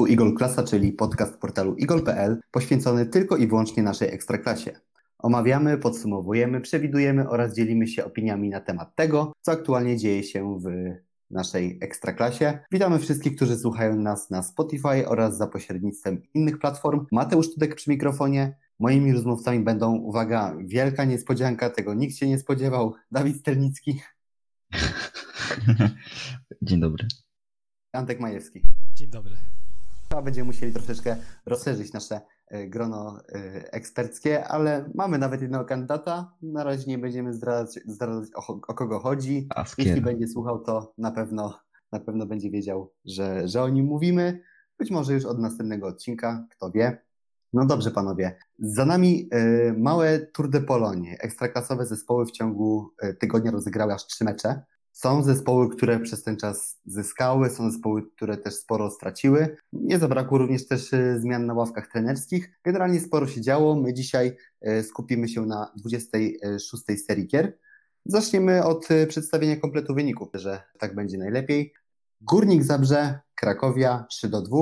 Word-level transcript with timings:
Tu 0.00 0.06
Igol 0.06 0.34
Klasa, 0.34 0.62
czyli 0.62 0.92
podcast 0.92 1.40
portalu 1.40 1.74
igol.pl, 1.74 2.40
poświęcony 2.50 3.06
tylko 3.06 3.36
i 3.36 3.46
wyłącznie 3.46 3.82
naszej 3.82 4.14
ekstraklasie. 4.14 4.80
Omawiamy, 5.18 5.78
podsumowujemy, 5.78 6.60
przewidujemy 6.60 7.28
oraz 7.28 7.54
dzielimy 7.54 7.86
się 7.86 8.04
opiniami 8.04 8.48
na 8.48 8.60
temat 8.60 8.96
tego, 8.96 9.32
co 9.40 9.52
aktualnie 9.52 9.96
dzieje 9.96 10.22
się 10.22 10.58
w 10.60 10.64
naszej 11.30 11.78
ekstraklasie. 11.82 12.58
Witamy 12.72 12.98
wszystkich, 12.98 13.36
którzy 13.36 13.56
słuchają 13.56 13.96
nas 13.96 14.30
na 14.30 14.42
Spotify 14.42 15.08
oraz 15.08 15.36
za 15.36 15.46
pośrednictwem 15.46 16.22
innych 16.34 16.58
platform. 16.58 17.06
Mateusz 17.12 17.54
Tudek 17.54 17.74
przy 17.74 17.90
mikrofonie. 17.90 18.56
Moimi 18.78 19.12
rozmówcami 19.12 19.60
będą, 19.60 19.96
uwaga, 19.96 20.56
wielka 20.64 21.04
niespodzianka, 21.04 21.70
tego 21.70 21.94
nikt 21.94 22.16
się 22.16 22.28
nie 22.28 22.38
spodziewał, 22.38 22.94
Dawid 23.10 23.36
Stelnicki. 23.36 24.00
Dzień 26.62 26.80
dobry. 26.80 27.06
Antek 27.92 28.20
Majewski. 28.20 28.62
Dzień 28.94 29.10
dobry. 29.10 29.36
Będziemy 30.16 30.46
musieli 30.46 30.72
troszeczkę 30.72 31.16
rozszerzyć 31.46 31.92
nasze 31.92 32.20
e, 32.48 32.66
grono 32.68 33.18
e, 33.28 33.72
eksperckie, 33.72 34.48
ale 34.48 34.90
mamy 34.94 35.18
nawet 35.18 35.42
jednego 35.42 35.64
kandydata. 35.64 36.34
Na 36.42 36.64
razie 36.64 36.86
nie 36.86 36.98
będziemy 36.98 37.34
zdradzać, 37.34 37.84
zdradzać 37.86 38.28
o, 38.34 38.60
o, 38.68 38.74
kogo 38.74 38.98
chodzi. 38.98 39.48
Jeśli 39.78 40.00
będzie 40.00 40.28
słuchał, 40.28 40.64
to 40.64 40.94
na 40.98 41.10
pewno, 41.10 41.60
na 41.92 42.00
pewno 42.00 42.26
będzie 42.26 42.50
wiedział, 42.50 42.92
że, 43.04 43.48
że 43.48 43.62
o 43.62 43.68
nim 43.68 43.86
mówimy. 43.86 44.42
Być 44.78 44.90
może 44.90 45.14
już 45.14 45.24
od 45.24 45.38
następnego 45.38 45.86
odcinka, 45.86 46.46
kto 46.50 46.70
wie. 46.70 47.02
No 47.52 47.66
dobrze, 47.66 47.90
panowie. 47.90 48.36
Za 48.58 48.86
nami 48.86 49.28
y, 49.34 49.74
małe 49.78 50.18
Tour 50.18 50.50
de 50.50 50.60
Polonie. 50.60 51.16
Ekstraklasowe 51.20 51.86
zespoły 51.86 52.26
w 52.26 52.30
ciągu 52.30 52.94
tygodnia 53.18 53.50
rozegrały 53.50 53.94
aż 53.94 54.06
trzy 54.06 54.24
mecze. 54.24 54.62
Są 55.02 55.22
zespoły, 55.22 55.70
które 55.70 56.00
przez 56.00 56.22
ten 56.22 56.36
czas 56.36 56.78
zyskały, 56.86 57.50
są 57.50 57.70
zespoły, 57.70 58.02
które 58.16 58.36
też 58.36 58.54
sporo 58.54 58.90
straciły. 58.90 59.56
Nie 59.72 59.98
zabrakło 59.98 60.38
również 60.38 60.66
też 60.66 60.92
y, 60.92 61.20
zmian 61.20 61.46
na 61.46 61.54
ławkach 61.54 61.88
trenerskich. 61.88 62.50
Generalnie 62.64 63.00
sporo 63.00 63.26
się 63.26 63.40
działo. 63.40 63.76
My 63.76 63.94
dzisiaj 63.94 64.36
y, 64.68 64.82
skupimy 64.82 65.28
się 65.28 65.46
na 65.46 65.72
26 65.76 66.84
serii 67.06 67.26
gier. 67.26 67.58
Zaczniemy 68.04 68.64
od 68.64 68.90
y, 68.90 69.06
przedstawienia 69.06 69.56
kompletu 69.56 69.94
wyników, 69.94 70.28
że 70.34 70.62
tak 70.78 70.94
będzie 70.94 71.18
najlepiej. 71.18 71.74
Górnik 72.20 72.64
Zabrze, 72.64 73.20
Krakowia 73.34 74.06
3 74.08 74.28
do 74.28 74.42
2, 74.42 74.58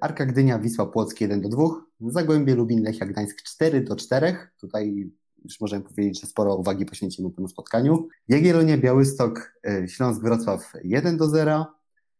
Arka 0.00 0.26
Gdynia, 0.26 0.58
Wisła 0.58 0.86
Płock 0.86 1.20
1 1.20 1.40
do 1.40 1.48
2, 1.48 1.64
Zagłębie 2.00 2.54
Lubin, 2.54 2.82
Lechia 2.82 3.06
Gdańsk 3.06 3.42
4 3.42 3.80
do 3.80 3.96
4. 3.96 4.36
Tutaj 4.60 5.10
już 5.44 5.60
możemy 5.60 5.84
powiedzieć, 5.84 6.20
że 6.20 6.26
sporo 6.26 6.56
uwagi 6.56 6.86
poświęcimy 6.86 7.30
temu 7.30 7.48
spotkaniu. 7.48 8.08
Jagiellonia, 8.28 8.78
Białystok, 8.78 9.60
Śląsk, 9.86 10.22
Wrocław 10.22 10.72
1 10.84 11.16
do 11.16 11.28
0, 11.28 11.66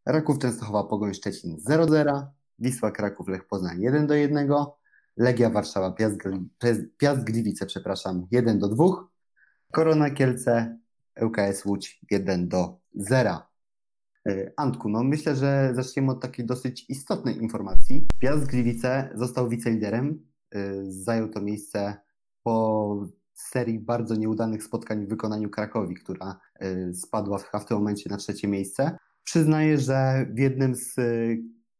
Raków 0.06 0.38
Częstochowa, 0.38 0.84
Pogoń 0.84 1.14
Szczecin 1.14 1.56
0 1.58 1.86
do 1.86 1.92
0, 1.92 2.26
Wisła 2.58 2.90
Kraków, 2.90 3.28
Lech 3.28 3.46
Poznań 3.48 3.80
1 3.80 4.06
do 4.06 4.14
1, 4.14 4.48
Legia 5.16 5.50
Warszawa, 5.50 5.92
Piast, 5.92 6.16
Piast 6.96 7.24
Gliwice, 7.24 7.66
przepraszam, 7.66 8.26
1 8.30 8.58
do 8.58 8.68
2, 8.68 8.84
Korona 9.72 10.10
Kielce, 10.10 10.78
ŁKS 11.22 11.64
Łódź 11.64 12.00
1 12.10 12.48
do 12.48 12.78
0. 12.94 13.42
Antku, 14.56 14.88
no 14.88 15.02
myślę, 15.02 15.36
że 15.36 15.72
zaczniemy 15.74 16.12
od 16.12 16.22
takiej 16.22 16.46
dosyć 16.46 16.90
istotnej 16.90 17.42
informacji. 17.42 18.06
Piast 18.18 18.46
Gliwice 18.46 19.10
został 19.14 19.48
wiceliderem, 19.48 20.26
zajął 20.88 21.28
to 21.28 21.40
miejsce 21.40 21.96
po 22.44 23.06
serii 23.34 23.78
bardzo 23.78 24.16
nieudanych 24.16 24.64
spotkań 24.64 25.06
w 25.06 25.08
wykonaniu 25.08 25.50
Krakowi, 25.50 25.94
która 25.94 26.40
spadła 26.94 27.38
w 27.38 27.64
tym 27.64 27.76
momencie 27.76 28.10
na 28.10 28.16
trzecie 28.16 28.48
miejsce. 28.48 28.98
Przyznaję, 29.24 29.78
że 29.78 30.26
w 30.30 30.38
jednym 30.38 30.74
z 30.74 30.96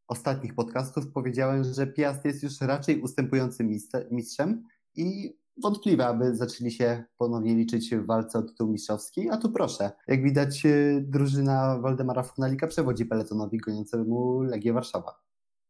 ostatnich 0.09 0.55
podcastów 0.55 1.13
powiedziałem, 1.13 1.65
że 1.65 1.87
Piast 1.87 2.25
jest 2.25 2.43
już 2.43 2.61
raczej 2.61 3.03
ustępującym 3.03 3.71
mistrzem 4.11 4.65
i 4.95 5.37
wątpliwe, 5.63 6.07
aby 6.07 6.37
zaczęli 6.37 6.71
się 6.71 7.05
ponownie 7.19 7.55
liczyć 7.55 7.95
w 7.95 8.07
walce 8.07 8.39
o 8.39 8.43
tytuł 8.43 8.69
mistrzowski, 8.69 9.31
a 9.31 9.37
tu 9.37 9.53
proszę. 9.53 9.91
Jak 10.09 10.23
widać, 10.23 10.63
drużyna 11.01 11.79
Waldemara 11.79 12.23
Furnalika 12.23 12.67
przewodzi 12.67 13.07
peletonowi 13.07 13.59
goniącemu 13.59 14.43
Legię 14.43 14.73
Warszawa. 14.73 15.21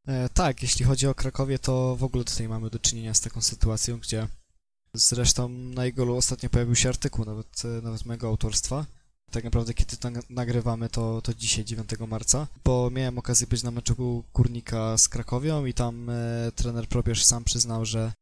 E, 0.06 0.28
tak, 0.28 0.62
jeśli 0.62 0.84
chodzi 0.84 1.06
o 1.06 1.14
Krakowie, 1.14 1.58
to 1.58 1.96
w 1.96 2.04
ogóle 2.04 2.24
tutaj 2.24 2.48
mamy 2.48 2.70
do 2.70 2.78
czynienia 2.78 3.14
z 3.14 3.20
taką 3.20 3.40
sytuacją, 3.40 3.98
gdzie 3.98 4.26
zresztą 4.94 5.48
na 5.48 5.84
jego 5.84 6.16
ostatnio 6.16 6.50
pojawił 6.50 6.74
się 6.74 6.88
artykuł, 6.88 7.24
nawet, 7.24 7.62
nawet 7.82 8.04
mojego 8.04 8.28
autorstwa. 8.28 8.86
Tak 9.30 9.44
naprawdę, 9.44 9.74
kiedy 9.74 9.96
to 9.96 10.08
nagrywamy, 10.30 10.88
to, 10.88 11.22
to 11.22 11.34
dzisiaj, 11.34 11.64
9 11.64 11.90
marca, 12.08 12.46
bo 12.64 12.90
miałem 12.90 13.18
okazję 13.18 13.46
być 13.46 13.62
na 13.62 13.70
meczu 13.70 14.24
Górnika 14.34 14.98
z 14.98 15.08
Krakowią 15.08 15.64
i 15.66 15.74
tam 15.74 16.10
e, 16.10 16.52
trener 16.54 16.88
Probierz 16.88 17.24
sam 17.24 17.44
przyznał, 17.44 17.84
że 17.84 18.12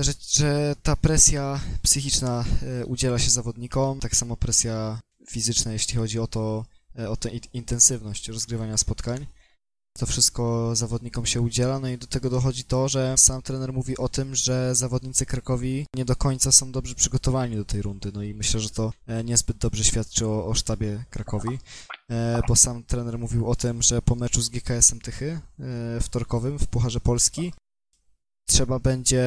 że, 0.00 0.12
że 0.28 0.76
ta 0.82 0.96
presja 0.96 1.60
psychiczna 1.82 2.44
udziela 2.86 3.18
się 3.18 3.30
zawodnikom, 3.30 4.00
tak 4.00 4.16
samo 4.16 4.36
presja 4.36 5.00
fizyczna, 5.30 5.72
jeśli 5.72 5.96
chodzi 5.96 6.18
o 6.18 6.26
to, 6.26 6.64
o 7.08 7.16
tę 7.16 7.30
intensywność 7.52 8.28
rozgrywania 8.28 8.76
spotkań. 8.76 9.26
To 9.98 10.06
wszystko 10.06 10.70
zawodnikom 10.76 11.26
się 11.26 11.40
udziela, 11.40 11.80
no 11.80 11.88
i 11.88 11.98
do 11.98 12.06
tego 12.06 12.30
dochodzi 12.30 12.64
to, 12.64 12.88
że 12.88 13.14
sam 13.16 13.42
trener 13.42 13.72
mówi 13.72 13.96
o 13.96 14.08
tym, 14.08 14.34
że 14.34 14.74
zawodnicy 14.74 15.26
Krakowi 15.26 15.86
nie 15.94 16.04
do 16.04 16.16
końca 16.16 16.52
są 16.52 16.72
dobrze 16.72 16.94
przygotowani 16.94 17.56
do 17.56 17.64
tej 17.64 17.82
rundy, 17.82 18.10
no 18.14 18.22
i 18.22 18.34
myślę, 18.34 18.60
że 18.60 18.70
to 18.70 18.92
niezbyt 19.24 19.56
dobrze 19.56 19.84
świadczy 19.84 20.26
o, 20.26 20.46
o 20.46 20.54
sztabie 20.54 21.04
Krakowi, 21.10 21.58
bo 22.48 22.56
sam 22.56 22.82
trener 22.82 23.18
mówił 23.18 23.50
o 23.50 23.54
tym, 23.54 23.82
że 23.82 24.02
po 24.02 24.14
meczu 24.14 24.42
z 24.42 24.48
GKS-em 24.48 25.00
Tychy 25.00 25.40
wtorkowym 26.00 26.58
w 26.58 26.66
Pucharze 26.66 27.00
Polski 27.00 27.52
trzeba 28.48 28.78
będzie 28.78 29.24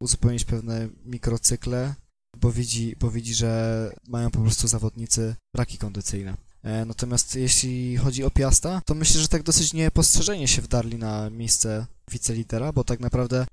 uzupełnić 0.00 0.44
pewne 0.44 0.88
mikrocykle, 1.04 1.94
bo 2.36 2.52
widzi, 2.52 2.96
bo 3.00 3.10
widzi, 3.10 3.34
że 3.34 3.92
mają 4.08 4.30
po 4.30 4.40
prostu 4.40 4.68
zawodnicy 4.68 5.34
braki 5.54 5.78
kondycyjne. 5.78 6.47
Natomiast 6.86 7.34
jeśli 7.34 7.96
chodzi 7.96 8.24
o 8.24 8.30
Piasta, 8.30 8.82
to 8.86 8.94
myślę, 8.94 9.20
że 9.20 9.28
tak 9.28 9.42
dosyć 9.42 9.72
niepostrzeżenie 9.72 10.48
się 10.48 10.62
wdarli 10.62 10.98
na 10.98 11.30
miejsce 11.30 11.86
wicelidera, 12.10 12.72
bo 12.72 12.84
tak 12.84 13.00
naprawdę 13.00 13.46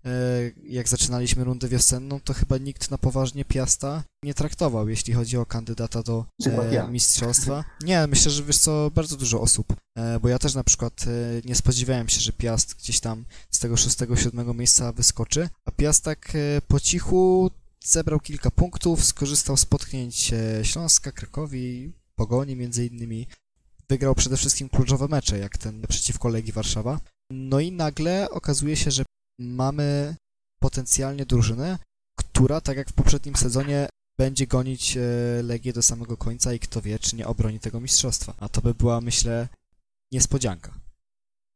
jak 0.64 0.90
zaczynaliśmy 0.90 1.44
rundę 1.44 1.68
wiosenną, 1.68 2.20
to 2.20 2.34
chyba 2.34 2.58
nikt 2.58 2.92
na 2.92 2.98
poważnie 2.98 3.46
Piasta 3.46 4.04
nie 4.24 4.34
traktował, 4.34 4.90
jeśli 4.90 5.14
chodzi 5.14 5.38
o 5.38 5.46
kandydata 5.46 6.04
do 6.04 6.26
ja. 6.72 6.88
mistrzostwa. 6.88 7.64
Nie, 7.84 8.08
myślę, 8.08 8.32
że 8.32 8.44
wiesz 8.44 8.58
co, 8.58 8.92
bardzo 8.96 9.18
dużo 9.18 9.42
osób, 9.42 9.74
bo 10.22 10.30
ja 10.30 10.40
też 10.40 10.56
na 10.56 10.64
przykład 10.64 11.06
nie 11.46 11.56
spodziewałem 11.56 12.10
się, 12.10 12.20
że 12.20 12.32
Piast 12.32 12.76
gdzieś 12.76 13.00
tam 13.00 13.26
z 13.52 13.60
tego 13.60 13.76
6-7 13.76 14.56
miejsca 14.56 14.92
wyskoczy, 14.92 15.50
a 15.66 15.72
Piast 15.72 16.04
tak 16.04 16.34
po 16.68 16.80
cichu 16.80 17.52
zebrał 17.84 18.20
kilka 18.20 18.52
punktów, 18.52 19.06
skorzystał 19.06 19.58
z 19.58 19.66
potknięć 19.66 20.32
Śląska, 20.64 21.12
Krakowi, 21.12 21.92
Pogoni 22.16 22.56
między 22.56 22.86
innymi. 22.86 23.28
Wygrał 23.90 24.16
przede 24.16 24.38
wszystkim 24.38 24.70
kluczowe 24.70 25.08
mecze, 25.08 25.40
jak 25.40 25.58
ten 25.58 25.82
przeciwko 25.82 26.30
Legii 26.30 26.54
Warszawa. 26.54 27.00
No 27.32 27.60
i 27.60 27.72
nagle 27.72 28.30
okazuje 28.30 28.76
się, 28.76 28.92
że 28.92 29.04
mamy 29.40 30.16
potencjalnie 30.60 31.26
drużynę, 31.26 31.80
która, 32.18 32.62
tak 32.62 32.78
jak 32.78 32.90
w 32.90 32.94
poprzednim 32.94 33.36
sezonie, 33.36 33.90
będzie 34.18 34.48
gonić 34.48 34.98
Legię 35.44 35.74
do 35.74 35.82
samego 35.82 36.18
końca 36.18 36.54
i 36.54 36.60
kto 36.60 36.82
wie, 36.82 37.00
czy 37.00 37.16
nie 37.16 37.28
obroni 37.28 37.60
tego 37.60 37.80
mistrzostwa. 37.80 38.34
A 38.38 38.50
to 38.50 38.62
by 38.62 38.74
była, 38.74 39.02
myślę, 39.02 39.48
niespodzianka. 40.12 40.74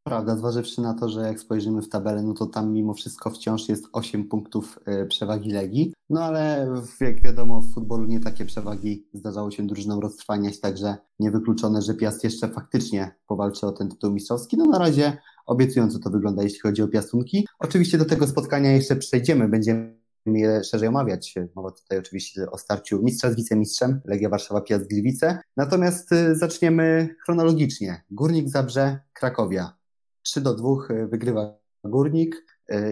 Prawda, 0.10 0.38
zważywszy 0.38 0.82
na 0.82 0.94
to, 0.94 1.10
że 1.10 1.22
jak 1.22 1.40
spojrzymy 1.40 1.82
w 1.82 1.90
tabelę, 1.90 2.24
no 2.24 2.34
to 2.34 2.46
tam 2.46 2.74
mimo 2.74 2.94
wszystko 2.94 3.30
wciąż 3.30 3.70
jest 3.70 3.86
8 3.94 4.28
punktów 4.28 4.80
przewagi 5.10 5.52
Legii. 5.52 5.94
No 6.10 6.24
ale 6.24 6.72
jak 7.00 7.22
wiadomo, 7.22 7.62
w 7.62 7.74
futbolu 7.74 8.06
nie 8.06 8.20
takie 8.20 8.46
przewagi 8.46 9.08
zdarzało 9.14 9.52
się 9.52 9.68
drużynom 9.68 10.00
roztrwaniać, 10.00 10.60
także 10.60 10.98
niewykluczone, 11.20 11.82
że 11.82 11.94
Piast 11.94 12.24
jeszcze 12.24 12.48
faktycznie 12.48 13.16
powalczy 13.28 13.68
o 13.68 13.72
ten 13.72 13.90
tytuł 13.90 14.12
mistrzowski. 14.12 14.58
No 14.58 14.66
na 14.66 14.80
razie 14.80 15.18
obiecująco 15.46 16.00
to 16.00 16.10
wygląda, 16.10 16.44
jeśli 16.44 16.60
chodzi 16.60 16.82
o 16.82 16.88
piastunki. 16.88 17.48
Oczywiście 17.60 17.98
do 17.98 18.06
tego 18.06 18.28
spotkania 18.28 18.72
jeszcze 18.72 18.96
przejdziemy, 18.96 19.50
będziemy 19.50 19.96
je 20.26 20.64
szerzej 20.64 20.90
omawiać. 20.90 21.36
Mowa 21.56 21.72
tutaj 21.72 22.00
oczywiście 22.00 22.52
o 22.52 22.58
starciu 22.58 23.04
mistrza 23.04 23.32
z 23.32 23.36
wicemistrzem, 23.36 24.02
Legia 24.06 24.30
Warszawa, 24.30 24.62
Piast 24.62 24.88
Gliwice. 24.88 25.40
Natomiast 25.58 26.10
zaczniemy 26.32 27.16
chronologicznie. 27.26 28.04
Górnik 28.12 28.50
Zabrze, 28.50 29.00
Krakowia. 29.14 29.79
3 30.24 30.42
do 30.42 30.56
2 30.56 30.70
wygrywa 31.08 31.60
Górnik. 31.84 32.46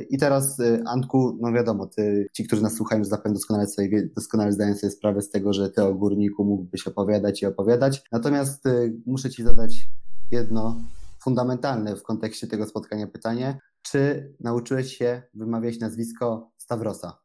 I 0.10 0.18
teraz, 0.18 0.58
Antku, 0.86 1.38
no 1.42 1.54
wiadomo, 1.54 1.88
ty, 1.88 2.28
ci, 2.34 2.48
którzy 2.48 2.62
nas 2.62 2.76
słuchają, 2.76 3.06
zapewne 3.06 3.34
doskonale, 3.34 3.68
sobie, 3.68 4.10
doskonale 4.16 4.52
zdają 4.54 4.76
sobie 4.76 4.92
sprawę 4.92 5.22
z 5.22 5.30
tego, 5.30 5.54
że 5.54 5.70
ty 5.70 5.84
o 5.84 5.94
Górniku 5.94 6.46
mógłbyś 6.46 6.88
opowiadać 6.88 7.42
i 7.42 7.46
opowiadać. 7.46 8.04
Natomiast 8.12 8.64
muszę 9.06 9.30
ci 9.30 9.44
zadać 9.44 9.88
jedno 10.32 10.82
fundamentalne 11.24 11.96
w 11.96 12.04
kontekście 12.04 12.48
tego 12.48 12.66
spotkania 12.66 13.08
pytanie. 13.08 13.60
Czy 13.82 14.34
nauczyłeś 14.40 14.98
się 14.98 15.22
wymawiać 15.34 15.80
nazwisko 15.80 16.52
Stawrosa? 16.58 17.20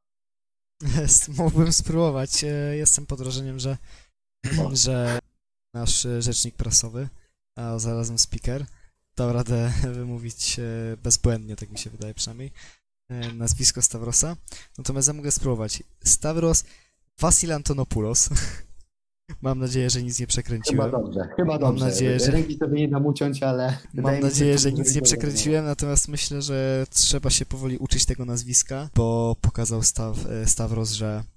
Mógłbym 1.39 1.73
spróbować. 1.73 2.45
Jestem 2.73 3.07
pod 3.07 3.19
wrażeniem, 3.19 3.59
że, 3.59 3.77
że 4.73 5.19
nasz 5.75 6.07
rzecznik 6.19 6.57
prasowy, 6.57 7.09
a 7.57 7.79
zarazem 7.79 8.19
speaker, 8.19 8.67
dał 9.17 9.32
radę 9.32 9.73
wymówić 9.99 10.59
e, 10.59 10.97
bezbłędnie, 11.03 11.56
tak 11.56 11.70
mi 11.70 11.79
się 11.79 11.91
wydaje 11.91 12.14
przynajmniej, 12.14 12.53
e, 13.11 13.32
nazwisko 13.32 13.82
Stavrosa. 13.82 14.37
Natomiast 14.79 15.09
ja 15.09 15.14
mogę 15.14 15.31
spróbować. 15.31 15.82
Stavros 16.05 16.64
Vasil 17.20 17.53
Antonopoulos. 17.53 18.29
Mam 19.43 19.59
nadzieję, 19.59 19.91
że 19.91 20.03
nic 20.03 20.20
nie 20.20 20.26
przekręciłem. 20.26 20.91
Chyba 20.91 20.99
dobrze, 21.03 21.20
chyba 21.37 21.59
dobrze. 21.59 21.85
Mam 21.85 21.91
nadzieję, 21.91 22.20
że... 22.20 22.31
Ręki 22.31 22.59
sobie 22.59 22.81
nie 22.81 22.88
dam 22.88 23.06
uciąć, 23.06 23.43
ale... 23.43 23.79
Mam 23.94 24.20
nadzieję, 24.20 24.59
że 24.59 24.73
nic 24.73 24.94
nie 24.94 25.03
przekręciłem, 25.03 25.65
natomiast 25.65 26.08
myślę, 26.08 26.43
że 26.43 26.87
trzeba 26.91 27.31
się 27.31 27.47
powoli 27.47 27.79
uczyć 27.79 28.06
tego 28.06 28.25
nazwiska, 28.25 28.88
bo 28.94 29.37
pokazał 29.41 29.82
Staw, 29.82 30.17
Stavros, 30.47 30.91
że 30.91 31.25
E, 31.25 31.31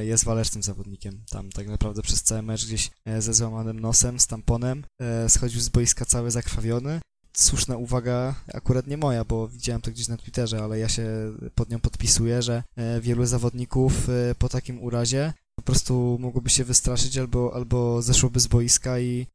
jest 0.00 0.24
walecznym 0.24 0.62
zawodnikiem. 0.62 1.22
Tam 1.30 1.50
tak 1.50 1.68
naprawdę 1.68 2.02
przez 2.02 2.22
cały 2.22 2.42
mecz 2.42 2.66
gdzieś 2.66 2.90
e, 3.04 3.22
ze 3.22 3.34
złamanym 3.34 3.80
nosem, 3.80 4.20
z 4.20 4.26
tamponem, 4.26 4.84
e, 5.00 5.28
schodził 5.28 5.60
z 5.60 5.68
boiska 5.68 6.04
cały 6.04 6.30
zakrwawiony. 6.30 7.00
Słuszna 7.36 7.76
uwaga, 7.76 8.34
akurat 8.54 8.86
nie 8.86 8.96
moja, 8.96 9.24
bo 9.24 9.48
widziałem 9.48 9.82
to 9.82 9.90
gdzieś 9.90 10.08
na 10.08 10.16
Twitterze, 10.16 10.62
ale 10.62 10.78
ja 10.78 10.88
się 10.88 11.06
pod 11.54 11.70
nią 11.70 11.80
podpisuję, 11.80 12.42
że 12.42 12.62
wielu 13.00 13.26
zawodników 13.26 14.08
po 14.38 14.48
takim 14.48 14.82
urazie 14.82 15.32
po 15.54 15.62
prostu 15.62 16.18
mogłoby 16.20 16.50
się 16.50 16.64
wystraszyć 16.64 17.18
albo, 17.18 17.54
albo 17.54 18.02
zeszłoby 18.02 18.40
z 18.40 18.46
boiska 18.46 18.98
i 18.98 19.26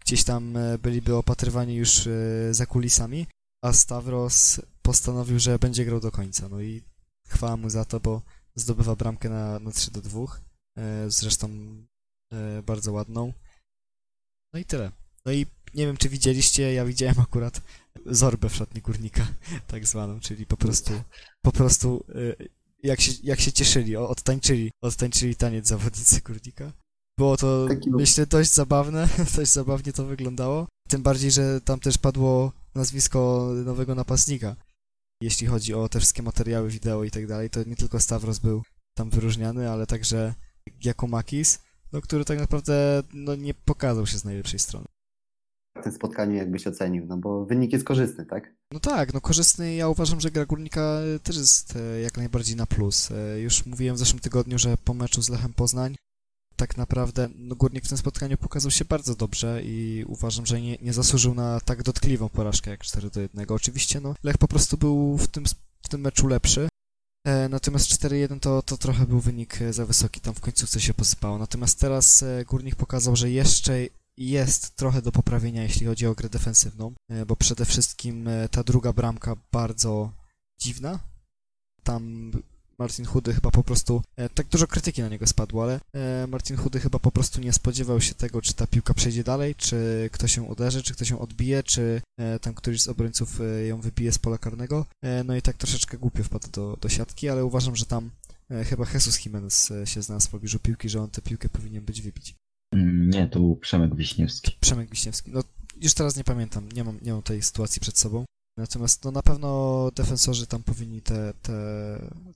gdzieś 0.00 0.24
tam 0.24 0.58
byliby 0.82 1.16
opatrywani 1.16 1.74
już 1.74 2.08
za 2.50 2.66
kulisami, 2.66 3.26
a 3.62 3.72
Stavros 3.72 4.60
postanowił, 4.82 5.38
że 5.38 5.58
będzie 5.58 5.84
grał 5.84 6.00
do 6.00 6.10
końca. 6.10 6.48
No 6.48 6.60
i 6.60 6.82
chwała 7.28 7.56
mu 7.56 7.70
za 7.70 7.84
to, 7.84 8.00
bo 8.00 8.22
zdobywa 8.56 8.96
bramkę 8.96 9.28
na, 9.28 9.58
na 9.58 9.70
3 9.70 9.90
do 9.90 10.02
2, 10.02 10.20
e, 10.76 11.10
zresztą 11.10 11.48
e, 12.32 12.62
bardzo 12.62 12.92
ładną. 12.92 13.32
No 14.52 14.60
i 14.60 14.64
tyle. 14.64 14.90
No 15.26 15.32
i 15.32 15.46
nie 15.74 15.86
wiem, 15.86 15.96
czy 15.96 16.08
widzieliście, 16.08 16.72
ja 16.72 16.84
widziałem 16.84 17.20
akurat 17.20 17.60
zorbę 18.06 18.48
w 18.48 18.56
szatni 18.56 18.80
górnika, 18.80 19.26
tak 19.66 19.86
zwaną, 19.86 20.20
czyli 20.20 20.46
po 20.46 20.56
prostu, 20.56 20.92
po 21.42 21.52
prostu 21.52 22.04
e, 22.08 22.44
jak 22.82 23.00
się, 23.00 23.12
jak 23.22 23.40
się 23.40 23.52
cieszyli, 23.52 23.96
odtańczyli, 23.96 24.70
odtańczyli 24.82 25.36
taniec 25.36 25.66
zawodnicy 25.66 26.20
górnika. 26.20 26.72
Było 27.18 27.36
to, 27.36 27.66
Taki 27.68 27.90
myślę, 27.90 28.26
dość 28.26 28.52
zabawne, 28.52 29.08
dość 29.36 29.52
zabawnie 29.52 29.92
to 29.92 30.04
wyglądało. 30.04 30.68
Tym 30.88 31.02
bardziej, 31.02 31.30
że 31.30 31.60
tam 31.60 31.80
też 31.80 31.98
padło 31.98 32.52
nazwisko 32.74 33.50
nowego 33.64 33.94
napastnika, 33.94 34.56
jeśli 35.20 35.46
chodzi 35.46 35.74
o 35.74 35.88
te 35.88 35.98
wszystkie 35.98 36.22
materiały 36.22 36.70
wideo 36.70 37.04
i 37.04 37.10
tak 37.10 37.26
dalej, 37.26 37.50
to 37.50 37.64
nie 37.64 37.76
tylko 37.76 38.00
Stavros 38.00 38.38
był 38.38 38.62
tam 38.94 39.10
wyróżniany, 39.10 39.70
ale 39.70 39.86
także 39.86 40.34
Giacomakis, 40.78 41.58
no, 41.92 42.00
który 42.00 42.24
tak 42.24 42.38
naprawdę 42.38 43.02
no, 43.14 43.34
nie 43.34 43.54
pokazał 43.54 44.06
się 44.06 44.18
z 44.18 44.24
najlepszej 44.24 44.58
strony. 44.58 44.86
W 45.80 45.82
tym 45.82 45.92
spotkaniu 45.92 46.34
jakbyś 46.34 46.66
ocenił, 46.66 47.06
no 47.06 47.16
bo 47.16 47.44
wynik 47.44 47.72
jest 47.72 47.84
korzystny, 47.84 48.26
tak? 48.26 48.54
No 48.72 48.80
tak, 48.80 49.14
no 49.14 49.20
korzystny. 49.20 49.74
Ja 49.74 49.88
uważam, 49.88 50.20
że 50.20 50.30
gra 50.30 50.46
Górnika 50.46 50.98
też 51.22 51.36
jest 51.36 51.76
e, 51.76 52.00
jak 52.00 52.16
najbardziej 52.16 52.56
na 52.56 52.66
plus. 52.66 53.10
E, 53.10 53.40
już 53.40 53.66
mówiłem 53.66 53.96
w 53.96 53.98
zeszłym 53.98 54.20
tygodniu, 54.20 54.58
że 54.58 54.76
po 54.84 54.94
meczu 54.94 55.22
z 55.22 55.28
Lechem 55.28 55.52
Poznań 55.52 55.96
tak 56.56 56.76
naprawdę 56.76 57.28
no, 57.34 57.56
Górnik 57.56 57.84
w 57.84 57.88
tym 57.88 57.98
spotkaniu 57.98 58.38
pokazał 58.38 58.70
się 58.70 58.84
bardzo 58.84 59.14
dobrze 59.14 59.60
i 59.64 60.04
uważam, 60.08 60.46
że 60.46 60.60
nie, 60.60 60.78
nie 60.82 60.92
zasłużył 60.92 61.34
na 61.34 61.60
tak 61.60 61.82
dotkliwą 61.82 62.28
porażkę 62.28 62.70
jak 62.70 62.84
4 62.84 63.10
do 63.10 63.20
1. 63.20 63.46
Oczywiście 63.48 64.00
no, 64.00 64.14
Lech 64.22 64.38
po 64.38 64.48
prostu 64.48 64.76
był 64.76 65.16
w 65.16 65.28
tym, 65.28 65.44
w 65.82 65.88
tym 65.88 66.00
meczu 66.00 66.26
lepszy, 66.26 66.68
e, 67.26 67.48
natomiast 67.48 67.88
4-1 67.88 68.40
to, 68.40 68.62
to 68.62 68.76
trochę 68.76 69.06
był 69.06 69.20
wynik 69.20 69.62
e, 69.62 69.72
za 69.72 69.86
wysoki, 69.86 70.20
tam 70.20 70.34
w 70.34 70.40
końcówce 70.40 70.80
się 70.80 70.94
posypało. 70.94 71.38
Natomiast 71.38 71.80
teraz 71.80 72.22
e, 72.22 72.44
Górnik 72.44 72.76
pokazał, 72.76 73.16
że 73.16 73.30
jeszcze 73.30 73.86
jest 74.16 74.76
trochę 74.76 75.02
do 75.02 75.12
poprawienia, 75.12 75.62
jeśli 75.62 75.86
chodzi 75.86 76.06
o 76.06 76.14
grę 76.14 76.28
defensywną, 76.28 76.92
e, 77.08 77.26
bo 77.26 77.36
przede 77.36 77.64
wszystkim 77.64 78.28
e, 78.28 78.48
ta 78.48 78.64
druga 78.64 78.92
bramka 78.92 79.36
bardzo 79.52 80.12
dziwna. 80.58 80.98
Tam 81.82 82.32
Martin 82.78 83.04
Chudy 83.04 83.34
chyba 83.34 83.50
po 83.50 83.62
prostu, 83.62 84.02
e, 84.16 84.28
tak 84.28 84.46
dużo 84.46 84.66
krytyki 84.66 85.02
na 85.02 85.08
niego 85.08 85.26
spadło, 85.26 85.62
ale 85.62 85.80
e, 85.92 86.26
Martin 86.26 86.56
Chudy 86.56 86.80
chyba 86.80 86.98
po 86.98 87.12
prostu 87.12 87.40
nie 87.40 87.52
spodziewał 87.52 88.00
się 88.00 88.14
tego, 88.14 88.42
czy 88.42 88.54
ta 88.54 88.66
piłka 88.66 88.94
przejdzie 88.94 89.24
dalej, 89.24 89.54
czy 89.54 90.08
ktoś 90.12 90.34
się 90.34 90.42
uderzy, 90.42 90.82
czy 90.82 90.94
ktoś 90.94 91.10
ją 91.10 91.18
odbije, 91.18 91.62
czy 91.62 92.02
e, 92.18 92.38
tam 92.38 92.54
któryś 92.54 92.82
z 92.82 92.88
obrońców 92.88 93.40
ją 93.66 93.80
wybije 93.80 94.12
z 94.12 94.18
pola 94.18 94.38
karnego. 94.38 94.86
No 95.24 95.36
i 95.36 95.42
tak 95.42 95.56
troszeczkę 95.56 95.98
głupio 95.98 96.24
wpadł 96.24 96.48
do, 96.50 96.78
do 96.80 96.88
siatki, 96.88 97.28
ale 97.28 97.44
uważam, 97.44 97.76
że 97.76 97.86
tam 97.86 98.10
chyba 98.64 98.84
Jesus 98.94 99.24
Jimenez 99.24 99.72
się 99.84 100.02
znalazł 100.02 100.28
w 100.28 100.30
pobliżu 100.30 100.58
piłki, 100.58 100.88
że 100.88 101.02
on 101.02 101.10
tę 101.10 101.22
piłkę 101.22 101.48
powinien 101.48 101.84
być 101.84 102.02
wybić. 102.02 102.34
Mm, 102.72 103.10
nie, 103.10 103.28
to 103.28 103.40
był 103.40 103.56
Przemek 103.56 103.96
Wiśniewski. 103.96 104.56
Przemek 104.60 104.90
Wiśniewski. 104.90 105.30
No, 105.34 105.42
już 105.80 105.94
teraz 105.94 106.16
nie 106.16 106.24
pamiętam, 106.24 106.68
nie 106.72 106.84
mam, 106.84 106.98
nie 107.02 107.12
mam 107.12 107.22
tej 107.22 107.42
sytuacji 107.42 107.80
przed 107.80 107.98
sobą. 107.98 108.24
Natomiast 108.58 109.04
no, 109.04 109.10
na 109.10 109.22
pewno 109.22 109.90
defensorzy 109.94 110.46
tam 110.46 110.62
powinni 110.62 111.02
te, 111.02 111.32
te 111.42 111.52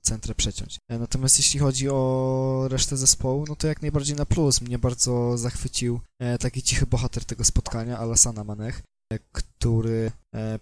centry 0.01 0.35
przeciąć. 0.35 0.77
E, 0.89 0.99
natomiast 0.99 1.37
jeśli 1.37 1.59
chodzi 1.59 1.89
o 1.89 2.67
resztę 2.69 2.97
zespołu, 2.97 3.45
no 3.47 3.55
to 3.55 3.67
jak 3.67 3.81
najbardziej 3.81 4.15
na 4.15 4.25
plus. 4.25 4.61
Mnie 4.61 4.79
bardzo 4.79 5.37
zachwycił 5.37 5.99
e, 6.19 6.37
taki 6.37 6.63
cichy 6.63 6.85
bohater 6.85 7.25
tego 7.25 7.43
spotkania, 7.43 7.97
Alasana 7.97 8.43
Manech, 8.43 8.81
e, 9.13 9.19
który 9.31 10.11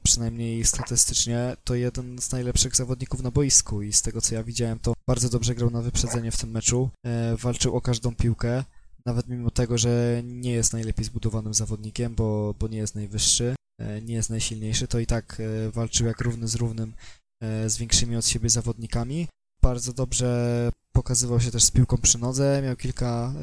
przynajmniej 0.04 0.66
statystycznie 0.66 1.58
to 1.64 1.76
jeden 1.76 2.22
z 2.22 2.32
najlepszych 2.32 2.76
zawodników 2.76 3.22
na 3.22 3.32
boisku 3.32 3.82
i 3.82 3.94
z 3.94 4.02
tego 4.02 4.22
co 4.22 4.36
ja 4.36 4.44
widziałem 4.44 4.80
to 4.80 4.94
bardzo 5.08 5.30
dobrze 5.30 5.56
grał 5.56 5.70
na 5.70 5.82
wyprzedzenie 5.82 6.32
w 6.32 6.38
tym 6.38 6.52
meczu, 6.52 6.90
walczył 7.38 7.76
o 7.76 7.82
każdą 7.82 8.16
piłkę, 8.16 8.64
nawet 9.10 9.28
mimo 9.28 9.52
tego, 9.52 9.78
że 9.78 10.22
nie 10.26 10.52
jest 10.52 10.74
najlepiej 10.74 11.06
zbudowanym 11.06 11.54
zawodnikiem, 11.54 12.16
bo, 12.16 12.56
bo 12.60 12.68
nie 12.68 12.78
jest 12.78 12.96
najwyższy, 12.96 13.56
E, 13.80 14.02
nie 14.02 14.14
jest 14.14 14.30
najsilniejszy, 14.30 14.88
to 14.88 15.00
i 15.00 15.06
tak 15.06 15.40
e, 15.40 15.72
walczył 15.72 16.08
jak 16.08 16.22
równy 16.22 16.48
z 16.48 16.56
równym 16.56 16.94
e, 17.42 17.70
z 17.70 17.78
większymi 17.78 18.16
od 18.16 18.26
siebie 18.26 18.50
zawodnikami. 18.50 19.28
Bardzo 19.62 19.94
dobrze 19.94 20.72
pokazywał 20.92 21.40
się 21.40 21.52
też 21.52 21.64
z 21.64 21.72
piłką 21.72 21.98
przy 21.98 22.18
nodze, 22.18 22.62
miał 22.64 22.76
kilka, 22.76 23.34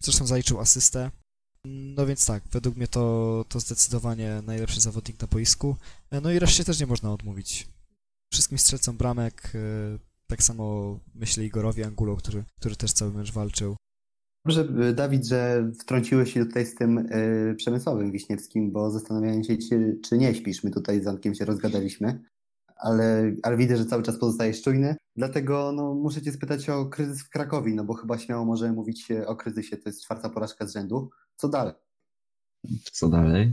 zresztą 0.00 0.26
zaliczył 0.26 0.60
asystę. 0.60 1.10
No 1.64 2.06
więc 2.06 2.26
tak, 2.26 2.42
według 2.52 2.76
mnie 2.76 2.88
to, 2.88 3.44
to 3.48 3.60
zdecydowanie 3.60 4.42
najlepszy 4.46 4.80
zawodnik 4.80 5.20
na 5.20 5.26
boisku. 5.26 5.76
No 6.22 6.30
i 6.30 6.38
reszcie 6.38 6.64
też 6.64 6.80
nie 6.80 6.86
można 6.86 7.12
odmówić. 7.12 7.68
Wszystkim 8.32 8.58
strzelcom 8.58 8.96
bramek, 8.96 9.52
tak 10.26 10.42
samo 10.42 10.98
myślę 11.14 11.44
Igorowi 11.44 11.84
Angulo, 11.84 12.16
który, 12.16 12.44
który 12.60 12.76
też 12.76 12.92
cały 12.92 13.12
mecz 13.12 13.32
walczył. 13.32 13.76
Dobrze, 14.46 14.92
Dawid, 14.94 15.26
że 15.26 15.70
wtrąciłeś 15.80 16.32
się 16.32 16.46
tutaj 16.46 16.66
z 16.66 16.74
tym 16.74 16.98
y, 16.98 17.54
Przemysławem 17.56 18.12
Wiśniewskim, 18.12 18.72
bo 18.72 18.90
zastanawiałem 18.90 19.44
się, 19.44 19.56
czy, 19.56 19.98
czy 20.04 20.18
nie 20.18 20.34
śpisz. 20.34 20.64
My 20.64 20.70
tutaj 20.70 21.02
z 21.02 21.06
Ankiem 21.06 21.34
się 21.34 21.44
rozgadaliśmy, 21.44 22.22
ale, 22.76 23.32
ale 23.42 23.56
widzę, 23.56 23.76
że 23.76 23.86
cały 23.86 24.02
czas 24.02 24.18
pozostajesz 24.18 24.62
czujny. 24.62 24.96
Dlatego 25.16 25.72
no, 25.72 25.94
muszę 25.94 26.22
cię 26.22 26.32
spytać 26.32 26.70
o 26.70 26.86
kryzys 26.86 27.22
w 27.22 27.28
Krakowie, 27.28 27.74
no 27.74 27.84
bo 27.84 27.94
chyba 27.94 28.18
śmiało 28.18 28.44
możemy 28.44 28.72
mówić 28.72 29.08
o 29.26 29.36
kryzysie. 29.36 29.76
To 29.76 29.88
jest 29.88 30.04
czwarta 30.04 30.28
porażka 30.28 30.66
z 30.66 30.72
rzędu. 30.72 31.10
Co 31.36 31.48
dalej? 31.48 31.74
Co 32.92 33.08
dalej? 33.08 33.52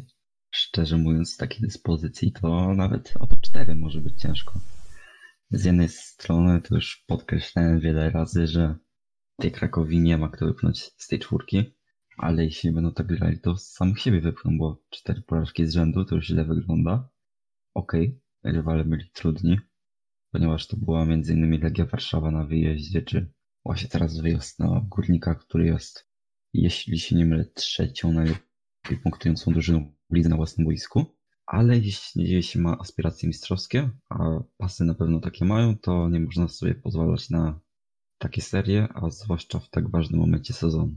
Szczerze 0.52 0.98
mówiąc, 0.98 1.34
z 1.34 1.38
takiej 1.38 1.62
dyspozycji 1.62 2.32
to 2.32 2.74
nawet 2.74 3.14
o 3.20 3.28
top 3.28 3.42
4 3.42 3.76
może 3.76 4.02
być 4.02 4.22
ciężko. 4.22 4.54
Z 5.52 5.66
jednej 5.66 5.90
strony 5.90 6.62
to 6.62 6.76
już 6.76 7.04
podkreślałem 7.08 7.80
wiele 7.80 8.12
razy, 8.12 8.48
że 8.48 8.76
tej 9.38 9.52
Krakowi 9.52 10.00
nie 10.00 10.18
ma 10.18 10.30
kto 10.30 10.46
wypchnąć 10.46 10.92
z 10.98 11.08
tej 11.08 11.20
czwórki, 11.20 11.74
ale 12.18 12.46
jeśli 12.46 12.72
będą 12.72 12.94
tak 12.94 13.08
grali, 13.08 13.40
to 13.40 13.58
samych 13.58 14.00
siebie 14.00 14.22
wypchną, 14.22 14.58
bo 14.58 14.82
cztery 14.90 15.22
porażki 15.22 15.66
z 15.66 15.74
rzędu 15.74 16.06
to 16.06 16.16
już 16.16 16.26
źle 16.26 16.46
wygląda. 16.46 17.10
Okej, 17.74 18.20
okay, 18.42 18.54
rywale 18.54 18.86
byli 18.86 19.10
trudni, 19.14 19.60
ponieważ 20.32 20.68
to 20.68 20.78
była 20.78 21.04
m.in. 21.04 21.62
Legia 21.62 21.86
Warszawa 21.86 22.32
na 22.32 22.46
wyjeździe, 22.46 23.02
czy 23.02 23.32
właśnie 23.66 23.90
teraz 23.90 24.20
wyjazd 24.20 24.60
na 24.60 24.86
Górnika, 24.90 25.36
który 25.36 25.66
jest, 25.66 26.08
jeśli 26.54 27.00
się 27.00 27.16
nie 27.16 27.26
mylę, 27.26 27.46
trzecią 27.46 28.14
najlepiej 28.14 28.98
punktującą 29.04 29.52
drużyną 29.52 29.94
lidze 30.12 30.30
na 30.30 30.36
własnym 30.36 30.66
boisku. 30.66 31.06
Ale 31.46 31.78
jeśli, 31.78 32.32
jeśli 32.32 32.62
ma 32.62 32.78
aspiracje 32.80 33.28
mistrzowskie, 33.28 33.90
a 34.10 34.18
pasy 34.58 34.84
na 34.84 34.94
pewno 34.94 35.20
takie 35.20 35.46
mają, 35.46 35.78
to 35.78 36.10
nie 36.10 36.20
można 36.20 36.48
sobie 36.48 36.76
pozwalać 36.76 37.30
na 37.30 37.60
takie 38.22 38.42
serie, 38.42 38.88
a 38.94 39.10
zwłaszcza 39.10 39.60
w 39.60 39.70
tak 39.70 39.90
ważnym 39.90 40.20
momencie 40.20 40.54
sezonu. 40.54 40.94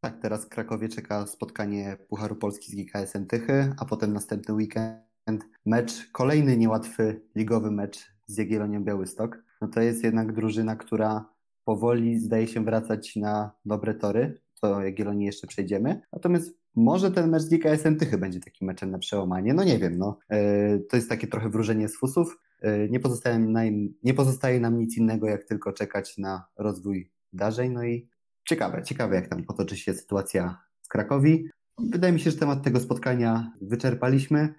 Tak, 0.00 0.20
teraz 0.22 0.46
Krakowie 0.46 0.88
czeka 0.88 1.26
spotkanie 1.26 1.96
Pucharu 2.08 2.36
Polski 2.36 2.72
z 2.72 2.74
GKS-em 2.74 3.26
Tychy, 3.26 3.74
a 3.78 3.84
potem 3.84 4.12
następny 4.12 4.54
weekend 4.54 5.44
mecz, 5.66 6.10
kolejny 6.12 6.56
niełatwy 6.56 7.20
ligowy 7.34 7.70
mecz 7.70 8.12
z 8.26 8.38
Jagiellonią 8.38 8.84
Białystok. 8.84 9.44
No 9.60 9.68
to 9.68 9.80
jest 9.80 10.04
jednak 10.04 10.32
drużyna, 10.32 10.76
która 10.76 11.34
powoli 11.64 12.18
zdaje 12.18 12.46
się 12.46 12.64
wracać 12.64 13.16
na 13.16 13.50
dobre 13.64 13.94
tory. 13.94 14.40
To 14.60 14.82
Jagiellonii 14.82 15.26
jeszcze 15.26 15.46
przejdziemy. 15.46 16.00
Natomiast 16.12 16.58
może 16.76 17.10
ten 17.10 17.30
mecz 17.30 17.42
z 17.42 17.48
GKS-em 17.48 17.96
Tychy 17.96 18.18
będzie 18.18 18.40
takim 18.40 18.66
meczem 18.66 18.90
na 18.90 18.98
przełamanie. 18.98 19.54
No 19.54 19.64
nie 19.64 19.78
wiem, 19.78 19.98
no. 19.98 20.18
Yy, 20.30 20.86
to 20.90 20.96
jest 20.96 21.08
takie 21.08 21.26
trochę 21.26 21.48
wróżenie 21.48 21.88
z 21.88 21.96
fusów. 21.96 22.38
E, 22.62 22.88
nie 22.88 23.00
pozostaje, 23.00 23.38
nam, 23.38 23.64
nie 24.02 24.14
pozostaje 24.14 24.60
nam 24.60 24.78
nic 24.78 24.96
innego, 24.96 25.28
jak 25.28 25.44
tylko 25.44 25.72
czekać 25.72 26.18
na 26.18 26.46
rozwój 26.56 27.10
wydarzeń. 27.32 27.72
No 27.72 27.84
i 27.84 28.08
ciekawe, 28.48 28.82
ciekawe, 28.82 29.14
jak 29.14 29.28
tam 29.28 29.44
potoczy 29.44 29.76
się 29.76 29.94
sytuacja 29.94 30.58
w 30.82 30.88
Krakowi. 30.88 31.48
Wydaje 31.78 32.12
mi 32.12 32.20
się, 32.20 32.30
że 32.30 32.36
temat 32.36 32.62
tego 32.62 32.80
spotkania 32.80 33.52
wyczerpaliśmy. 33.60 34.54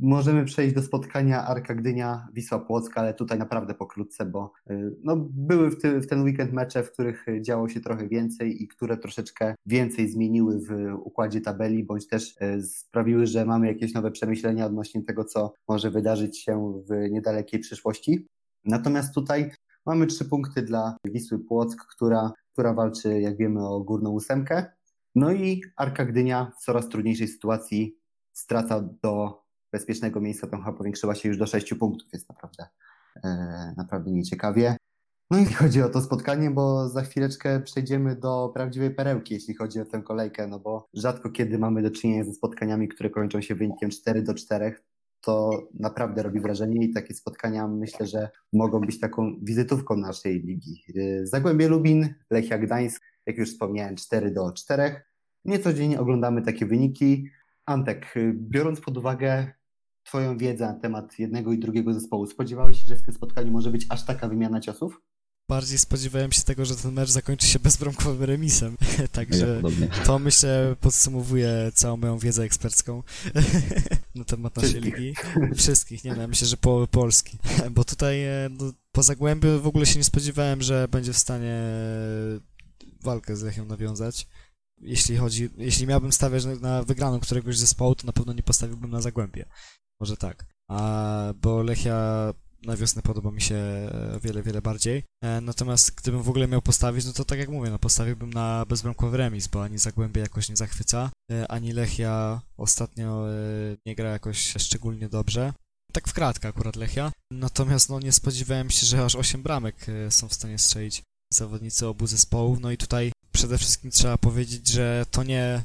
Możemy 0.00 0.44
przejść 0.44 0.74
do 0.74 0.82
spotkania 0.82 1.46
Arka 1.46 1.74
Gdynia, 1.74 2.28
Wisła 2.32 2.58
Płocka, 2.58 3.00
ale 3.00 3.14
tutaj 3.14 3.38
naprawdę 3.38 3.74
pokrótce, 3.74 4.26
bo 4.26 4.52
y, 4.70 4.96
no, 5.04 5.16
były 5.30 5.70
w, 5.70 5.80
ty, 5.80 6.00
w, 6.00 6.06
ten 6.06 6.22
weekend 6.22 6.52
mecze, 6.52 6.82
w 6.82 6.92
których 6.92 7.26
działo 7.40 7.68
się 7.68 7.80
trochę 7.80 8.08
więcej 8.08 8.62
i 8.62 8.68
które 8.68 8.96
troszeczkę 8.96 9.54
więcej 9.66 10.08
zmieniły 10.08 10.58
w 10.58 10.94
układzie 11.04 11.40
tabeli, 11.40 11.84
bądź 11.84 12.06
też 12.06 12.36
y, 12.42 12.62
sprawiły, 12.62 13.26
że 13.26 13.44
mamy 13.44 13.66
jakieś 13.66 13.94
nowe 13.94 14.10
przemyślenia 14.10 14.66
odnośnie 14.66 15.02
tego, 15.02 15.24
co 15.24 15.52
może 15.68 15.90
wydarzyć 15.90 16.38
się 16.38 16.82
w 16.88 17.10
niedalekiej 17.10 17.60
przyszłości. 17.60 18.28
Natomiast 18.64 19.14
tutaj 19.14 19.50
mamy 19.86 20.06
trzy 20.06 20.24
punkty 20.24 20.62
dla 20.62 20.96
Wisły 21.04 21.38
Płock, 21.38 21.86
która, 21.86 22.32
która 22.52 22.74
walczy, 22.74 23.20
jak 23.20 23.36
wiemy, 23.36 23.68
o 23.68 23.80
górną 23.80 24.10
ósemkę. 24.10 24.64
No 25.14 25.32
i 25.32 25.62
Arka 25.76 26.04
Gdynia 26.04 26.52
w 26.58 26.64
coraz 26.64 26.88
trudniejszej 26.88 27.28
sytuacji 27.28 27.96
strata 28.32 28.80
do 29.02 29.39
bezpiecznego 29.72 30.20
miejsca 30.20 30.46
trochę 30.46 30.72
powiększyła 30.72 31.14
się 31.14 31.28
już 31.28 31.38
do 31.38 31.46
6 31.46 31.74
punktów. 31.74 32.08
Jest 32.12 32.28
naprawdę, 32.28 32.66
e, 33.24 33.74
naprawdę 33.76 34.10
nieciekawie. 34.10 34.76
No 35.30 35.38
i 35.38 35.44
chodzi 35.44 35.82
o 35.82 35.88
to 35.88 36.00
spotkanie, 36.00 36.50
bo 36.50 36.88
za 36.88 37.02
chwileczkę 37.02 37.60
przejdziemy 37.60 38.16
do 38.16 38.50
prawdziwej 38.54 38.94
perełki, 38.94 39.34
jeśli 39.34 39.54
chodzi 39.54 39.80
o 39.80 39.84
tę 39.84 40.02
kolejkę, 40.02 40.46
no 40.46 40.58
bo 40.58 40.88
rzadko 40.94 41.30
kiedy 41.30 41.58
mamy 41.58 41.82
do 41.82 41.90
czynienia 41.90 42.24
ze 42.24 42.32
spotkaniami, 42.32 42.88
które 42.88 43.10
kończą 43.10 43.40
się 43.40 43.54
wynikiem 43.54 43.90
4 43.90 44.22
do 44.22 44.34
4. 44.34 44.74
To 45.20 45.50
naprawdę 45.74 46.22
robi 46.22 46.40
wrażenie 46.40 46.84
i 46.84 46.92
takie 46.92 47.14
spotkania 47.14 47.68
myślę, 47.68 48.06
że 48.06 48.28
mogą 48.52 48.80
być 48.80 49.00
taką 49.00 49.36
wizytówką 49.42 49.96
naszej 49.96 50.42
ligi. 50.42 50.84
E, 50.96 51.26
Zagłębie 51.26 51.68
Lubin, 51.68 52.14
Lechia 52.30 52.58
Gdańsk, 52.58 53.02
jak 53.26 53.38
już 53.38 53.50
wspomniałem, 53.50 53.96
4 53.96 54.30
do 54.30 54.52
4. 54.52 55.02
Niecodziennie 55.44 56.00
oglądamy 56.00 56.42
takie 56.42 56.66
wyniki. 56.66 57.28
Antek, 57.66 58.14
biorąc 58.34 58.80
pod 58.80 58.96
uwagę 58.96 59.52
Twoją 60.04 60.38
wiedzę 60.38 60.66
na 60.66 60.74
temat 60.74 61.18
jednego 61.18 61.52
i 61.52 61.58
drugiego 61.58 61.94
zespołu, 61.94 62.26
spodziewałeś 62.26 62.80
się, 62.80 62.86
że 62.86 62.96
w 62.96 63.02
tym 63.02 63.14
spotkaniu 63.14 63.52
może 63.52 63.70
być 63.70 63.86
aż 63.88 64.04
taka 64.04 64.28
wymiana 64.28 64.60
ciosów? 64.60 65.00
Bardziej 65.50 65.78
spodziewałem 65.78 66.32
się 66.32 66.42
tego, 66.42 66.64
że 66.64 66.76
ten 66.76 66.92
mecz 66.92 67.10
zakończy 67.10 67.46
się 67.46 67.58
bezbramkowym 67.58 68.22
remisem. 68.22 68.76
Także 69.12 69.62
ja 69.80 70.04
to 70.04 70.18
myślę 70.18 70.76
podsumowuje 70.80 71.72
całą 71.74 71.96
moją 71.96 72.18
wiedzę 72.18 72.42
ekspercką 72.42 73.02
na 74.14 74.24
temat 74.24 74.56
naszej 74.56 74.70
Wszystkich. 74.70 74.98
ligi. 74.98 75.14
Wszystkich, 75.56 76.04
nie 76.04 76.14
no, 76.14 76.28
myślę, 76.28 76.46
że 76.46 76.56
połowy 76.56 76.86
Polski. 76.86 77.38
Bo 77.70 77.84
tutaj 77.84 78.24
e, 78.24 78.48
no, 78.50 78.72
po 78.92 79.02
Zagłębiu 79.02 79.60
w 79.60 79.66
ogóle 79.66 79.86
się 79.86 79.98
nie 79.98 80.04
spodziewałem, 80.04 80.62
że 80.62 80.88
będzie 80.88 81.12
w 81.12 81.18
stanie 81.18 81.62
walkę 83.02 83.36
z 83.36 83.42
Lechią 83.42 83.64
nawiązać 83.64 84.26
jeśli 84.80 85.16
chodzi, 85.16 85.50
jeśli 85.56 85.86
miałbym 85.86 86.12
stawiać 86.12 86.44
na 86.60 86.82
wygraną 86.82 87.20
któregoś 87.20 87.58
zespołu, 87.58 87.94
to 87.94 88.06
na 88.06 88.12
pewno 88.12 88.32
nie 88.32 88.42
postawiłbym 88.42 88.90
na 88.90 89.00
Zagłębie. 89.00 89.44
Może 90.00 90.16
tak. 90.16 90.46
A, 90.68 91.34
bo 91.42 91.62
Lechia 91.62 92.32
na 92.66 92.76
wiosnę 92.76 93.02
podoba 93.02 93.30
mi 93.30 93.40
się 93.40 93.56
o 94.16 94.20
wiele, 94.20 94.42
wiele 94.42 94.62
bardziej. 94.62 95.04
E, 95.24 95.40
natomiast 95.40 95.94
gdybym 95.94 96.22
w 96.22 96.28
ogóle 96.28 96.48
miał 96.48 96.62
postawić, 96.62 97.06
no 97.06 97.12
to 97.12 97.24
tak 97.24 97.38
jak 97.38 97.48
mówię, 97.48 97.70
no 97.70 97.78
postawiłbym 97.78 98.32
na 98.32 98.66
bezbramkowy 98.66 99.16
remis, 99.16 99.46
bo 99.46 99.62
ani 99.62 99.78
Zagłębie 99.78 100.20
jakoś 100.20 100.48
nie 100.48 100.56
zachwyca, 100.56 101.10
e, 101.32 101.48
ani 101.48 101.72
Lechia 101.72 102.40
ostatnio 102.56 103.30
e, 103.30 103.32
nie 103.86 103.94
gra 103.94 104.10
jakoś 104.10 104.54
szczególnie 104.58 105.08
dobrze. 105.08 105.52
Tak 105.92 106.08
w 106.08 106.12
kratkę 106.12 106.48
akurat 106.48 106.76
Lechia. 106.76 107.12
Natomiast 107.32 107.88
no 107.88 108.00
nie 108.00 108.12
spodziewałem 108.12 108.70
się, 108.70 108.86
że 108.86 109.04
aż 109.04 109.16
8 109.16 109.42
bramek 109.42 109.86
są 110.10 110.28
w 110.28 110.34
stanie 110.34 110.58
strzelić 110.58 111.02
zawodnicy 111.32 111.86
obu 111.86 112.06
zespołów. 112.06 112.60
No 112.60 112.70
i 112.70 112.76
tutaj 112.76 113.12
przede 113.40 113.58
wszystkim 113.58 113.90
trzeba 113.90 114.18
powiedzieć, 114.18 114.68
że 114.68 115.06
to 115.10 115.22
nie 115.22 115.62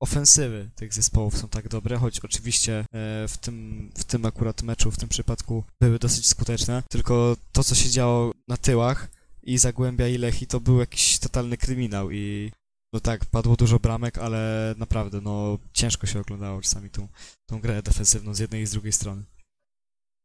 ofensywy 0.00 0.70
tych 0.74 0.94
zespołów 0.94 1.38
są 1.38 1.48
tak 1.48 1.68
dobre, 1.68 1.96
choć 1.96 2.20
oczywiście 2.20 2.78
e, 2.78 2.84
w 3.28 3.38
tym, 3.40 3.90
w 3.94 4.04
tym 4.04 4.26
akurat 4.26 4.62
meczu, 4.62 4.90
w 4.90 4.98
tym 4.98 5.08
przypadku 5.08 5.64
były 5.80 5.98
dosyć 5.98 6.26
skuteczne, 6.26 6.82
tylko 6.90 7.36
to, 7.52 7.64
co 7.64 7.74
się 7.74 7.90
działo 7.90 8.32
na 8.48 8.56
tyłach 8.56 9.08
i 9.42 9.58
Zagłębia 9.58 10.08
i 10.08 10.18
Lechi, 10.18 10.46
to 10.46 10.60
był 10.60 10.78
jakiś 10.78 11.18
totalny 11.18 11.56
kryminał 11.56 12.10
i 12.10 12.52
no 12.92 13.00
tak, 13.00 13.24
padło 13.24 13.56
dużo 13.56 13.78
bramek, 13.78 14.18
ale 14.18 14.74
naprawdę, 14.76 15.20
no 15.20 15.58
ciężko 15.72 16.06
się 16.06 16.20
oglądało 16.20 16.60
czasami 16.60 16.90
tą, 16.90 17.08
tą 17.46 17.60
grę 17.60 17.82
defensywną 17.82 18.34
z 18.34 18.38
jednej 18.38 18.62
i 18.62 18.66
z 18.66 18.70
drugiej 18.70 18.92
strony. 18.92 19.22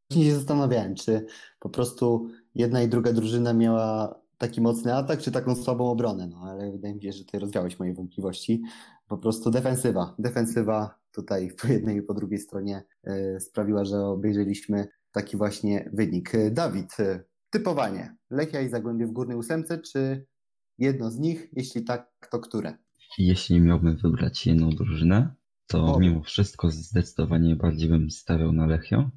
Właśnie 0.09 0.25
się 0.25 0.35
zastanawiałem, 0.35 0.95
czy 0.95 1.25
po 1.59 1.69
prostu 1.69 2.29
jedna 2.55 2.81
i 2.81 2.89
druga 2.89 3.13
drużyna 3.13 3.53
miała 3.53 4.22
taki 4.47 4.62
mocny 4.62 4.95
atak, 4.95 5.21
czy 5.21 5.31
taką 5.31 5.55
słabą 5.55 5.89
obronę, 5.89 6.27
no 6.27 6.38
ale 6.38 6.71
wydaje 6.71 6.95
mi 6.95 7.03
się, 7.03 7.12
że 7.12 7.25
ty 7.25 7.39
rozwiałeś 7.39 7.79
moje 7.79 7.93
wątpliwości. 7.93 8.63
Po 9.07 9.17
prostu 9.17 9.51
defensywa. 9.51 10.15
Defensywa 10.19 11.00
tutaj 11.12 11.51
po 11.62 11.67
jednej 11.67 11.97
i 11.97 12.01
po 12.01 12.13
drugiej 12.13 12.39
stronie 12.39 12.83
y, 13.07 13.39
sprawiła, 13.39 13.85
że 13.85 14.05
obejrzeliśmy 14.05 14.88
taki 15.12 15.38
właśnie 15.38 15.89
wynik. 15.93 16.35
E, 16.35 16.51
Dawid, 16.51 17.00
y, 17.00 17.23
typowanie. 17.50 18.15
Lechia 18.29 18.62
i 18.62 18.69
Zagłębie 18.69 19.07
w 19.07 19.12
górnej 19.12 19.38
ósemce, 19.38 19.77
czy 19.77 20.25
jedno 20.77 21.12
z 21.12 21.19
nich? 21.19 21.50
Jeśli 21.53 21.83
tak, 21.83 22.12
to 22.31 22.39
które? 22.39 22.77
Jeśli 23.17 23.62
miałbym 23.62 23.97
wybrać 23.97 24.47
jedną 24.47 24.69
drużynę, 24.69 25.35
to 25.67 25.85
o. 25.85 26.00
mimo 26.00 26.21
wszystko 26.21 26.69
zdecydowanie 26.71 27.55
bardziej 27.55 27.89
bym 27.89 28.09
stawiał 28.09 28.51
na 28.51 28.65
Lechio, 28.65 29.09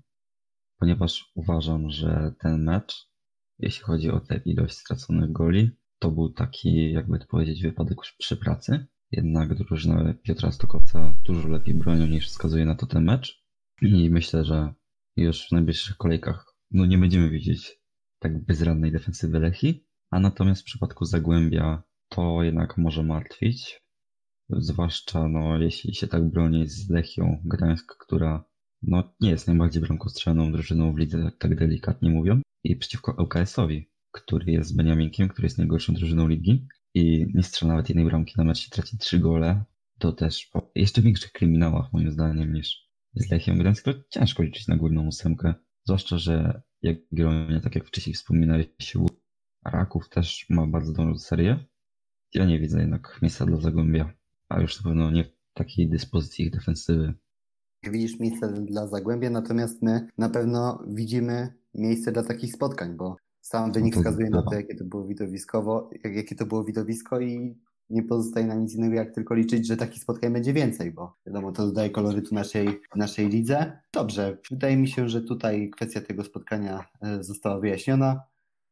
ponieważ 0.78 1.33
uważam, 1.35 1.90
że 1.90 2.35
ten 2.40 2.64
mecz 2.64 3.15
jeśli 3.58 3.82
chodzi 3.82 4.10
o 4.10 4.20
tę 4.20 4.40
ilość 4.44 4.76
straconych 4.76 5.32
goli, 5.32 5.70
to 5.98 6.10
był 6.10 6.28
taki, 6.28 6.92
jakby 6.92 7.18
to 7.18 7.26
powiedzieć, 7.26 7.62
wypadek 7.62 7.98
już 7.98 8.12
przy 8.18 8.36
pracy. 8.36 8.86
Jednak 9.10 9.54
drużyna 9.54 10.14
Piotra 10.22 10.52
Stokowca 10.52 11.14
dużo 11.25 11.48
lepiej 11.48 11.75
bronią 11.75 12.06
niż 12.06 12.28
wskazuje 12.28 12.64
na 12.64 12.75
to 12.75 12.86
ten 12.86 13.04
mecz. 13.04 13.44
I 13.82 14.10
myślę, 14.10 14.44
że 14.44 14.75
już 15.16 15.48
w 15.48 15.52
najbliższych 15.52 15.96
kolejkach 15.96 16.54
no 16.70 16.86
nie 16.86 16.98
będziemy 16.98 17.30
widzieć 17.30 17.80
tak 18.18 18.44
bezradnej 18.44 18.92
defensywy 18.92 19.40
Lechi, 19.40 19.86
a 20.10 20.20
natomiast 20.20 20.62
w 20.62 20.64
przypadku 20.64 21.04
Zagłębia 21.04 21.82
to 22.08 22.42
jednak 22.42 22.78
może 22.78 23.02
martwić, 23.02 23.82
zwłaszcza 24.50 25.28
no, 25.28 25.58
jeśli 25.58 25.94
się 25.94 26.06
tak 26.06 26.30
broni 26.30 26.68
z 26.68 26.90
Lechią 26.90 27.42
Gdańsk, 27.44 27.96
która 27.98 28.44
no, 28.82 29.14
nie 29.20 29.30
jest 29.30 29.46
najbardziej 29.46 29.82
bramkostrzelną 29.82 30.52
drużyną 30.52 30.92
w 30.92 30.98
lidze, 30.98 31.30
tak 31.38 31.58
delikatnie 31.58 32.10
mówią 32.10 32.40
i 32.70 32.76
przeciwko 32.76 33.16
LKS-owi, 33.18 33.90
który 34.11 34.52
jest 34.52 34.76
Beniaminkiem, 34.76 35.28
który 35.28 35.46
jest 35.46 35.58
najgorszą 35.58 35.94
drużyną 35.94 36.28
ligi 36.28 36.66
i 36.94 37.26
nie 37.35 37.42
strzela 37.42 37.73
nawet 37.73 37.88
jednej 37.88 38.06
bramki 38.06 38.35
na 38.37 38.44
mecz 38.44 38.66
i 38.66 38.70
traci 38.70 38.99
trzy 38.99 39.18
gole, 39.18 39.64
to 39.99 40.12
też 40.12 40.46
po 40.52 40.70
jeszcze 40.75 41.02
większych 41.02 41.32
kryminałach 41.32 41.92
moim 41.92 42.11
zdaniem 42.11 42.52
niż 42.52 42.87
z 43.14 43.30
Lechią 43.30 43.58
Gdańsk, 43.58 43.85
to 43.85 43.92
ciężko 44.11 44.42
liczyć 44.42 44.68
na 44.68 44.76
górną 44.76 45.06
ósemkę. 45.06 45.54
Zwłaszcza, 45.85 46.18
że 46.18 46.62
jak 46.82 46.96
Gironia, 47.14 47.61
tak 47.61 47.75
jak 47.75 47.87
wcześniej 47.87 48.14
wspominaliście, 48.14 48.99
Raków 49.64 50.08
też 50.08 50.46
ma 50.50 50.66
bardzo 50.66 50.92
dobrą 50.92 51.18
serię. 51.18 51.64
Ja 52.35 52.44
nie 52.44 52.61
widzę 52.61 52.80
jednak 52.80 53.18
miejsca 53.23 53.46
dla 53.46 53.56
Zagłębia, 53.56 54.12
a 54.49 54.61
już 54.61 54.76
na 54.76 54.90
pewno 54.90 55.11
nie 55.11 55.25
w 55.25 55.30
takiej 55.54 55.88
dyspozycji 55.88 56.44
ich 56.44 56.50
defensywy. 56.50 57.14
Widzisz 57.90 58.20
miejsce 58.20 58.52
dla 58.52 58.87
Zagłębia, 58.87 59.30
natomiast 59.30 59.82
my 59.82 60.08
na 60.18 60.28
pewno 60.28 60.85
widzimy 60.88 61.52
miejsce 61.78 62.12
dla 62.12 62.23
takich 62.23 62.52
spotkań, 62.52 62.97
bo 62.97 63.16
sam 63.40 63.73
wynik 63.73 63.95
no 63.95 64.00
wskazuje 64.00 64.30
na 64.30 64.42
to, 64.42 64.54
jakie 64.54 64.75
to 64.75 64.85
było 64.85 65.06
widowiskowo, 65.06 65.90
jakie 66.04 66.35
to 66.35 66.47
było 66.47 66.64
widowisko 66.64 67.21
i 67.21 67.56
nie 67.90 68.02
pozostaje 68.02 68.47
nam 68.47 68.62
nic 68.62 68.75
innego, 68.75 68.95
jak 68.95 69.11
tylko 69.11 69.35
liczyć, 69.35 69.66
że 69.66 69.76
takich 69.76 70.02
spotkań 70.02 70.33
będzie 70.33 70.52
więcej, 70.52 70.92
bo 70.92 71.16
wiadomo, 71.26 71.52
to 71.52 71.66
dodaje 71.66 71.90
kolorytu 71.90 72.35
naszej, 72.35 72.80
naszej 72.97 73.28
lidze. 73.28 73.78
Dobrze, 73.92 74.38
wydaje 74.50 74.76
mi 74.76 74.88
się, 74.88 75.09
że 75.09 75.23
tutaj 75.23 75.71
kwestia 75.71 76.00
tego 76.00 76.25
spotkania 76.25 76.85
e, 77.02 77.23
została 77.25 77.61
wyjaśniona. 77.61 78.23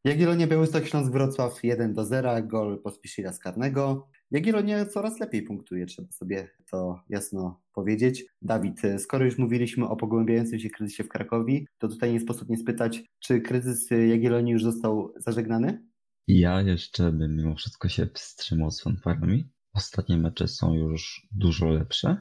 Jagiellonia 0.04 0.46
Białystok 0.46 0.87
Śląsk 0.87 1.12
Wrocław 1.12 1.64
1 1.64 1.94
do 1.94 2.04
0, 2.04 2.42
gol 2.42 2.82
Pospiszila 2.82 3.32
z 3.32 3.38
karnego. 3.38 4.08
Jagiellonia 4.31 4.87
coraz 4.87 5.21
lepiej 5.21 5.43
punktuje, 5.43 5.87
trzeba 5.87 6.12
sobie 6.12 6.50
to 6.71 7.00
jasno 7.09 7.61
powiedzieć. 7.73 8.25
Dawid, 8.43 8.83
skoro 8.99 9.25
już 9.25 9.38
mówiliśmy 9.38 9.88
o 9.88 9.97
pogłębiającym 9.97 10.59
się 10.59 10.71
kryzysie 10.71 11.04
w 11.04 11.09
Krakowie, 11.09 11.61
to 11.78 11.88
tutaj 11.88 12.12
nie 12.12 12.21
sposób 12.21 12.49
nie 12.49 12.57
spytać, 12.57 13.04
czy 13.19 13.40
kryzys 13.40 13.90
Jagiellonii 13.90 14.52
już 14.52 14.64
został 14.64 15.12
zażegnany? 15.16 15.83
Ja 16.28 16.62
jeszcze 16.62 17.12
bym 17.12 17.37
mimo 17.37 17.54
wszystko 17.54 17.88
się 17.88 18.07
wstrzymał 18.14 18.71
z 18.71 18.83
fanfarami. 18.83 19.45
Ostatnie 19.73 20.16
mecze 20.16 20.49
są 20.49 20.75
już 20.75 21.28
dużo 21.33 21.69
lepsze. 21.69 22.16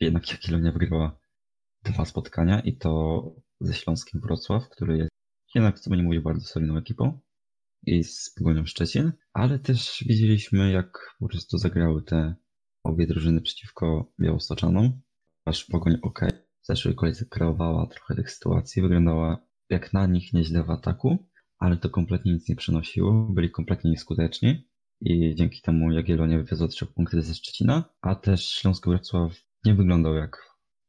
Jednak 0.00 0.32
Jagiellonia 0.32 0.72
wygrała 0.72 1.18
dwa 1.82 2.04
spotkania 2.04 2.60
i 2.60 2.76
to 2.76 3.22
ze 3.60 3.74
Śląskiem 3.74 4.20
Wrocław, 4.20 4.68
który 4.68 4.98
jest 4.98 5.10
jednak, 5.54 5.80
co 5.80 5.94
nie 5.94 6.02
mówię, 6.02 6.20
bardzo 6.20 6.46
solidną 6.46 6.76
ekipą 6.76 7.18
i 7.86 8.04
z 8.04 8.34
Pogonią 8.38 8.66
Szczecin, 8.66 9.12
ale 9.32 9.58
też 9.58 10.04
widzieliśmy, 10.06 10.72
jak 10.72 11.14
po 11.18 11.28
prostu 11.28 11.58
zagrały 11.58 12.02
te 12.02 12.34
obie 12.84 13.06
drużyny 13.06 13.40
przeciwko 13.40 14.12
Białostoczanom, 14.20 15.00
aż 15.44 15.64
Pogoń 15.64 15.96
ok, 16.02 16.20
w 16.62 16.66
zeszłej 16.66 16.94
kolejce 16.94 17.24
kreowała 17.24 17.86
trochę 17.86 18.14
tych 18.14 18.30
sytuacji, 18.30 18.82
wyglądała 18.82 19.46
jak 19.70 19.92
na 19.92 20.06
nich 20.06 20.32
nieźle 20.32 20.64
w 20.64 20.70
ataku, 20.70 21.28
ale 21.58 21.76
to 21.76 21.90
kompletnie 21.90 22.32
nic 22.32 22.48
nie 22.48 22.56
przynosiło, 22.56 23.28
byli 23.30 23.50
kompletnie 23.50 23.90
nieskuteczni 23.90 24.68
i 25.00 25.34
dzięki 25.34 25.62
temu 25.62 25.92
Jagiellonia 25.92 26.38
wywiozła 26.38 26.68
trzy 26.68 26.86
punkty 26.86 27.22
ze 27.22 27.34
Szczecina, 27.34 27.84
a 28.00 28.14
też 28.14 28.48
Śląsk 28.48 28.86
Wrocław 28.86 29.32
nie 29.64 29.74
wyglądał 29.74 30.14
jak 30.14 30.36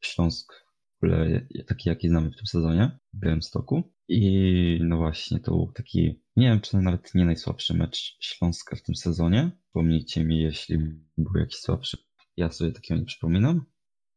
Śląsk 0.02 0.54
w 1.02 1.04
ogóle 1.04 1.48
taki 1.68 1.90
jaki 1.90 2.10
znamy 2.10 2.32
w 2.32 2.36
tym 2.36 2.48
sezonie 2.48 3.00
w 3.14 3.20
Białymstoku. 3.20 3.95
I 4.08 4.80
no 4.84 4.98
właśnie, 4.98 5.40
to 5.40 5.52
był 5.52 5.72
taki, 5.72 6.22
nie 6.36 6.50
wiem 6.50 6.62
czy 6.62 6.78
nawet 6.78 7.16
nie 7.16 7.26
najsłabszy 7.26 7.74
mecz 7.74 8.18
Śląska 8.20 8.76
w 8.76 8.82
tym 8.82 8.96
sezonie. 8.96 9.52
Pomnijcie 9.72 10.24
mi, 10.24 10.42
jeśli 10.42 10.78
był 11.18 11.40
jakiś 11.40 11.60
słabszy. 11.60 11.98
Ja 12.38 12.52
sobie 12.52 12.72
takiego 12.72 13.00
nie 13.00 13.06
przypominam. 13.06 13.66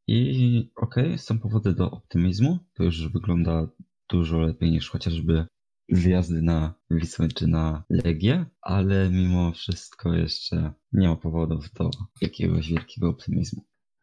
I 0.07 0.71
okej, 0.77 1.05
okay, 1.05 1.19
są 1.19 1.39
powody 1.39 1.75
do 1.75 1.91
optymizmu. 1.91 2.59
To 2.75 2.85
już 2.85 3.13
wygląda 3.13 3.69
dużo 4.11 4.39
lepiej 4.39 4.71
niż 4.71 4.91
chociażby 4.91 5.47
wyjazdy 5.89 6.43
na 6.43 6.75
Wisłę 6.91 7.29
czy 7.29 7.47
na 7.47 7.85
Legię, 7.91 8.47
ale 8.61 9.11
mimo 9.11 9.53
wszystko 9.53 10.15
jeszcze 10.15 10.73
nie 10.93 11.09
ma 11.09 11.17
powodów 11.17 11.73
do 11.73 11.91
jakiegoś 12.21 12.69
wielkiego 12.69 13.09
optymizmu. 13.09 13.63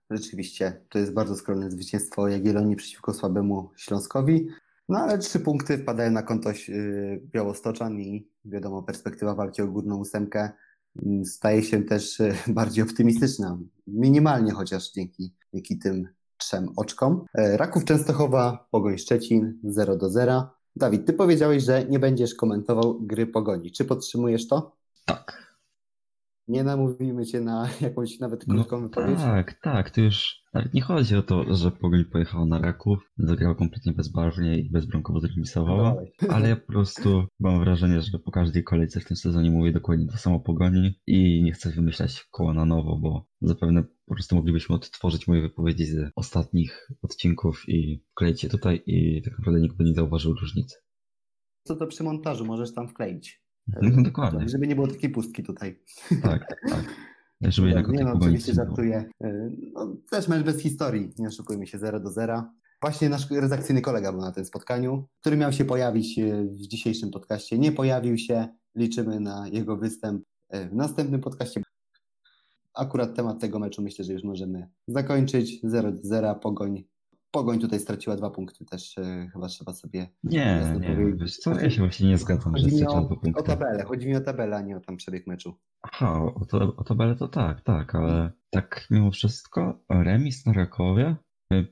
Rzeczywiście, 0.10 0.86
to 0.89 1.00
jest 1.00 1.13
bardzo 1.13 1.36
skromne 1.36 1.72
zwycięstwo 1.72 2.27
Jagiellonii 2.27 2.75
przeciwko 2.75 3.13
słabemu 3.13 3.72
Śląskowi. 3.77 4.48
No 4.89 5.00
ale 5.00 5.18
trzy 5.18 5.39
punkty 5.39 5.77
wpadają 5.77 6.12
na 6.12 6.24
konto 6.24 6.51
y, 6.70 7.22
Białostoczan 7.32 8.00
i 8.00 8.27
wiadomo, 8.46 8.84
perspektywa 8.84 9.36
walki 9.36 9.62
o 9.62 9.68
górną 9.68 9.98
ósemkę 9.98 10.50
mm, 11.06 11.25
staje 11.25 11.63
się 11.63 11.84
też 11.84 12.20
y, 12.20 12.34
bardziej 12.48 12.84
optymistyczna. 12.84 13.58
Minimalnie 13.88 14.51
chociaż 14.51 14.92
dzięki, 14.92 15.34
dzięki 15.54 15.80
tym 15.80 16.08
trzem 16.38 16.70
oczkom. 16.75 17.25
E, 17.34 17.58
Raków 17.58 17.86
Częstochowa, 17.86 18.68
Pogoń 18.72 18.98
Szczecin 18.98 19.60
0 19.63 19.98
do 19.98 20.10
0. 20.10 20.50
Dawid, 20.75 21.06
ty 21.06 21.13
powiedziałeś, 21.13 21.63
że 21.63 21.86
nie 21.86 22.00
będziesz 22.00 22.36
komentował 22.36 23.01
gry 23.01 23.27
Pogoni. 23.27 23.72
Czy 23.72 23.86
podtrzymujesz 23.86 24.48
to? 24.48 24.75
Tak. 25.06 25.44
Nie 26.47 26.63
namówimy 26.63 27.25
cię 27.25 27.41
na 27.41 27.69
jakąś 27.81 28.19
nawet 28.19 28.47
no 28.47 28.55
krótką 28.55 28.81
no, 28.81 28.87
wypowiedź? 28.87 29.19
Tak, 29.19 29.59
tak. 29.61 29.89
To 29.89 30.01
już 30.01 30.41
nawet 30.53 30.73
nie 30.73 30.81
chodzi 30.81 31.15
o 31.15 31.21
to, 31.21 31.55
że 31.55 31.71
Pogoń 31.71 32.05
pojechała 32.05 32.45
na 32.45 32.59
Raków, 32.59 33.11
zagrała 33.17 33.55
kompletnie 33.55 33.93
bezbarwnie 33.93 34.59
i 34.59 34.69
bezbronkowo 34.69 35.19
zremisowała, 35.19 35.95
ale 36.29 36.49
ja 36.49 36.55
po 36.55 36.67
prostu 36.67 37.23
mam 37.39 37.59
wrażenie, 37.59 38.01
że 38.01 38.19
po 38.19 38.31
każdej 38.31 38.63
kolejce 38.63 38.99
w 38.99 39.05
tym 39.05 39.17
sezonie 39.17 39.51
mówię 39.51 39.71
dokładnie 39.71 40.07
to 40.07 40.17
samo 40.17 40.39
Pogoni 40.39 40.99
i 41.07 41.43
nie 41.43 41.51
chcę 41.51 41.69
wymyślać 41.69 42.27
koła 42.31 42.53
na 42.53 42.65
nowo, 42.65 42.97
bo 42.97 43.27
zapewne 43.41 43.83
po 43.83 44.13
prostu 44.13 44.35
moglibyśmy 44.35 44.75
odtworzyć 44.75 45.27
moje 45.27 45.41
wypowiedzi 45.41 45.85
z 45.85 46.11
ostatnich 46.15 46.87
odcinków 47.01 47.63
i 47.67 48.03
wkleić 48.11 48.43
je 48.43 48.49
tutaj 48.49 48.83
i 48.85 49.21
tak 49.21 49.39
naprawdę 49.39 49.61
nikt 49.61 49.77
by 49.77 49.83
nie 49.83 49.93
zauważył 49.93 50.33
różnicy. 50.33 50.75
Co 51.63 51.75
to 51.75 51.87
przy 51.87 52.03
montażu 52.03 52.45
możesz 52.45 52.73
tam 52.73 52.87
wkleić? 52.87 53.44
No, 53.67 54.03
dokładnie. 54.03 54.50
Żeby 54.50 54.67
nie 54.67 54.75
było 54.75 54.88
takiej 54.88 55.10
pustki 55.10 55.43
tutaj. 55.43 55.79
Tak, 56.22 56.48
tak. 56.48 56.60
tak. 56.69 56.95
Żeby 57.41 57.67
jednak 57.69 57.88
nie, 57.88 58.03
no, 58.03 58.13
oczywiście 58.13 58.53
żartuję. 58.53 59.05
E, 59.24 59.50
no, 59.74 59.95
też 60.10 60.27
mecz 60.27 60.45
bez 60.45 60.62
historii, 60.62 61.13
nie 61.17 61.27
oszukujmy 61.27 61.67
się, 61.67 61.77
0 61.77 62.00
do 62.00 62.12
0. 62.12 62.43
Właśnie 62.81 63.10
nasz 63.10 63.31
redakcyjny 63.31 63.81
kolega 63.81 64.12
był 64.12 64.22
na 64.22 64.31
tym 64.31 64.45
spotkaniu, 64.45 65.07
który 65.22 65.38
miał 65.38 65.51
się 65.51 65.65
pojawić 65.65 66.19
e, 66.19 66.43
w 66.43 66.67
dzisiejszym 66.67 67.12
podcaście. 67.12 67.57
Nie 67.60 67.72
pojawił 67.72 68.17
się, 68.17 68.48
liczymy 68.75 69.19
na 69.19 69.48
jego 69.48 69.77
występ 69.77 70.24
w 70.72 70.75
następnym 70.75 71.22
podcaście. 71.22 71.62
Akurat 72.74 73.15
temat 73.15 73.39
tego 73.39 73.60
meczu 73.60 73.81
myślę, 73.81 74.05
że 74.05 74.13
już 74.13 74.24
możemy 74.24 74.69
zakończyć. 74.88 75.60
0 75.63 75.91
do 75.91 76.00
0, 76.01 76.36
Pogoń 76.36 76.84
Pogoń 77.36 77.60
tutaj 77.60 77.80
straciła 77.80 78.15
dwa 78.15 78.30
punkty 78.30 78.65
też, 78.65 78.98
e, 78.98 79.30
chyba 79.34 79.48
trzeba 79.48 79.74
sobie 79.74 80.08
Nie, 80.24 80.77
nie, 80.80 81.15
wiesz 81.15 81.38
co, 81.38 81.60
ja 81.60 81.70
się 81.70 81.82
właśnie 81.82 82.10
nie 82.10 82.18
zgadzam, 82.18 82.54
chodzi 82.54 82.69
że 82.69 82.76
straciła 82.76 83.02
dwa 83.02 83.15
punkty. 83.15 83.41
o 83.41 83.43
tabelę, 83.43 83.84
chodzi 83.84 84.08
mi 84.08 84.15
o 84.15 84.21
tabelę, 84.21 84.58
a 84.58 84.62
nie 84.62 84.78
o 84.78 84.80
tam 84.80 84.98
przebieg 84.98 85.28
meczu. 85.28 85.54
Aha, 85.82 86.21
o, 86.36 86.45
to, 86.45 86.58
o 86.78 86.84
tabelę 86.84 87.15
to 87.15 87.28
tak, 87.28 87.62
tak, 87.62 87.95
ale 87.95 88.32
tak 88.50 88.88
mimo 88.91 89.12
wszystko 89.12 89.80
remis 89.89 90.45
na 90.45 90.54
Rakowie 90.54 91.15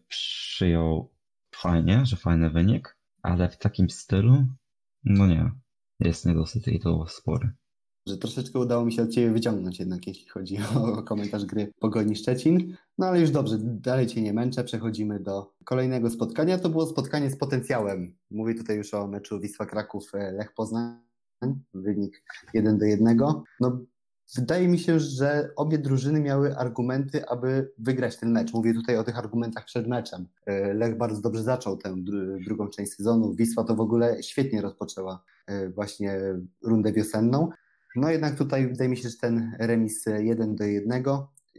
przyjął 0.08 1.14
fajnie, 1.56 2.06
że 2.06 2.16
fajny 2.16 2.50
wynik, 2.50 2.98
ale 3.22 3.50
w 3.50 3.58
takim 3.58 3.90
stylu, 3.90 4.48
no 5.04 5.28
nie, 5.28 5.52
jest 6.00 6.26
niedosyt 6.26 6.68
i 6.68 6.80
to 6.80 7.08
spory 7.08 7.52
że 8.08 8.18
troszeczkę 8.18 8.60
udało 8.60 8.86
mi 8.86 8.94
się 8.94 9.04
od 9.04 9.10
Ciebie 9.10 9.32
wyciągnąć 9.32 9.80
jednak, 9.80 10.08
jeśli 10.08 10.30
chodzi 10.30 10.58
o 10.76 11.04
komentarz 11.04 11.46
gry 11.46 11.72
Pogoni 11.80 12.16
Szczecin. 12.16 12.76
No 12.98 13.06
ale 13.06 13.22
już 13.22 13.32
dobrze, 13.32 13.58
dalej 13.60 14.08
Cię 14.08 14.22
nie 14.22 14.34
męczę, 14.34 14.64
przechodzimy 14.64 15.20
do 15.20 15.54
kolejnego 15.64 16.10
spotkania. 16.10 16.58
To 16.58 16.70
było 16.70 16.86
spotkanie 16.86 17.30
z 17.30 17.38
potencjałem. 17.38 18.16
Mówię 18.32 18.56
tutaj 18.56 18.78
już 18.78 18.94
o 18.94 19.08
meczu 19.08 19.40
Wisła 19.40 19.66
Kraków 19.66 20.12
e, 20.16 20.48
Poznań, 20.56 21.00
wynik 21.74 22.24
1 22.54 22.78
do 22.78 22.86
1. 22.86 23.18
No, 23.60 23.80
wydaje 24.36 24.68
mi 24.68 24.80
się, 24.80 25.00
że 25.00 25.50
obie 25.56 25.78
drużyny 25.78 26.20
miały 26.20 26.58
argumenty, 26.58 27.28
aby 27.28 27.72
wygrać 27.78 28.18
ten 28.18 28.32
mecz. 28.32 28.54
Mówię 28.54 28.74
tutaj 28.74 28.98
o 28.98 29.04
tych 29.04 29.18
argumentach 29.18 29.66
przed 29.66 29.88
meczem. 29.88 30.28
E, 30.46 30.74
Lech 30.74 30.98
bardzo 30.98 31.22
dobrze 31.22 31.44
zaczął 31.44 31.78
tę 31.78 31.96
drugą 32.46 32.68
część 32.68 32.94
sezonu. 32.94 33.34
Wisła 33.34 33.64
to 33.64 33.76
w 33.76 33.82
ogóle 33.82 34.24
świetnie 34.24 34.62
rozpoczęła 34.62 35.24
e, 35.48 35.70
właśnie 35.70 36.20
rundę 36.64 36.94
wiosenną. 36.94 37.50
No 37.96 38.12
jednak 38.12 38.38
tutaj 38.38 38.68
wydaje 38.68 38.90
mi 38.90 38.98
się, 38.98 39.10
że 39.10 39.18
ten 39.18 39.56
remis 39.60 40.06
1 40.06 40.56
do 40.56 40.64
1 40.64 41.04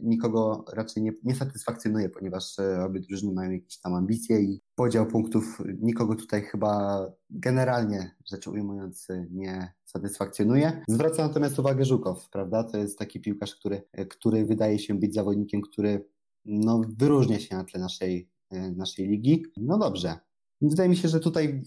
nikogo 0.01 0.65
raczej 0.73 1.03
nie, 1.03 1.11
nie 1.23 1.35
satysfakcjonuje, 1.35 2.09
ponieważ 2.09 2.59
e, 2.59 2.83
obie 2.83 2.99
drużyny 2.99 3.33
mają 3.33 3.51
jakieś 3.51 3.77
tam 3.77 3.93
ambicje 3.93 4.39
i 4.41 4.61
podział 4.75 5.07
punktów 5.07 5.61
nikogo 5.81 6.15
tutaj 6.15 6.41
chyba 6.41 6.99
generalnie 7.29 8.15
rzecz 8.25 8.47
ujmując 8.47 9.07
nie 9.31 9.73
satysfakcjonuje. 9.85 10.83
Zwraca 10.87 11.27
natomiast 11.27 11.59
uwagę 11.59 11.85
Żukow, 11.85 12.29
prawda? 12.29 12.63
To 12.63 12.77
jest 12.77 12.99
taki 12.99 13.19
piłkarz, 13.19 13.55
który, 13.55 13.81
który 14.09 14.45
wydaje 14.45 14.79
się 14.79 14.93
być 14.93 15.13
zawodnikiem, 15.13 15.61
który 15.61 16.05
no, 16.45 16.81
wyróżnia 16.97 17.39
się 17.39 17.55
na 17.55 17.63
tle 17.63 17.79
naszej, 17.79 18.29
e, 18.51 18.71
naszej 18.71 19.07
ligi. 19.07 19.45
No 19.57 19.77
dobrze, 19.77 20.19
Wydaje 20.61 20.89
mi 20.89 20.97
się, 20.97 21.07
że 21.07 21.19
tutaj 21.19 21.61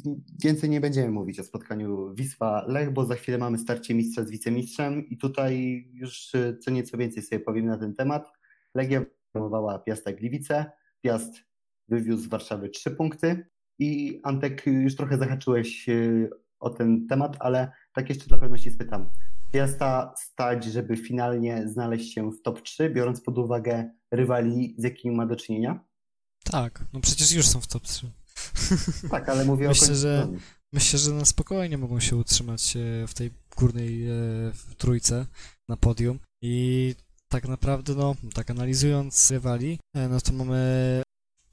więcej 0.44 0.70
nie 0.70 0.80
będziemy 0.80 1.10
mówić 1.10 1.40
o 1.40 1.44
spotkaniu 1.44 2.14
Wisła-Lech, 2.14 2.92
bo 2.92 3.04
za 3.04 3.14
chwilę 3.14 3.38
mamy 3.38 3.58
starcie 3.58 3.94
mistrza 3.94 4.24
z 4.24 4.30
wicemistrzem 4.30 5.08
i 5.08 5.18
tutaj 5.18 5.84
już 5.92 6.34
e, 6.34 6.56
co 6.56 6.70
nieco 6.70 6.96
więcej 6.96 7.22
sobie 7.22 7.40
powiem 7.40 7.66
na 7.66 7.78
ten 7.78 7.94
temat. 7.94 8.32
Legia 8.74 9.04
promowała 9.32 9.78
Piasta 9.78 10.12
Gliwice, 10.12 10.72
Piast 11.00 11.34
wywiózł 11.88 12.22
z 12.22 12.26
Warszawy 12.26 12.68
trzy 12.68 12.90
punkty 12.90 13.46
i 13.78 14.20
Antek, 14.24 14.66
już 14.66 14.96
trochę 14.96 15.18
zahaczyłeś 15.18 15.88
e, 15.88 16.28
o 16.60 16.70
ten 16.70 17.06
temat, 17.06 17.36
ale 17.40 17.72
tak 17.92 18.08
jeszcze 18.08 18.26
dla 18.26 18.38
pewności 18.38 18.70
spytam. 18.70 19.10
Piasta 19.52 20.14
stać, 20.16 20.64
żeby 20.64 20.96
finalnie 20.96 21.68
znaleźć 21.68 22.14
się 22.14 22.30
w 22.30 22.42
top 22.42 22.62
3, 22.62 22.90
biorąc 22.90 23.20
pod 23.20 23.38
uwagę 23.38 23.90
rywali, 24.10 24.74
z 24.78 24.84
jakimi 24.84 25.16
ma 25.16 25.26
do 25.26 25.36
czynienia? 25.36 25.84
Tak, 26.44 26.84
no 26.92 27.00
przecież 27.00 27.32
już 27.32 27.46
są 27.46 27.60
w 27.60 27.66
top 27.66 27.82
3. 27.82 28.10
Tak, 29.10 29.28
ale 29.28 29.44
mówię 29.44 29.68
myślę, 29.68 29.92
o 29.92 29.94
że 29.94 30.28
Myślę, 30.72 30.98
że 30.98 31.12
na 31.12 31.24
spokojnie 31.24 31.78
mogą 31.78 32.00
się 32.00 32.16
utrzymać 32.16 32.76
e, 32.76 33.06
w 33.06 33.14
tej 33.14 33.30
górnej 33.56 34.08
e, 34.08 34.12
trójce 34.78 35.26
na 35.68 35.76
podium. 35.76 36.18
I 36.42 36.94
tak 37.28 37.48
naprawdę, 37.48 37.94
no, 37.94 38.14
tak 38.34 38.50
analizując 38.50 39.30
rywali, 39.30 39.78
e, 39.96 40.08
no 40.08 40.20
to 40.20 40.32
mamy 40.32 41.02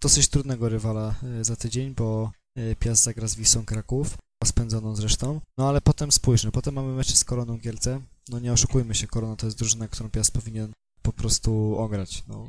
dosyć 0.01 0.27
trudnego 0.27 0.69
rywala 0.69 1.15
za 1.41 1.55
tydzień, 1.55 1.93
bo 1.95 2.31
Piast 2.79 3.03
zagra 3.03 3.27
z 3.27 3.35
Wisą 3.35 3.65
Kraków, 3.65 4.17
spędzoną 4.43 4.95
zresztą, 4.95 5.41
no 5.57 5.69
ale 5.69 5.81
potem 5.81 6.11
spójrzmy, 6.11 6.51
potem 6.51 6.73
mamy 6.73 6.93
mecze 6.93 7.15
z 7.15 7.23
Koroną 7.23 7.59
Kielce, 7.59 8.01
no 8.29 8.39
nie 8.39 8.53
oszukujmy 8.53 8.95
się, 8.95 9.07
Korona 9.07 9.35
to 9.35 9.47
jest 9.47 9.57
drużyna, 9.57 9.87
którą 9.87 10.09
Piast 10.09 10.31
powinien 10.31 10.71
po 11.01 11.13
prostu 11.13 11.77
ograć, 11.77 12.23
no 12.27 12.47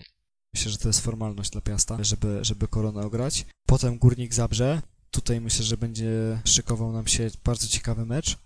Myślę, 0.55 0.71
że 0.71 0.79
to 0.79 0.89
jest 0.89 1.01
formalność 1.01 1.51
dla 1.51 1.61
Piasta, 1.61 2.05
żeby, 2.05 2.39
żeby 2.43 2.69
koronę 2.69 3.01
ograć. 3.01 3.47
Potem 3.67 3.99
Górnik 3.99 4.35
Zabrze. 4.35 4.83
Tutaj 5.11 5.41
myślę, 5.41 5.65
że 5.65 5.77
będzie 5.77 6.41
szykował 6.45 6.93
nam 6.93 7.07
się 7.07 7.31
bardzo 7.45 7.67
ciekawy 7.67 8.07
mecz, 8.07 8.39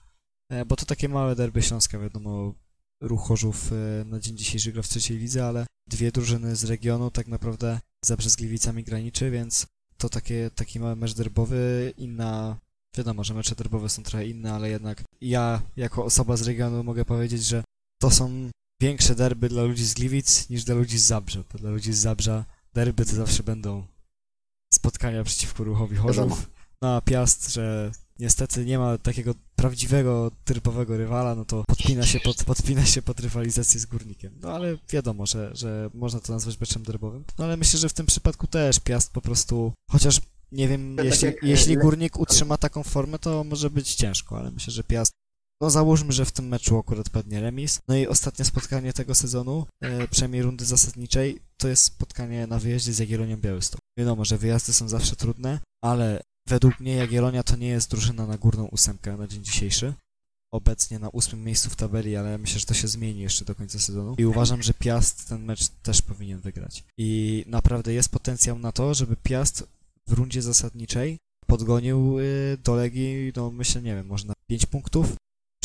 e, 0.50 0.64
bo 0.64 0.76
to 0.76 0.86
takie 0.86 1.08
małe 1.08 1.36
derby 1.36 1.62
Śląska, 1.62 1.98
wiadomo, 1.98 2.54
Ruch 3.00 3.28
Chorzów 3.28 3.72
e, 3.72 4.04
na 4.04 4.20
dzień 4.20 4.36
dzisiejszy 4.36 4.72
gra 4.72 4.82
w 4.82 4.88
trzeciej 4.88 5.18
lidze, 5.18 5.46
ale 5.46 5.66
dwie 5.86 6.12
drużyny 6.12 6.56
z 6.56 6.64
regionu 6.64 7.10
tak 7.10 7.26
naprawdę 7.26 7.80
Zabrze 8.04 8.30
z 8.30 8.36
Gliwicami 8.36 8.84
graniczy, 8.84 9.30
więc 9.30 9.66
to 9.96 10.08
takie, 10.08 10.50
taki 10.54 10.80
mały 10.80 10.96
mecz 10.96 11.14
derbowy, 11.14 11.92
inna 11.96 12.56
Wiadomo, 12.96 13.24
że 13.24 13.34
mecze 13.34 13.54
derbowe 13.54 13.88
są 13.88 14.02
trochę 14.02 14.26
inne, 14.26 14.52
ale 14.52 14.70
jednak 14.70 15.02
ja, 15.20 15.62
jako 15.76 16.04
osoba 16.04 16.36
z 16.36 16.42
regionu, 16.42 16.84
mogę 16.84 17.04
powiedzieć, 17.04 17.44
że 17.44 17.64
to 18.00 18.10
są 18.10 18.50
większe 18.80 19.14
derby 19.14 19.48
dla 19.48 19.62
ludzi 19.62 19.84
z 19.84 19.94
Gliwic 19.94 20.50
niż 20.50 20.64
dla 20.64 20.74
ludzi 20.74 20.98
z 20.98 21.04
Zabrza, 21.04 21.44
bo 21.52 21.58
dla 21.58 21.70
ludzi 21.70 21.92
z 21.92 21.98
Zabrza 21.98 22.44
derby 22.74 23.04
to 23.04 23.14
zawsze 23.14 23.42
będą 23.42 23.86
spotkania 24.74 25.24
przeciwko 25.24 25.64
ruchowi 25.64 25.96
Chorzów. 25.96 26.50
No 26.82 26.96
a 26.96 27.00
Piast, 27.00 27.52
że 27.52 27.92
niestety 28.18 28.64
nie 28.64 28.78
ma 28.78 28.98
takiego 28.98 29.34
prawdziwego, 29.56 30.30
typowego 30.44 30.96
rywala, 30.96 31.34
no 31.34 31.44
to 31.44 31.64
podpina 31.64 32.06
się 32.06 32.20
pod, 32.20 32.44
podpina 32.44 32.86
się 32.86 33.02
pod 33.02 33.20
rywalizację 33.20 33.80
z 33.80 33.86
Górnikiem. 33.86 34.38
No 34.42 34.52
ale 34.52 34.76
wiadomo, 34.88 35.26
że, 35.26 35.50
że 35.54 35.90
można 35.94 36.20
to 36.20 36.32
nazwać 36.32 36.60
meczem 36.60 36.82
derbowym. 36.82 37.24
No 37.38 37.44
ale 37.44 37.56
myślę, 37.56 37.78
że 37.78 37.88
w 37.88 37.92
tym 37.92 38.06
przypadku 38.06 38.46
też 38.46 38.80
Piast 38.80 39.12
po 39.12 39.20
prostu, 39.20 39.72
chociaż 39.90 40.20
nie 40.52 40.68
wiem, 40.68 40.96
tak 40.96 41.06
jeśli, 41.06 41.28
jeśli 41.42 41.76
Górnik 41.76 42.20
utrzyma 42.20 42.56
taką 42.56 42.82
formę, 42.82 43.18
to 43.18 43.44
może 43.44 43.70
być 43.70 43.94
ciężko, 43.94 44.38
ale 44.38 44.50
myślę, 44.50 44.72
że 44.72 44.84
Piast 44.84 45.12
no 45.60 45.70
załóżmy, 45.70 46.12
że 46.12 46.24
w 46.24 46.32
tym 46.32 46.48
meczu 46.48 46.78
akurat 46.78 47.10
padnie 47.10 47.40
remis. 47.40 47.80
No 47.88 47.96
i 47.96 48.06
ostatnie 48.06 48.44
spotkanie 48.44 48.92
tego 48.92 49.14
sezonu, 49.14 49.66
e, 49.82 50.08
przynajmniej 50.08 50.42
rundy 50.42 50.64
zasadniczej, 50.64 51.40
to 51.56 51.68
jest 51.68 51.82
spotkanie 51.82 52.46
na 52.46 52.58
wyjeździe 52.58 52.92
z 52.92 52.98
Jagiellonią 52.98 53.36
Białystok. 53.36 53.80
Wiadomo, 53.98 54.24
że 54.24 54.38
wyjazdy 54.38 54.72
są 54.72 54.88
zawsze 54.88 55.16
trudne, 55.16 55.60
ale 55.84 56.22
według 56.48 56.80
mnie 56.80 56.94
Jagiellonia 56.94 57.42
to 57.42 57.56
nie 57.56 57.68
jest 57.68 57.90
drużyna 57.90 58.26
na 58.26 58.38
górną 58.38 58.66
ósemkę 58.66 59.16
na 59.16 59.26
dzień 59.26 59.44
dzisiejszy. 59.44 59.94
Obecnie 60.52 60.98
na 60.98 61.08
ósmym 61.08 61.44
miejscu 61.44 61.70
w 61.70 61.76
tabeli, 61.76 62.16
ale 62.16 62.38
myślę, 62.38 62.60
że 62.60 62.66
to 62.66 62.74
się 62.74 62.88
zmieni 62.88 63.20
jeszcze 63.20 63.44
do 63.44 63.54
końca 63.54 63.78
sezonu. 63.78 64.14
I 64.18 64.26
uważam, 64.26 64.62
że 64.62 64.74
Piast 64.74 65.28
ten 65.28 65.44
mecz 65.44 65.68
też 65.68 66.02
powinien 66.02 66.40
wygrać. 66.40 66.84
I 66.98 67.44
naprawdę 67.46 67.92
jest 67.92 68.08
potencjał 68.08 68.58
na 68.58 68.72
to, 68.72 68.94
żeby 68.94 69.16
Piast 69.16 69.64
w 70.06 70.12
rundzie 70.12 70.42
zasadniczej 70.42 71.18
podgonił 71.46 72.18
y, 72.18 72.58
do 72.64 72.74
Legii, 72.74 73.32
no 73.36 73.50
myślę, 73.50 73.82
nie 73.82 73.94
wiem, 73.94 74.06
może 74.06 74.26
na 74.26 74.34
5 74.48 74.66
punktów, 74.66 75.16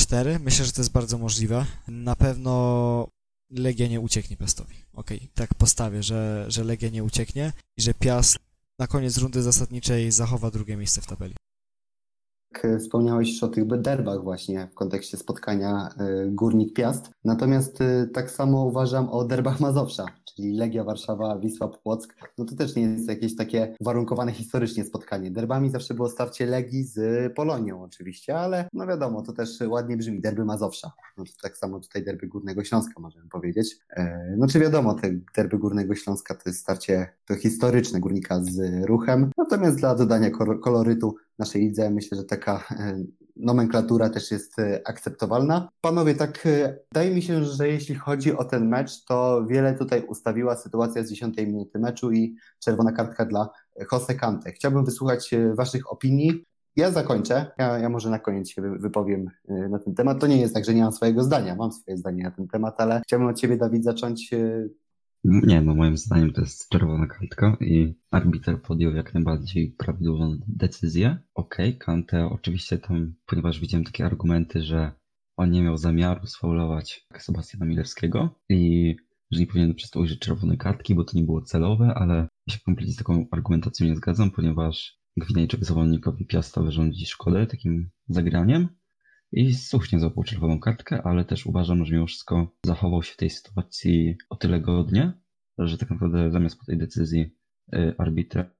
4. 0.05 0.39
Myślę, 0.39 0.65
że 0.65 0.71
to 0.71 0.81
jest 0.81 0.91
bardzo 0.91 1.17
możliwe. 1.17 1.65
Na 1.87 2.15
pewno 2.15 3.07
Legia 3.51 3.87
nie 3.87 4.01
ucieknie 4.01 4.37
Piastowi. 4.37 4.75
Okej, 4.93 5.29
tak 5.33 5.53
postawię, 5.53 6.03
że, 6.03 6.45
że 6.47 6.63
Legia 6.63 6.89
nie 6.89 7.03
ucieknie 7.03 7.51
i 7.77 7.81
że 7.81 7.93
Piast 7.93 8.37
na 8.79 8.87
koniec 8.87 9.17
rundy 9.17 9.41
zasadniczej 9.41 10.11
zachowa 10.11 10.51
drugie 10.51 10.77
miejsce 10.77 11.01
w 11.01 11.05
tabeli. 11.05 11.35
Tak, 12.53 12.65
e, 12.65 12.79
Wspomniałeś 12.79 13.31
już 13.31 13.43
o 13.43 13.47
tych 13.47 13.81
derbach 13.81 14.23
właśnie 14.23 14.67
w 14.71 14.75
kontekście 14.75 15.17
spotkania 15.17 15.89
e, 15.97 16.25
Górnik 16.27 16.73
Piast. 16.73 17.09
Natomiast 17.23 17.81
e, 17.81 18.07
tak 18.13 18.31
samo 18.31 18.65
uważam 18.65 19.09
o 19.09 19.25
derbach 19.25 19.59
Mazowsza, 19.59 20.05
czyli 20.35 20.53
Legia 20.57 20.83
Warszawa, 20.83 21.39
Wisła 21.39 21.67
Płock. 21.67 22.15
No 22.37 22.45
to 22.45 22.55
też 22.55 22.75
nie 22.75 22.83
jest 22.83 23.07
jakieś 23.07 23.35
takie 23.35 23.75
warunkowane 23.81 24.31
historycznie 24.31 24.83
spotkanie. 24.83 25.31
Derbami 25.31 25.69
zawsze 25.69 25.93
było 25.93 26.09
starcie 26.09 26.45
Legii 26.45 26.83
z 26.83 27.33
Polonią 27.33 27.83
oczywiście, 27.83 28.39
ale 28.39 28.69
no 28.73 28.87
wiadomo, 28.87 29.21
to 29.21 29.33
też 29.33 29.49
ładnie 29.67 29.97
brzmi, 29.97 30.21
derby 30.21 30.45
Mazowsza. 30.45 30.91
No 31.17 31.23
to 31.23 31.31
tak 31.41 31.57
samo 31.57 31.79
tutaj 31.79 32.03
derby 32.03 32.27
Górnego 32.27 32.63
Śląska 32.63 32.93
możemy 32.99 33.29
powiedzieć. 33.29 33.77
No 34.37 34.47
czy 34.47 34.59
wiadomo, 34.59 34.93
te 34.93 35.19
derby 35.35 35.57
Górnego 35.57 35.95
Śląska 35.95 36.35
to 36.35 36.41
jest 36.49 36.59
starcie 36.59 37.07
to 37.25 37.35
historyczne 37.35 37.99
Górnika 37.99 38.43
z 38.43 38.85
Ruchem. 38.85 39.31
Natomiast 39.37 39.77
dla 39.77 39.95
dodania 39.95 40.29
kolorytu 40.63 41.15
naszej 41.39 41.61
lidze. 41.61 41.89
Myślę, 41.89 42.17
że 42.17 42.23
taka 42.23 42.63
e, 42.79 43.03
nomenklatura 43.35 44.09
też 44.09 44.31
jest 44.31 44.59
e, 44.59 44.81
akceptowalna. 44.85 45.69
Panowie, 45.81 46.15
tak 46.15 46.45
e, 46.45 46.77
wydaje 46.91 47.15
mi 47.15 47.21
się, 47.21 47.43
że 47.43 47.67
jeśli 47.67 47.95
chodzi 47.95 48.37
o 48.37 48.43
ten 48.43 48.67
mecz, 48.67 49.05
to 49.05 49.45
wiele 49.45 49.73
tutaj 49.73 50.05
ustawiła 50.07 50.55
sytuacja 50.55 51.03
z 51.03 51.09
10 51.09 51.37
minuty 51.37 51.79
meczu 51.79 52.11
i 52.11 52.35
czerwona 52.59 52.91
kartka 52.91 53.25
dla 53.25 53.49
Jose 53.91 54.15
Kante. 54.15 54.51
Chciałbym 54.51 54.85
wysłuchać 54.85 55.31
waszych 55.53 55.91
opinii. 55.91 56.43
Ja 56.75 56.91
zakończę, 56.91 57.51
ja, 57.57 57.79
ja 57.79 57.89
może 57.89 58.09
na 58.09 58.19
koniec 58.19 58.49
się 58.49 58.61
wypowiem 58.61 59.29
na 59.69 59.79
ten 59.79 59.95
temat. 59.95 60.19
To 60.19 60.27
nie 60.27 60.41
jest 60.41 60.53
tak, 60.53 60.65
że 60.65 60.73
nie 60.73 60.83
mam 60.83 60.91
swojego 60.91 61.23
zdania, 61.23 61.55
mam 61.55 61.71
swoje 61.71 61.97
zdanie 61.97 62.23
na 62.23 62.31
ten 62.31 62.47
temat, 62.47 62.81
ale 62.81 63.01
chciałbym 63.01 63.29
od 63.29 63.39
ciebie, 63.39 63.57
Dawid, 63.57 63.83
zacząć 63.83 64.31
nie, 65.25 65.61
no 65.61 65.75
moim 65.75 65.97
zdaniem 65.97 66.33
to 66.33 66.41
jest 66.41 66.69
czerwona 66.69 67.07
kartka 67.07 67.57
i 67.61 67.95
arbiter 68.11 68.61
podjął 68.61 68.95
jak 68.95 69.13
najbardziej 69.13 69.75
prawidłową 69.77 70.37
decyzję. 70.47 71.17
Okej, 71.33 71.69
okay, 71.69 71.79
Kante 71.79 72.25
oczywiście 72.25 72.77
tam, 72.77 73.13
ponieważ 73.25 73.59
widziałem 73.59 73.83
takie 73.85 74.05
argumenty, 74.05 74.63
że 74.63 74.91
on 75.37 75.51
nie 75.51 75.63
miał 75.63 75.77
zamiaru 75.77 76.27
sfaulować 76.27 77.07
Sebastiana 77.17 77.65
Milewskiego 77.65 78.39
i 78.49 78.95
że 79.31 79.39
nie 79.39 79.47
powinien 79.47 79.75
przez 79.75 79.89
to 79.89 79.99
ujrzeć 79.99 80.19
czerwonej 80.19 80.57
kartki, 80.57 80.95
bo 80.95 81.03
to 81.03 81.17
nie 81.17 81.23
było 81.23 81.41
celowe, 81.41 81.93
ale 81.95 82.27
ja 82.47 82.53
się 82.53 82.59
kompletnie 82.65 82.93
z 82.93 82.97
taką 82.97 83.25
argumentacją 83.31 83.87
nie 83.87 83.95
zgadzam, 83.95 84.31
ponieważ 84.31 84.99
Gwinejczyk 85.17 85.65
zawodnikowi 85.65 86.25
Piasta 86.25 86.61
wyrządzi 86.61 87.05
szkodę 87.05 87.47
takim 87.47 87.89
zagraniem 88.07 88.67
i 89.31 89.53
słusznie 89.53 89.99
złapał 89.99 90.23
czerwoną 90.23 90.59
kartkę, 90.59 91.01
ale 91.03 91.25
też 91.25 91.45
uważam, 91.45 91.85
że 91.85 91.93
mimo 91.93 92.07
wszystko 92.07 92.47
zachował 92.65 93.03
się 93.03 93.13
w 93.13 93.17
tej 93.17 93.29
sytuacji 93.29 94.17
o 94.29 94.35
tyle 94.35 94.61
godnie, 94.61 95.13
że 95.57 95.77
tak 95.77 95.89
naprawdę 95.89 96.31
zamiast 96.31 96.59
po 96.59 96.65
tej 96.65 96.77
decyzji 96.77 97.35
y, 97.75 97.95
arbitra 97.97 98.55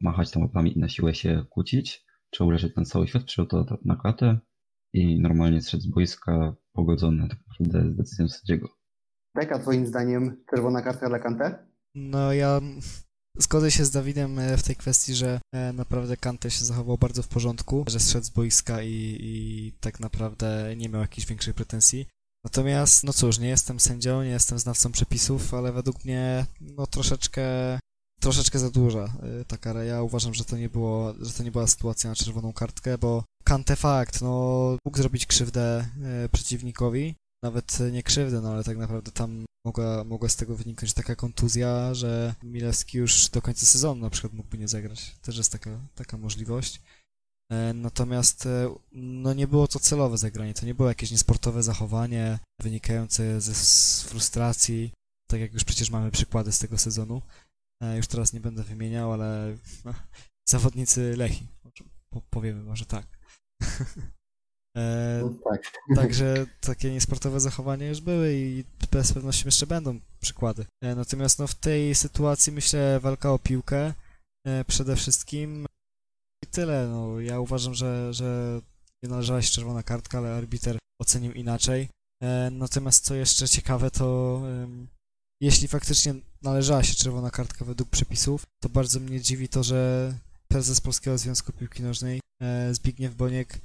machać 0.00 0.30
tam 0.30 0.42
łapami 0.42 0.76
i 0.76 0.80
na 0.80 0.88
siłę 0.88 1.14
się 1.14 1.44
kłócić, 1.50 2.04
czy 2.30 2.44
uleżeć 2.44 2.76
na 2.76 2.84
cały 2.84 3.08
świat, 3.08 3.24
przyjął 3.24 3.46
to 3.46 3.78
na 3.84 3.96
klatę 3.96 4.38
i 4.92 5.20
normalnie 5.20 5.62
zszedł 5.62 5.82
z 5.82 5.86
boiska 5.86 6.56
pogodzony 6.72 7.28
tak 7.28 7.38
naprawdę 7.48 7.92
z 7.92 7.96
decyzją 7.96 8.28
sędziego. 8.28 8.68
Tak, 9.32 9.52
a 9.52 9.58
twoim 9.58 9.86
zdaniem 9.86 10.44
czerwona 10.50 10.82
kartka 10.82 11.08
dla 11.08 11.18
Kante? 11.18 11.66
No 11.94 12.32
ja 12.32 12.60
Zgodzę 13.38 13.70
się 13.70 13.84
z 13.84 13.90
Dawidem 13.90 14.38
e, 14.38 14.56
w 14.56 14.62
tej 14.62 14.76
kwestii, 14.76 15.14
że 15.14 15.40
e, 15.54 15.72
naprawdę 15.72 16.16
Kante 16.16 16.50
się 16.50 16.64
zachował 16.64 16.98
bardzo 16.98 17.22
w 17.22 17.28
porządku, 17.28 17.84
że 17.86 18.00
zszedł 18.00 18.26
z 18.26 18.30
boiska 18.30 18.82
i, 18.82 19.18
i 19.20 19.72
tak 19.80 20.00
naprawdę 20.00 20.74
nie 20.76 20.88
miał 20.88 21.00
jakichś 21.00 21.26
większych 21.26 21.54
pretensji. 21.54 22.06
Natomiast, 22.44 23.04
no 23.04 23.12
cóż, 23.12 23.38
nie 23.38 23.48
jestem 23.48 23.80
sędzią, 23.80 24.22
nie 24.22 24.30
jestem 24.30 24.58
znawcą 24.58 24.92
przepisów, 24.92 25.54
ale 25.54 25.72
według 25.72 26.04
mnie, 26.04 26.46
no 26.60 26.86
troszeczkę, 26.86 27.44
troszeczkę 28.20 28.58
za 28.58 28.70
duża 28.70 29.04
e, 29.04 29.44
ta 29.44 29.56
kara. 29.56 29.84
Ja 29.84 30.02
uważam, 30.02 30.34
że 30.34 30.44
to 30.44 30.56
nie 30.56 30.68
było, 30.68 31.14
że 31.20 31.32
to 31.32 31.42
nie 31.42 31.50
była 31.50 31.66
sytuacja 31.66 32.10
na 32.10 32.16
czerwoną 32.16 32.52
kartkę, 32.52 32.98
bo 32.98 33.24
Kante 33.44 33.76
fakt, 33.76 34.20
no 34.20 34.76
mógł 34.84 34.98
zrobić 34.98 35.26
krzywdę 35.26 35.88
przeciwnikowi, 36.32 37.14
nawet 37.42 37.78
nie 37.92 38.02
krzywdę, 38.02 38.40
no 38.40 38.52
ale 38.52 38.64
tak 38.64 38.76
naprawdę 38.76 39.12
tam 39.12 39.44
mogła, 39.66 40.04
mogła 40.04 40.28
z 40.28 40.36
tego 40.36 40.56
wyniknąć 40.56 40.94
taka 40.94 41.16
kontuzja, 41.16 41.94
że 41.94 42.34
Milewski 42.42 42.98
już 42.98 43.28
do 43.28 43.42
końca 43.42 43.66
sezonu 43.66 44.00
na 44.00 44.10
przykład 44.10 44.32
mógłby 44.32 44.58
nie 44.58 44.68
zagrać. 44.68 45.16
Też 45.22 45.36
jest 45.36 45.52
taka, 45.52 45.80
taka 45.94 46.18
możliwość. 46.18 46.82
E, 47.52 47.74
natomiast 47.74 48.46
e, 48.46 48.74
no 48.92 49.34
nie 49.34 49.46
było 49.46 49.68
to 49.68 49.78
celowe 49.80 50.18
zagranie, 50.18 50.54
to 50.54 50.66
nie 50.66 50.74
było 50.74 50.88
jakieś 50.88 51.10
niesportowe 51.10 51.62
zachowanie 51.62 52.38
wynikające 52.62 53.40
ze 53.40 53.54
frustracji, 54.08 54.92
tak 55.28 55.40
jak 55.40 55.52
już 55.52 55.64
przecież 55.64 55.90
mamy 55.90 56.10
przykłady 56.10 56.52
z 56.52 56.58
tego 56.58 56.78
sezonu. 56.78 57.22
E, 57.82 57.96
już 57.96 58.06
teraz 58.06 58.32
nie 58.32 58.40
będę 58.40 58.62
wymieniał, 58.62 59.12
ale 59.12 59.56
no, 59.84 59.94
zawodnicy 60.48 61.16
Lechi, 61.16 61.46
powiemy 62.30 62.62
może 62.62 62.86
tak. 62.86 63.06
E, 64.76 65.20
no 65.22 65.50
tak. 65.50 65.72
Także 65.96 66.46
takie 66.60 66.90
niesportowe 66.90 67.40
zachowania 67.40 67.88
już 67.88 68.00
były 68.00 68.34
i 68.34 68.64
z 69.02 69.12
pewnością 69.12 69.46
jeszcze 69.46 69.66
będą 69.66 70.00
przykłady. 70.20 70.66
E, 70.82 70.94
natomiast 70.94 71.38
no, 71.38 71.46
w 71.46 71.54
tej 71.54 71.94
sytuacji 71.94 72.52
myślę 72.52 73.00
walka 73.00 73.32
o 73.32 73.38
piłkę 73.38 73.94
e, 74.46 74.64
przede 74.64 74.96
wszystkim 74.96 75.66
i 76.44 76.46
tyle. 76.46 76.88
No, 76.88 77.20
ja 77.20 77.40
uważam, 77.40 77.74
że, 77.74 78.14
że 78.14 78.60
nie 79.02 79.08
należała 79.08 79.42
się 79.42 79.52
czerwona 79.52 79.82
kartka, 79.82 80.18
ale 80.18 80.34
arbiter 80.34 80.78
ocenił 81.00 81.32
inaczej. 81.32 81.88
Natomiast 82.50 83.04
co 83.04 83.14
jeszcze 83.14 83.48
ciekawe, 83.48 83.90
to 83.90 84.42
jeśli 85.40 85.68
faktycznie 85.68 86.14
należała 86.42 86.82
się 86.82 86.94
czerwona 86.94 87.30
kartka 87.30 87.64
według 87.64 87.90
przepisów, 87.90 88.42
to 88.62 88.68
bardzo 88.68 89.00
mnie 89.00 89.20
dziwi 89.20 89.48
to, 89.48 89.62
że 89.62 90.12
prezes 90.48 90.80
Polskiego 90.80 91.18
Związku 91.18 91.52
Piłki 91.52 91.82
Nożnej 91.82 92.20
Zbigniew 92.72 93.14
Boniek 93.14 93.60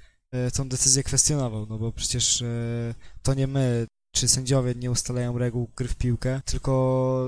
tą 0.53 0.69
decyzję 0.69 1.03
kwestionował, 1.03 1.67
no 1.69 1.77
bo 1.77 1.91
przecież 1.91 2.41
e, 2.41 2.93
to 3.23 3.33
nie 3.33 3.47
my, 3.47 3.87
czy 4.15 4.27
sędziowie 4.27 4.75
nie 4.75 4.91
ustalają 4.91 5.37
reguł 5.37 5.69
gry 5.75 5.87
w 5.87 5.95
piłkę, 5.95 6.41
tylko 6.45 7.27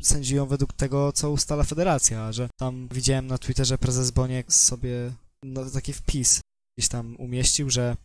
e, 0.00 0.04
sędziują 0.04 0.46
według 0.46 0.72
tego, 0.72 1.12
co 1.12 1.30
ustala 1.30 1.64
federacja, 1.64 2.32
że 2.32 2.48
tam 2.58 2.88
widziałem 2.92 3.26
na 3.26 3.38
Twitterze 3.38 3.78
prezes 3.78 4.10
Boniek 4.10 4.52
sobie 4.52 5.12
no, 5.44 5.70
taki 5.70 5.92
wpis 5.92 6.40
gdzieś 6.78 6.88
tam 6.88 7.16
umieścił, 7.16 7.70
że 7.70 7.96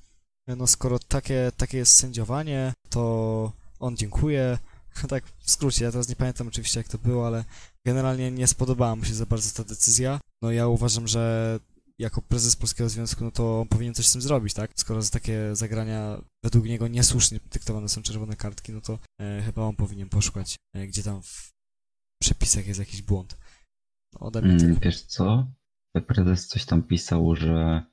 no 0.48 0.68
skoro 0.68 1.00
takie, 1.00 1.52
takie 1.58 1.78
jest 1.78 1.96
sędziowanie, 1.96 2.74
to 2.90 3.52
on 3.80 3.98
dziękuję. 3.98 4.58
Tak 5.10 5.24
w 5.40 5.52
skrócie, 5.52 5.86
ja 5.86 5.92
teraz 5.92 6.10
nie 6.10 6.16
pamiętam 6.16 6.48
oczywiście 6.48 6.80
jak 6.80 6.88
to 6.88 6.98
było, 6.98 7.28
ale 7.28 7.44
generalnie 7.86 8.32
nie 8.32 8.48
spodobała 8.48 8.96
mu 8.96 9.06
się 9.06 9.14
za 9.14 9.26
bardzo 9.26 9.64
ta 9.64 9.70
decyzja. 9.70 10.20
No 10.42 10.52
ja 10.52 10.68
uważam, 10.68 11.08
że 11.08 11.60
jako 12.00 12.22
prezes 12.22 12.56
Polskiego 12.56 12.90
Związku, 12.90 13.24
no 13.24 13.32
to 13.32 13.62
on 13.62 13.68
powinien 13.68 13.94
coś 13.94 14.08
z 14.08 14.12
tym 14.12 14.22
zrobić, 14.22 14.54
tak? 14.54 14.72
Skoro 14.76 15.02
za 15.02 15.10
takie 15.10 15.56
zagrania 15.56 16.22
według 16.44 16.66
niego 16.66 16.88
niesłusznie 16.88 17.40
dyktowane 17.52 17.90
są 17.90 18.02
czerwone 18.02 18.36
kartki, 18.36 18.72
no 18.74 18.82
to 18.82 19.00
e, 19.22 19.42
chyba 19.46 19.62
on 19.62 19.76
powinien 19.76 20.10
poszukać, 20.10 20.56
e, 20.74 20.88
gdzie 20.88 21.04
tam 21.04 21.22
w 21.24 21.54
przepisach 22.22 22.68
jest 22.68 22.80
jakiś 22.80 23.02
błąd. 23.02 23.38
No, 24.14 24.20
ode 24.20 24.42
mnie 24.42 24.66
mm, 24.66 24.80
Wiesz 24.82 25.02
co? 25.02 25.48
Prezes 26.08 26.48
coś 26.48 26.66
tam 26.66 26.84
pisał, 26.84 27.36
że, 27.36 27.84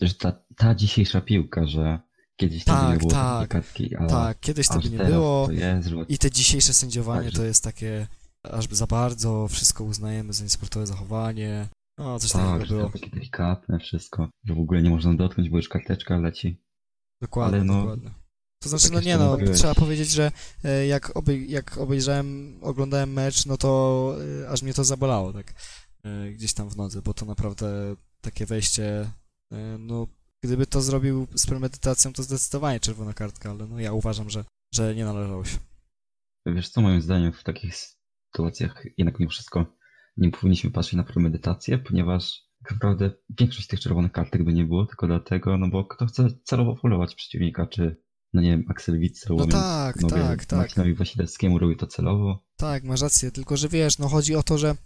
że 0.00 0.14
ta, 0.14 0.32
ta 0.56 0.74
dzisiejsza 0.74 1.20
piłka, 1.20 1.66
że 1.66 2.00
kiedyś 2.36 2.64
tak, 2.64 2.92
nie 2.92 2.98
było 2.98 3.10
tak, 3.10 3.48
kartki, 3.48 3.96
ale 3.96 4.08
tak, 4.08 4.40
kiedyś 4.40 4.68
tego 4.68 4.88
nie 4.88 4.98
było 4.98 5.50
jest, 5.50 5.88
że... 5.88 5.96
i 6.08 6.18
te 6.18 6.30
dzisiejsze 6.30 6.72
sędziowanie 6.72 7.30
tak, 7.30 7.36
to 7.36 7.44
jest 7.44 7.64
takie 7.64 8.06
aż 8.42 8.66
za 8.70 8.86
bardzo 8.86 9.48
wszystko 9.48 9.84
uznajemy 9.84 10.32
za 10.32 10.44
niesportowe 10.44 10.86
zachowanie, 10.86 11.68
no, 12.00 12.18
coś 12.18 12.32
tak, 12.32 12.60
takiego 12.60 12.76
było. 12.76 12.90
takie 12.90 13.10
delikatne 13.10 13.78
wszystko, 13.78 14.28
że 14.44 14.54
w 14.54 14.58
ogóle 14.58 14.82
nie 14.82 14.90
można 14.90 15.14
dotknąć, 15.14 15.50
bo 15.50 15.56
już 15.56 15.68
karteczka 15.68 16.18
leci. 16.18 16.62
Dokładnie, 17.20 17.56
Ale 17.56 17.64
no, 17.64 17.80
dokładnie. 17.80 18.10
To 18.62 18.68
znaczy, 18.68 18.84
tak 18.84 18.94
no 18.94 19.00
nie 19.00 19.18
no, 19.18 19.36
trzeba 19.54 19.74
powiedzieć, 19.74 20.10
że 20.10 20.32
e, 20.64 20.86
jak, 20.86 21.16
obej 21.16 21.50
jak 21.50 21.78
obejrzałem, 21.78 22.58
oglądałem 22.62 23.12
mecz, 23.12 23.46
no 23.46 23.56
to 23.56 24.14
e, 24.42 24.48
aż 24.48 24.62
mnie 24.62 24.74
to 24.74 24.84
zabolało, 24.84 25.32
tak, 25.32 25.54
e, 26.04 26.30
gdzieś 26.30 26.52
tam 26.52 26.70
w 26.70 26.76
nodze, 26.76 27.02
bo 27.02 27.14
to 27.14 27.26
naprawdę 27.26 27.96
takie 28.20 28.46
wejście, 28.46 29.10
no 29.78 30.06
Gdyby 30.42 30.66
to 30.66 30.80
zrobił 30.80 31.26
z 31.34 31.46
premedytacją, 31.46 32.12
to 32.12 32.22
zdecydowanie 32.22 32.80
czerwona 32.80 33.14
kartka, 33.14 33.50
ale 33.50 33.66
no 33.66 33.80
ja 33.80 33.92
uważam, 33.92 34.30
że, 34.30 34.44
że 34.74 34.94
nie 34.94 35.04
należało 35.04 35.44
się. 35.44 35.58
Wiesz 36.46 36.68
co, 36.68 36.80
moim 36.80 37.02
zdaniem 37.02 37.32
w 37.32 37.44
takich 37.44 37.76
sytuacjach 37.76 38.84
jednak 38.96 39.18
mimo 39.18 39.30
wszystko 39.30 39.66
nie 40.20 40.30
powinniśmy 40.30 40.70
patrzeć 40.70 40.94
na 40.94 41.04
premedytację, 41.04 41.78
ponieważ 41.78 42.42
tak 42.64 42.72
naprawdę 42.72 43.10
większość 43.38 43.66
tych 43.66 43.80
czerwonych 43.80 44.12
kartek 44.12 44.44
by 44.44 44.52
nie 44.52 44.64
było, 44.64 44.86
tylko 44.86 45.06
dlatego, 45.06 45.58
no 45.58 45.68
bo 45.68 45.84
kto 45.84 46.06
chce 46.06 46.28
celowo 46.44 46.76
folować 46.76 47.14
przeciwnika, 47.14 47.66
czy 47.66 47.96
no 48.32 48.40
nie 48.40 48.50
wiem, 48.50 48.64
Axel 48.68 48.98
Witzel 48.98 49.36
No 49.36 49.46
tak, 49.46 50.00
mówię, 50.02 50.14
tak, 50.14 50.44
tak. 50.44 50.58
Marcinowi 50.58 50.94
Wasilewskiemu 50.94 51.58
robi 51.58 51.76
to 51.76 51.86
celowo. 51.86 52.44
Tak, 52.56 52.84
masz 52.84 53.00
rację, 53.00 53.30
tylko 53.30 53.56
że 53.56 53.68
wiesz, 53.68 53.98
no 53.98 54.08
chodzi 54.08 54.34
o 54.34 54.42
to, 54.42 54.58
że 54.58 54.76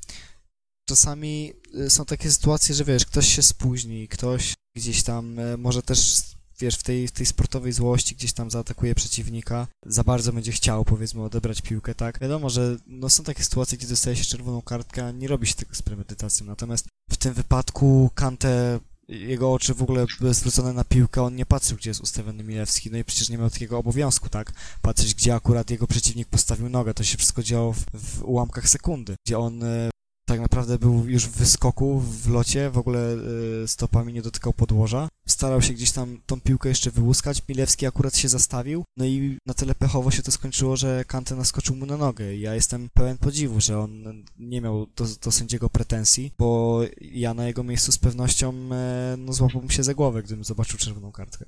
czasami 0.89 1.53
y, 1.75 1.91
są 1.91 2.05
takie 2.05 2.31
sytuacje, 2.31 2.75
że 2.75 2.85
wiesz, 2.85 3.07
ktoś 3.07 3.29
się 3.29 3.43
spóźni, 3.43 4.09
ktoś 4.09 4.55
gdzieś 4.77 5.03
tam 5.03 5.39
y, 5.39 5.59
może 5.59 5.83
też, 5.83 6.23
wiesz, 6.61 6.77
w 6.77 6.83
tej, 6.83 7.09
w 7.09 7.13
tej 7.13 7.27
sportowej 7.27 7.73
złości 7.73 8.15
gdzieś 8.15 8.33
tam 8.33 8.51
zaatakuje 8.51 8.95
przeciwnika, 8.95 9.67
za 9.87 10.05
bardzo 10.05 10.33
będzie 10.33 10.53
chciał, 10.53 10.85
powiedzmy, 10.85 11.23
odebrać 11.23 11.63
piłkę, 11.63 11.95
tak? 11.95 12.21
Wiadomo, 12.21 12.51
że 12.51 12.77
no 12.87 13.09
są 13.09 13.25
takie 13.25 13.45
sytuacje, 13.45 13.79
gdzie 13.79 13.87
dostaje 13.87 14.17
się 14.17 14.25
czerwoną 14.25 14.63
kartkę, 14.63 15.13
nie 15.13 15.29
robi 15.29 15.47
się 15.47 15.55
tego 15.55 15.75
z 15.75 15.83
premedytacją, 15.83 16.47
natomiast 16.47 16.87
w 17.11 17.17
tym 17.17 17.35
wypadku 17.35 18.11
Kante 18.15 18.81
jego 19.09 19.53
oczy 19.53 19.75
w 19.75 19.83
ogóle 19.83 20.07
były 20.21 20.35
zwrócone 20.35 20.73
na 20.73 20.85
piłkę, 20.85 21.23
on 21.23 21.37
nie 21.37 21.47
patrzył, 21.47 21.77
gdzie 21.77 21.91
jest 21.91 22.01
ustawiony 22.01 22.45
Milewski, 22.45 22.91
no 22.91 22.99
i 22.99 23.05
przecież 23.05 23.29
nie 23.29 23.39
miał 23.39 23.51
takiego 23.51 23.79
obowiązku, 23.79 24.29
tak? 24.29 24.53
Patrzeć, 24.83 25.15
gdzie 25.15 25.35
akurat 25.35 25.71
jego 25.71 25.87
przeciwnik 25.87 26.29
postawił 26.29 26.69
nogę, 26.69 26.95
to 26.95 27.05
się 27.05 27.19
wszystko 27.19 27.43
działo 27.43 27.73
w, 27.73 27.85
w 27.95 28.23
ułamkach 28.25 28.69
sekundy, 28.69 29.17
gdzie 29.27 29.39
on 29.39 29.63
e, 29.63 29.91
tak 30.27 30.41
naprawdę 30.41 30.79
był 30.79 31.07
już 31.07 31.27
w 31.27 31.31
wyskoku, 31.31 32.01
w 32.01 32.29
locie, 32.29 32.71
w 32.71 32.79
ogóle 32.79 33.17
e, 33.65 33.69
stopami 33.69 34.13
nie 34.13 34.23
dotykał 34.23 34.53
podłoża. 34.53 35.09
Starał 35.35 35.63
się 35.63 35.73
gdzieś 35.73 35.93
tam 35.93 36.19
tą 36.27 36.41
piłkę 36.41 36.69
jeszcze 36.69 36.91
wyłuskać, 36.91 37.43
Milewski 37.49 37.87
akurat 37.87 38.17
się 38.17 38.29
zastawił, 38.29 38.85
no 38.97 39.05
i 39.05 39.39
na 39.47 39.55
tyle 39.55 39.75
pechowo 39.75 40.11
się 40.11 40.23
to 40.23 40.33
skończyło, 40.33 40.77
że 40.77 41.05
Kante 41.05 41.37
naskoczył 41.37 41.77
mu 41.77 41.87
na 41.87 41.97
nogę. 41.97 42.37
Ja 42.37 42.55
jestem 42.55 42.89
pełen 42.95 43.19
podziwu, 43.19 43.61
że 43.61 43.79
on 43.79 44.05
nie 44.39 44.61
miał 44.61 44.87
do, 44.87 45.05
do 45.25 45.31
sędziego 45.31 45.71
pretensji, 45.71 46.33
bo 46.39 46.81
ja 47.01 47.35
na 47.35 47.47
jego 47.47 47.65
miejscu 47.65 47.93
z 47.93 47.99
pewnością 47.99 48.55
e, 48.73 49.15
no, 49.19 49.33
złapałbym 49.33 49.71
się 49.71 49.83
za 49.83 49.95
głowę, 49.95 50.23
gdybym 50.23 50.45
zobaczył 50.45 50.79
czerwoną 50.79 51.13
kartkę. 51.13 51.45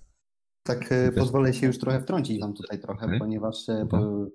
Tak, 0.63 0.93
e, 0.93 1.13
pozwolę 1.13 1.55
się 1.55 1.67
już 1.67 1.79
trochę 1.79 2.01
wtrącić 2.01 2.41
wam 2.41 2.55
tutaj 2.55 2.81
trochę, 2.81 3.07
Okej. 3.07 3.19
ponieważ 3.19 3.69
e, 3.69 3.87
po, 3.91 4.27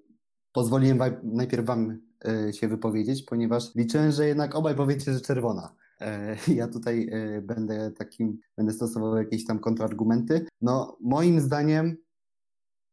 pozwoliłem 0.51 0.97
wam, 0.97 1.11
najpierw 1.23 1.65
wam 1.65 2.01
e, 2.25 2.53
się 2.53 2.67
wypowiedzieć, 2.67 3.23
ponieważ 3.23 3.75
liczyłem, 3.75 4.11
że 4.11 4.27
jednak 4.27 4.55
obaj 4.55 4.75
powiecie, 4.75 5.13
że 5.13 5.21
czerwona. 5.21 5.75
Ja 6.57 6.67
tutaj 6.67 7.09
e, 7.11 7.41
będę 7.41 7.91
takim, 7.91 8.39
będę 8.57 8.73
stosował 8.73 9.17
jakieś 9.17 9.45
tam 9.45 9.59
kontrargumenty. 9.59 10.45
No, 10.61 10.97
moim 11.01 11.41
zdaniem 11.41 11.97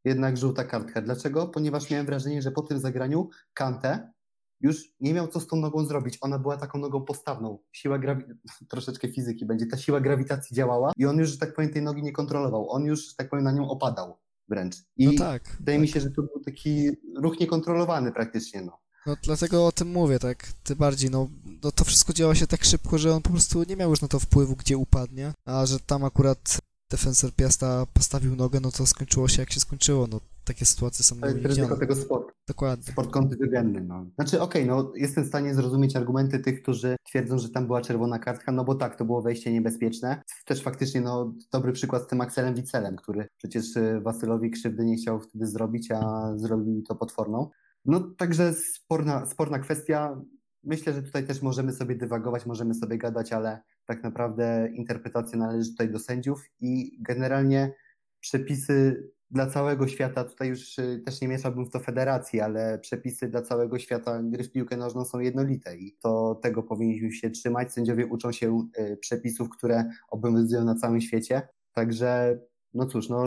jednak 0.04 0.36
żółta 0.36 0.64
kartka. 0.64 1.02
Dlaczego? 1.02 1.46
Ponieważ 1.46 1.90
miałem 1.90 2.06
wrażenie, 2.06 2.42
że 2.42 2.50
po 2.50 2.62
tym 2.62 2.78
zagraniu 2.78 3.28
Kante 3.54 4.12
już 4.60 4.92
nie 5.00 5.14
miał 5.14 5.28
co 5.28 5.40
z 5.40 5.46
tą 5.46 5.56
nogą 5.56 5.84
zrobić. 5.84 6.18
Ona 6.20 6.38
była 6.38 6.56
taką 6.56 6.78
nogą 6.78 7.04
postawną. 7.04 7.58
Siła 7.72 7.98
grawi- 7.98 8.34
troszeczkę 8.70 9.08
fizyki 9.08 9.46
będzie. 9.46 9.66
Ta 9.66 9.76
siła 9.76 10.00
grawitacji 10.00 10.56
działała 10.56 10.92
i 10.96 11.06
on 11.06 11.18
już, 11.18 11.28
że 11.28 11.38
tak 11.38 11.54
powiem, 11.54 11.72
tej 11.72 11.82
nogi 11.82 12.02
nie 12.02 12.12
kontrolował. 12.12 12.70
On 12.70 12.84
już, 12.84 13.08
że 13.08 13.14
tak 13.16 13.28
powiem, 13.28 13.44
na 13.44 13.52
nią 13.52 13.68
opadał 13.68 14.18
wręcz. 14.48 14.76
I 14.96 15.06
No 15.06 15.12
tak. 15.18 15.42
wydaje 15.58 15.78
mi 15.78 15.88
się, 15.88 16.00
że 16.00 16.10
to 16.10 16.22
był 16.22 16.40
taki 16.44 16.90
ruch 17.16 17.40
niekontrolowany 17.40 18.12
praktycznie. 18.12 18.62
No. 18.62 18.78
No 19.08 19.16
dlatego 19.22 19.66
o 19.66 19.72
tym 19.72 19.88
mówię, 19.88 20.18
tak, 20.18 20.52
tym 20.64 20.78
bardziej, 20.78 21.10
no, 21.10 21.28
no 21.62 21.72
to 21.72 21.84
wszystko 21.84 22.12
działa 22.12 22.34
się 22.34 22.46
tak 22.46 22.64
szybko, 22.64 22.98
że 22.98 23.14
on 23.14 23.22
po 23.22 23.30
prostu 23.30 23.62
nie 23.68 23.76
miał 23.76 23.90
już 23.90 24.02
na 24.02 24.08
to 24.08 24.18
wpływu, 24.18 24.56
gdzie 24.56 24.76
upadnie, 24.76 25.32
a 25.44 25.66
że 25.66 25.80
tam 25.80 26.04
akurat 26.04 26.58
defensor 26.90 27.32
Piasta 27.32 27.86
postawił 27.94 28.36
nogę, 28.36 28.60
no 28.60 28.70
to 28.70 28.86
skończyło 28.86 29.28
się 29.28 29.42
jak 29.42 29.52
się 29.52 29.60
skończyło, 29.60 30.06
no 30.06 30.20
takie 30.44 30.66
sytuacje 30.66 31.04
są 31.04 31.20
To 31.20 31.26
jest 31.26 31.44
ryzyko 31.44 31.76
tego 31.76 31.96
sportu. 31.96 32.32
Dokładnie. 32.48 32.92
Sport 32.92 33.10
kontyngenty, 33.10 33.80
no. 33.80 34.06
Znaczy, 34.14 34.40
okej, 34.40 34.66
no 34.66 34.92
jestem 34.94 35.24
w 35.24 35.28
stanie 35.28 35.54
zrozumieć 35.54 35.96
argumenty 35.96 36.38
tych, 36.38 36.62
którzy 36.62 36.96
twierdzą, 37.04 37.38
że 37.38 37.50
tam 37.50 37.66
była 37.66 37.80
czerwona 37.80 38.18
kartka, 38.18 38.52
no 38.52 38.64
bo 38.64 38.74
tak, 38.74 38.96
to 38.96 39.04
było 39.04 39.22
wejście 39.22 39.52
niebezpieczne. 39.52 40.22
Też 40.44 40.62
faktycznie, 40.62 41.00
no, 41.00 41.34
dobry 41.52 41.72
przykład 41.72 42.02
z 42.02 42.06
tym 42.06 42.20
Axelem 42.20 42.54
Wiccelem, 42.54 42.96
który 42.96 43.28
przecież 43.36 43.76
y, 43.76 44.00
Wasylowi 44.00 44.50
krzywdy 44.50 44.84
nie 44.84 44.96
chciał 44.96 45.20
wtedy 45.20 45.46
zrobić, 45.46 45.90
a 45.90 46.32
zrobił 46.36 46.82
to 46.82 46.94
potworną. 46.94 47.50
No, 47.88 48.00
także 48.00 48.54
sporna, 48.54 49.26
sporna 49.26 49.58
kwestia. 49.58 50.20
Myślę, 50.64 50.92
że 50.92 51.02
tutaj 51.02 51.26
też 51.26 51.42
możemy 51.42 51.72
sobie 51.72 51.94
dywagować, 51.94 52.46
możemy 52.46 52.74
sobie 52.74 52.98
gadać, 52.98 53.32
ale 53.32 53.62
tak 53.84 54.02
naprawdę 54.02 54.68
interpretacja 54.74 55.38
należy 55.38 55.70
tutaj 55.70 55.90
do 55.90 55.98
sędziów 55.98 56.44
i 56.60 56.98
generalnie 57.00 57.74
przepisy 58.20 59.08
dla 59.30 59.46
całego 59.46 59.88
świata, 59.88 60.24
tutaj 60.24 60.48
już 60.48 60.78
y, 60.78 61.02
też 61.04 61.20
nie 61.20 61.28
mieszałbym 61.28 61.66
w 61.66 61.70
to 61.70 61.80
federacji, 61.80 62.40
ale 62.40 62.78
przepisy 62.78 63.28
dla 63.28 63.42
całego 63.42 63.78
świata 63.78 64.20
gry 64.22 64.44
w 64.44 64.52
piłkę 64.52 64.76
nożną 64.76 65.04
są 65.04 65.20
jednolite 65.20 65.76
i 65.76 65.96
to 66.02 66.34
tego 66.42 66.62
powinniśmy 66.62 67.12
się 67.12 67.30
trzymać. 67.30 67.72
Sędziowie 67.72 68.06
uczą 68.06 68.32
się 68.32 68.68
y, 68.78 68.96
przepisów, 68.96 69.48
które 69.48 69.84
obowiązują 70.10 70.64
na 70.64 70.74
całym 70.74 71.00
świecie. 71.00 71.48
Także, 71.72 72.38
no 72.74 72.86
cóż, 72.86 73.08
no, 73.08 73.24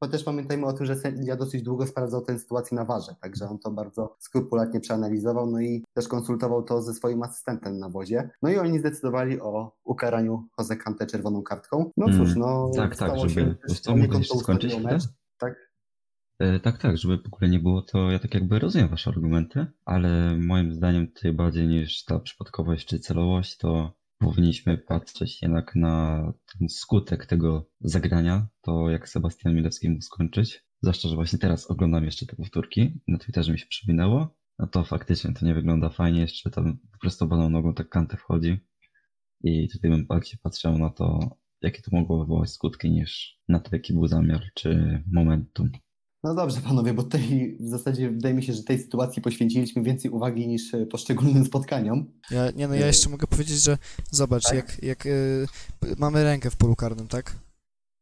bo 0.00 0.08
też 0.08 0.24
pamiętajmy 0.24 0.66
o 0.66 0.72
tym, 0.72 0.86
że 0.86 0.96
sędzia 0.96 1.36
dosyć 1.36 1.62
długo 1.62 1.86
sprawdzał 1.86 2.20
tę 2.24 2.38
sytuację 2.38 2.74
na 2.76 2.84
warze, 2.84 3.14
także 3.20 3.48
on 3.48 3.58
to 3.58 3.70
bardzo 3.70 4.16
skrupulatnie 4.18 4.80
przeanalizował, 4.80 5.50
no 5.50 5.60
i 5.60 5.84
też 5.94 6.08
konsultował 6.08 6.62
to 6.62 6.82
ze 6.82 6.94
swoim 6.94 7.22
asystentem 7.22 7.78
na 7.78 7.88
wozie. 7.88 8.30
No 8.42 8.50
i 8.50 8.56
oni 8.56 8.78
zdecydowali 8.78 9.40
o 9.40 9.76
ukaraniu 9.84 10.48
Jose 10.58 10.76
Kante 10.76 11.06
czerwoną 11.06 11.42
kartką. 11.42 11.90
No 11.96 12.06
cóż, 12.06 12.28
Mm, 12.30 12.38
no 12.38 12.70
tak, 12.76 12.96
tak, 12.96 13.18
żeby- 13.18 13.56
się 13.84 13.96
mogę 13.96 14.20
to 14.20 14.38
skończyć 14.38 14.78
mecz. 14.84 15.02
Tak. 15.38 15.54
E, 16.38 16.60
Tak, 16.60 16.78
tak, 16.78 16.96
żeby 16.98 17.16
w 17.22 17.26
ogóle 17.26 17.50
nie 17.50 17.58
było, 17.58 17.82
to 17.82 18.10
ja 18.10 18.18
tak 18.18 18.34
jakby 18.34 18.58
rozumiem 18.58 18.88
wasze 18.88 19.10
argumenty, 19.10 19.66
ale 19.84 20.36
moim 20.36 20.74
zdaniem 20.74 21.12
tutaj 21.12 21.32
bardziej 21.32 21.68
niż 21.68 22.04
ta 22.04 22.18
przypadkowość 22.18 22.86
czy 22.86 22.98
celowość, 22.98 23.56
to 23.56 23.92
powinniśmy 24.18 24.78
patrzeć 24.78 25.42
jednak 25.42 25.74
na 25.74 26.24
ten 26.52 26.68
skutek 26.68 27.26
tego 27.26 27.70
zagrania, 27.80 28.48
to 28.62 28.90
jak 28.90 29.08
Sebastian 29.08 29.54
Milewski 29.54 29.90
mógł 29.90 30.02
skończyć. 30.02 30.64
Zwłaszcza, 30.82 31.08
że 31.08 31.14
właśnie 31.14 31.38
teraz 31.38 31.70
oglądam 31.70 32.04
jeszcze 32.04 32.26
te 32.26 32.36
powtórki, 32.36 33.00
na 33.08 33.18
Twitterze 33.18 33.52
mi 33.52 33.58
się 33.58 33.66
przypomniało, 33.66 34.36
no 34.58 34.66
to 34.66 34.84
faktycznie 34.84 35.32
to 35.34 35.46
nie 35.46 35.54
wygląda 35.54 35.88
fajnie, 35.88 36.20
jeszcze 36.20 36.50
tam 36.50 36.78
prostowaną 37.00 37.50
nogą 37.50 37.74
tak 37.74 37.88
kantę 37.88 38.16
wchodzi 38.16 38.58
i 39.44 39.68
tutaj 39.68 39.90
bym 39.90 40.06
bardziej 40.06 40.38
patrzył 40.42 40.78
na 40.78 40.90
to, 40.90 41.36
jakie 41.62 41.82
to 41.82 41.96
mogło 41.96 42.18
wywołać 42.18 42.50
skutki 42.50 42.90
niż 42.90 43.38
na 43.48 43.60
to, 43.60 43.70
jaki 43.72 43.92
był 43.92 44.06
zamiar 44.06 44.42
czy 44.54 45.02
momentum. 45.12 45.70
No 46.28 46.34
dobrze, 46.34 46.60
panowie, 46.60 46.94
bo 46.94 47.02
tej 47.02 47.56
w 47.60 47.68
zasadzie 47.68 48.10
wydaje 48.10 48.34
mi 48.34 48.42
się, 48.42 48.52
że 48.52 48.62
tej 48.62 48.78
sytuacji 48.78 49.22
poświęciliśmy 49.22 49.82
więcej 49.82 50.10
uwagi 50.10 50.48
niż 50.48 50.74
e, 50.74 50.86
poszczególnym 50.86 51.44
spotkaniom. 51.44 52.06
Ja, 52.30 52.50
nie 52.50 52.68
no, 52.68 52.74
ja 52.74 52.86
jeszcze 52.86 53.08
mogę 53.08 53.26
powiedzieć, 53.26 53.62
że 53.62 53.78
zobacz, 54.10 54.42
Tak? 54.44 54.54
jak, 54.54 54.82
jak 54.82 55.06
y, 55.06 55.46
mamy 55.98 56.24
rękę 56.24 56.50
w 56.50 56.56
polu 56.56 56.76
karnym, 56.76 57.08
tak? 57.08 57.36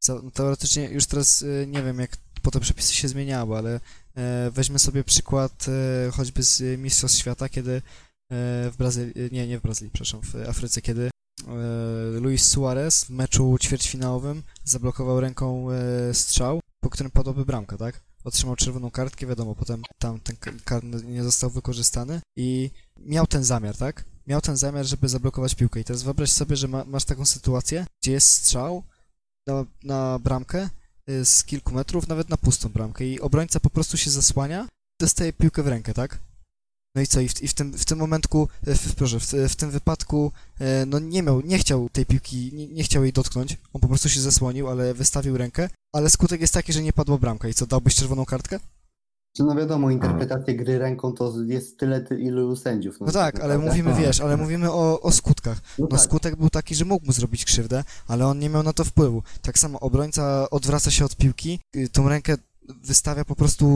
No 0.09 0.31
Teoretycznie 0.31 0.89
już 0.89 1.07
teraz 1.07 1.43
y, 1.43 1.67
nie 1.69 1.83
wiem, 1.83 1.99
jak 1.99 2.17
potem 2.43 2.61
przepisy 2.61 2.95
się 2.95 3.09
zmieniały, 3.09 3.59
ale 3.59 3.81
e, 4.17 4.51
weźmy 4.51 4.79
sobie 4.79 5.05
przykład 5.05 5.67
e, 5.69 6.11
choćby 6.11 6.43
z 6.43 6.61
y, 6.61 6.79
Mistrzostw 6.79 7.19
Świata, 7.19 7.49
kiedy 7.49 7.73
e, 7.73 7.81
w 8.71 8.75
Brazylii, 8.79 9.15
nie, 9.33 9.47
nie 9.47 9.59
w 9.59 9.63
Brazylii, 9.63 9.91
przepraszam, 9.95 10.21
w 10.23 10.49
Afryce, 10.49 10.83
kiedy 10.83 11.03
e, 11.05 11.11
Luis 12.21 12.47
Suarez 12.49 13.05
w 13.05 13.11
meczu 13.11 13.57
ćwierćfinałowym 13.61 14.43
zablokował 14.65 15.21
ręką 15.21 15.71
e, 15.71 16.15
strzał, 16.15 16.61
po 16.81 16.91
którym 16.91 17.11
padłaby 17.11 17.45
bramka, 17.45 17.77
tak? 17.77 18.01
Otrzymał 18.27 18.57
czerwoną 18.57 18.91
kartkę, 18.91 19.27
wiadomo, 19.27 19.55
potem 19.55 19.83
tam 19.99 20.21
ten 20.21 21.13
nie 21.13 21.25
został 21.25 21.51
wykorzystany 21.51 22.21
i 22.37 22.71
miał 22.97 23.27
ten 23.27 23.45
zamiar, 23.45 23.77
tak? 23.77 24.05
Miał 24.27 24.41
ten 24.41 24.57
zamiar, 24.57 24.87
żeby 24.87 25.09
zablokować 25.09 25.55
piłkę. 25.55 25.81
I 25.81 25.85
teraz 25.85 26.03
wyobraź 26.03 26.31
sobie, 26.31 26.57
że 26.57 26.69
ma, 26.69 26.85
masz 26.85 27.05
taką 27.05 27.27
sytuację, 27.27 27.87
gdzie 28.03 28.13
jest 28.13 28.31
strzał 28.31 28.83
na, 29.47 29.65
na 29.83 30.19
bramkę 30.19 30.69
y, 31.11 31.25
z 31.25 31.45
kilku 31.45 31.75
metrów, 31.75 32.09
nawet 32.09 32.29
na 32.29 32.37
pustą 32.37 32.69
bramkę 32.69 33.05
i 33.05 33.21
obrońca 33.21 33.61
po 33.61 33.71
prostu 33.71 33.97
się 33.97 34.11
zasłania, 34.11 34.69
dostaje 35.01 35.33
piłkę 35.33 35.63
w 35.63 35.69
rękę, 35.69 35.95
tak? 35.95 36.19
No 36.97 37.03
i 37.03 37.07
co? 37.07 37.21
I 37.21 37.29
w, 37.29 37.43
i 37.43 37.49
w, 37.49 37.55
tym, 37.55 37.73
w 37.73 37.85
tym 37.85 37.99
momentku, 37.99 38.49
e, 38.67 38.75
w, 38.75 38.95
proszę, 38.95 39.21
w, 39.21 39.25
w 39.49 39.57
tym 39.57 39.71
wypadku, 39.71 40.33
e, 40.61 40.87
no 40.87 40.99
nie 40.99 41.23
miał, 41.23 41.41
nie 41.41 41.59
chciał 41.59 41.89
tej 41.89 42.07
piłki, 42.07 42.51
nie, 42.55 42.67
nie 42.69 42.83
chciał 42.83 43.03
jej 43.03 43.13
dotknąć, 43.13 43.59
on 43.73 43.81
po 43.81 43.89
prostu 43.89 44.09
się 44.09 44.21
zasłonił, 44.21 44.69
ale 44.69 44.95
wystawił 44.95 45.37
rękę, 45.37 45.69
ale 45.93 46.11
skutek 46.11 46.41
jest 46.41 46.55
taki, 46.55 46.73
że 46.73 46.83
nie 46.83 46.93
padła 46.93 47.19
bramka. 47.19 47.49
I 47.49 47.55
co, 47.55 47.67
dałbyś 47.67 47.95
czerwoną 47.95 48.25
kartkę? 48.25 48.61
No 49.39 49.55
wiadomo, 49.55 49.91
interpretacja 49.91 50.55
gry 50.55 50.79
ręką 50.79 51.13
to 51.13 51.33
jest 51.47 51.79
tyle, 51.79 52.01
ty- 52.01 52.21
ilu 52.21 52.57
sędziów. 52.57 52.97
No 53.01 53.13
tak, 53.13 53.41
ale 53.41 53.59
mówimy, 53.59 53.95
wiesz, 53.95 54.21
ale 54.21 54.37
mówimy 54.37 54.73
o, 54.73 55.01
o 55.01 55.13
skutkach. 55.13 55.59
No 55.79 55.83
No 55.91 55.97
tak. 55.97 56.01
skutek 56.01 56.37
był 56.37 56.51
taki, 56.51 56.75
że 56.75 56.85
mógł 56.85 57.07
mu 57.07 57.13
zrobić 57.13 57.45
krzywdę, 57.45 57.85
ale 58.09 58.27
on 58.27 58.39
nie 58.39 58.49
miał 58.49 58.63
na 58.63 58.73
to 58.73 58.85
wpływu. 58.85 59.23
Tak 59.43 59.59
samo 59.59 59.81
obrońca 59.81 60.51
odwraca 60.51 60.91
się 60.91 61.05
od 61.05 61.17
piłki, 61.17 61.61
y, 61.77 61.89
tą 61.89 62.09
rękę 62.09 62.37
wystawia 62.85 63.25
po 63.25 63.37
prostu 63.37 63.67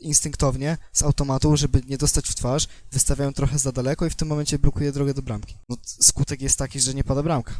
instynktownie, 0.00 0.76
z 0.92 1.02
automatu, 1.02 1.56
żeby 1.56 1.80
nie 1.88 1.98
dostać 1.98 2.28
w 2.28 2.34
twarz, 2.34 2.68
wystawia 2.92 3.24
ją 3.24 3.32
trochę 3.32 3.58
za 3.58 3.72
daleko 3.72 4.06
i 4.06 4.10
w 4.10 4.16
tym 4.16 4.28
momencie 4.28 4.58
blokuje 4.58 4.92
drogę 4.92 5.14
do 5.14 5.22
bramki. 5.22 5.54
No, 5.68 5.76
skutek 5.84 6.42
jest 6.42 6.58
taki, 6.58 6.80
że 6.80 6.94
nie 6.94 7.04
pada 7.04 7.22
bramka. 7.22 7.52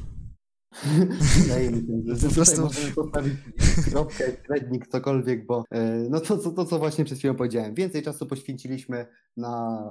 Po 2.29 2.35
prostu- 2.35 2.63
możemy 2.63 2.93
postawić 2.93 3.35
kropkę, 3.91 4.25
średnik, 4.47 4.87
cokolwiek, 4.87 5.47
bo 5.47 5.65
e, 5.71 6.07
no 6.11 6.21
to, 6.21 6.39
to, 6.39 6.51
to, 6.51 6.65
co 6.65 6.79
właśnie 6.79 7.05
przed 7.05 7.19
chwilą 7.19 7.35
powiedziałem. 7.35 7.75
Więcej 7.75 8.03
czasu 8.03 8.27
poświęciliśmy 8.27 9.07
na 9.37 9.83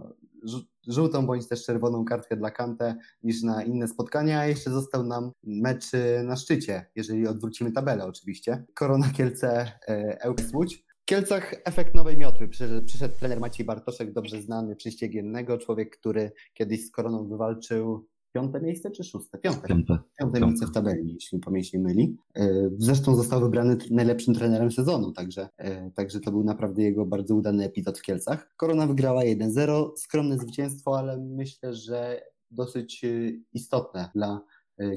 żółtą 0.88 1.26
bądź 1.26 1.48
też 1.48 1.66
czerwoną 1.66 2.06
kartkę 2.06 2.38
dla 2.38 2.52
Kante 2.52 2.96
niż 3.24 3.44
na 3.44 3.64
inne 3.64 3.88
spotkania, 3.88 4.40
a 4.40 4.46
jeszcze 4.46 4.72
został 4.72 5.04
nam 5.04 5.32
mecz 5.44 5.94
e, 5.94 6.24
na 6.24 6.36
szczycie, 6.36 6.86
jeżeli 6.96 7.28
odwrócimy 7.28 7.72
tabelę 7.72 8.06
oczywiście. 8.06 8.66
Korona 8.76 9.10
Kielce, 9.10 9.72
e, 9.88 10.22
Ełks 10.22 10.54
Łódź. 10.54 10.87
W 11.08 11.10
Kielcach 11.10 11.56
efekt 11.66 11.96
nowej 11.96 12.18
miotły. 12.18 12.48
Przyszedł, 12.86 13.16
trener 13.20 13.40
Maciej 13.40 13.66
Bartoszek, 13.66 14.14
dobrze 14.14 14.42
znany 14.42 14.76
przyściegiennego, 14.76 15.58
człowiek, 15.58 15.98
który 15.98 16.32
kiedyś 16.54 16.86
z 16.86 16.92
Koroną 16.92 17.28
wywalczył 17.28 18.08
piąte 18.34 18.62
miejsce 18.62 18.92
czy 18.92 19.04
szóste? 19.04 19.38
Piąte. 19.38 19.68
Piąte. 19.68 20.00
Piąte 20.20 20.40
miejsce 20.40 20.66
w 20.68 20.72
tabeli, 20.72 21.14
jeśli 21.14 21.40
pamięć 21.40 21.74
nie 21.74 21.80
myli. 21.80 22.18
E, 22.36 22.70
Zresztą 22.78 23.16
został 23.16 23.42
wybrany 23.42 23.78
najlepszym 23.92 24.34
trenerem 24.34 24.72
sezonu, 24.72 25.12
także, 25.12 25.50
e, 25.58 25.92
także 25.92 26.20
to 26.20 26.32
był 26.32 26.44
naprawdę 26.44 26.84
jego 26.84 27.06
bardzo 27.06 27.36
udany 27.36 27.66
epizod 27.66 28.00
w 28.00 28.02
Kielcach. 28.02 28.54
Korona 28.58 28.88
wygrała 28.88 29.24
1-0, 29.24 29.92
skromne 29.98 30.38
zwycięstwo, 30.38 30.98
ale 31.00 31.18
myślę, 31.18 31.74
że 31.74 32.22
dosyć 32.52 33.04
e, 33.04 33.08
istotne 33.54 34.10
dla 34.16 34.42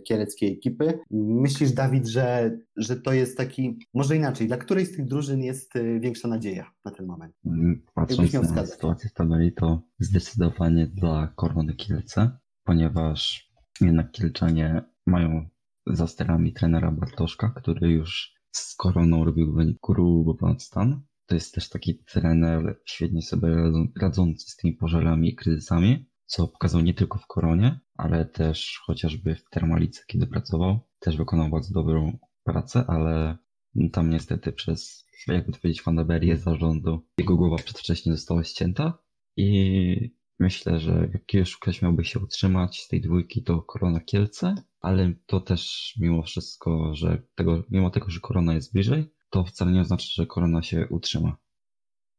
kieleckiej 0.06 0.52
ekipy. 0.52 0.98
Myślisz, 1.10 1.72
Dawid, 1.72 2.06
że, 2.08 2.58
że 2.76 2.96
to 2.96 3.12
jest 3.12 3.36
taki, 3.36 3.78
może 3.94 4.16
inaczej, 4.16 4.46
dla 4.46 4.56
której 4.56 4.86
z 4.86 4.96
tych 4.96 5.06
drużyn 5.06 5.42
jest 5.42 5.76
e, 5.76 6.00
większa 6.00 6.28
nadzieja 6.28 6.70
na 6.84 6.90
ten 6.90 7.06
moment? 7.06 7.34
Mm, 7.46 7.82
Patrząc 7.94 8.32
na 8.32 8.42
wskazać. 8.42 8.70
sytuację 8.70 9.10
w 9.10 9.12
tabeli, 9.12 9.52
to 9.52 9.82
zdecydowanie 9.98 10.86
dla 10.86 11.32
Korony 11.36 11.74
Kielce, 11.74 12.30
ponieważ 12.64 13.50
jednak 13.80 14.10
Kielczanie 14.12 14.82
mają 15.06 15.48
za 15.86 16.06
sterami 16.06 16.52
trenera 16.52 16.90
Bartoszka, 16.90 17.52
który 17.56 17.90
już 17.90 18.34
z 18.52 18.74
Koroną 18.76 19.24
robił 19.24 19.52
wynik 19.52 19.78
grubo 19.82 20.34
ponad 20.34 20.62
stan. 20.62 21.00
To 21.26 21.34
jest 21.34 21.54
też 21.54 21.68
taki 21.68 21.98
trener 22.04 22.78
świetnie 22.84 23.22
sobie 23.22 23.48
radzą- 23.48 23.88
radzący 24.00 24.50
z 24.50 24.56
tymi 24.56 24.74
pożarami 24.74 25.28
i 25.28 25.34
kryzysami, 25.34 26.09
co 26.30 26.48
pokazał 26.48 26.80
nie 26.80 26.94
tylko 26.94 27.18
w 27.18 27.26
Koronie, 27.26 27.80
ale 27.96 28.24
też 28.24 28.80
chociażby 28.86 29.34
w 29.34 29.50
Termalice, 29.50 30.02
kiedy 30.06 30.26
pracował. 30.26 30.80
Też 30.98 31.16
wykonał 31.16 31.50
bardzo 31.50 31.74
dobrą 31.74 32.18
pracę, 32.44 32.84
ale 32.88 33.36
tam 33.92 34.10
niestety 34.10 34.52
przez, 34.52 35.06
jakby 35.26 35.52
to 35.52 35.58
powiedzieć, 35.58 35.82
fanaberię 35.82 36.36
zarządu 36.36 37.06
jego 37.18 37.36
głowa 37.36 37.56
przedwcześnie 37.56 38.12
została 38.12 38.44
ścięta 38.44 38.98
i 39.36 40.14
myślę, 40.38 40.80
że 40.80 41.08
jakiegoś 41.12 41.56
ktoś 41.56 41.82
miałby 41.82 42.04
się 42.04 42.20
utrzymać 42.20 42.80
z 42.80 42.88
tej 42.88 43.00
dwójki 43.00 43.42
to 43.42 43.62
Korona 43.62 44.00
Kielce, 44.00 44.54
ale 44.80 45.12
to 45.26 45.40
też 45.40 45.94
mimo 46.00 46.22
wszystko, 46.22 46.94
że 46.94 47.22
tego, 47.34 47.62
mimo 47.70 47.90
tego, 47.90 48.10
że 48.10 48.20
Korona 48.20 48.54
jest 48.54 48.72
bliżej, 48.72 49.12
to 49.30 49.44
wcale 49.44 49.72
nie 49.72 49.80
oznacza, 49.80 50.08
że 50.10 50.26
Korona 50.26 50.62
się 50.62 50.88
utrzyma. 50.88 51.36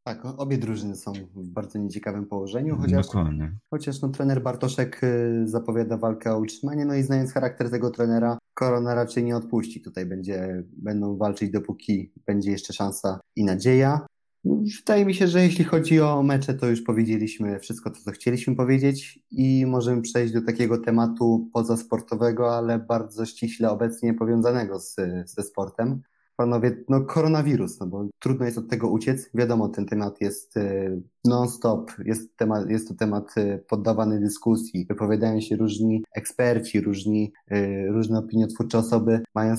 Tak, 0.04 0.26
obie 0.26 0.58
drużyny 0.58 0.96
są 0.96 1.14
w 1.36 1.48
bardzo 1.48 1.80
nieciekawym 1.80 2.26
położeniu, 2.26 2.78
chociaż 2.78 3.06
Dokładnie. 3.06 3.52
Chociaż 3.70 4.02
no, 4.02 4.10
trener 4.10 4.42
Bartoszek 4.42 5.04
y, 5.04 5.42
zapowiada 5.46 5.98
walkę 5.98 6.34
o 6.34 6.40
utrzymanie, 6.40 6.86
no 6.86 6.96
i 6.96 7.04
znając 7.04 7.34
charakter 7.34 7.70
tego 7.70 7.92
trenera, 7.92 8.38
Korona 8.54 8.96
raczej 8.96 9.24
nie 9.24 9.36
odpuści. 9.36 9.82
Tutaj 9.82 10.06
będzie, 10.06 10.64
będą 10.78 11.18
walczyć 11.18 11.52
dopóki 11.52 12.12
będzie 12.26 12.52
jeszcze 12.52 12.74
szansa 12.74 13.20
i 13.36 13.44
nadzieja. 13.44 14.06
No, 14.44 14.58
Wydaje 14.80 15.06
mi 15.06 15.14
się, 15.14 15.28
że 15.28 15.44
jeśli 15.44 15.66
chodzi 15.66 16.02
o 16.02 16.24
mecze, 16.24 16.54
to 16.54 16.68
już 16.70 16.82
powiedzieliśmy 16.82 17.60
wszystko 17.60 17.90
to, 17.90 18.00
co 18.02 18.12
chcieliśmy 18.12 18.56
powiedzieć 18.56 19.20
i 19.32 19.66
możemy 19.66 20.02
przejść 20.02 20.34
do 20.34 20.42
takiego 20.42 20.78
tematu 20.78 21.50
pozasportowego, 21.54 22.56
ale 22.56 22.80
bardzo 22.80 23.26
ściśle 23.26 23.72
obecnie 23.72 24.14
powiązanego 24.14 24.80
z, 24.80 24.96
ze 25.26 25.44
sportem. 25.44 26.02
Panowie, 26.36 26.78
no 26.90 27.02
koronawirus, 27.02 27.80
no 27.80 27.88
bo 27.88 28.08
trudno 28.20 28.46
jest 28.46 28.58
od 28.58 28.70
tego 28.70 28.90
uciec. 28.90 29.30
Wiadomo, 29.34 29.70
ten 29.70 29.86
temat 29.86 30.22
jest 30.22 30.58
y, 30.58 31.02
non-stop, 31.26 31.92
jest, 32.06 32.38
temat, 32.38 32.70
jest 32.70 32.88
to 32.88 32.94
temat 32.94 33.38
y, 33.38 33.64
poddawany 33.68 34.20
dyskusji. 34.20 34.86
Wypowiadają 34.86 35.42
się 35.42 35.56
różni 35.56 36.04
eksperci, 36.16 36.82
różni, 36.82 37.34
y, 37.52 37.88
różne 37.90 38.20
opiniotwórcze 38.20 38.78
osoby, 38.78 39.24
mają, 39.36 39.56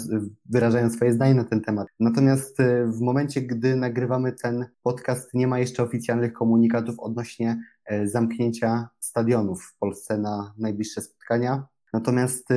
wyrażają 0.51 0.91
swoje 0.91 1.13
zdanie 1.13 1.35
na 1.35 1.45
ten 1.45 1.61
temat. 1.61 1.89
Natomiast 2.01 2.59
w 2.87 3.01
momencie, 3.01 3.43
gdy 3.43 3.77
nagrywamy 3.77 4.33
ten 4.33 4.67
podcast, 4.83 5.35
nie 5.35 5.47
ma 5.47 5.59
jeszcze 5.59 5.83
oficjalnych 5.83 6.33
komunikatów 6.33 7.01
odnośnie 7.01 7.63
zamknięcia 8.05 8.89
stadionów 9.01 9.63
w 9.65 9.79
Polsce 9.79 10.19
na 10.19 10.55
najbliższe 10.59 11.01
spotkania. 11.01 11.67
Natomiast 11.93 12.49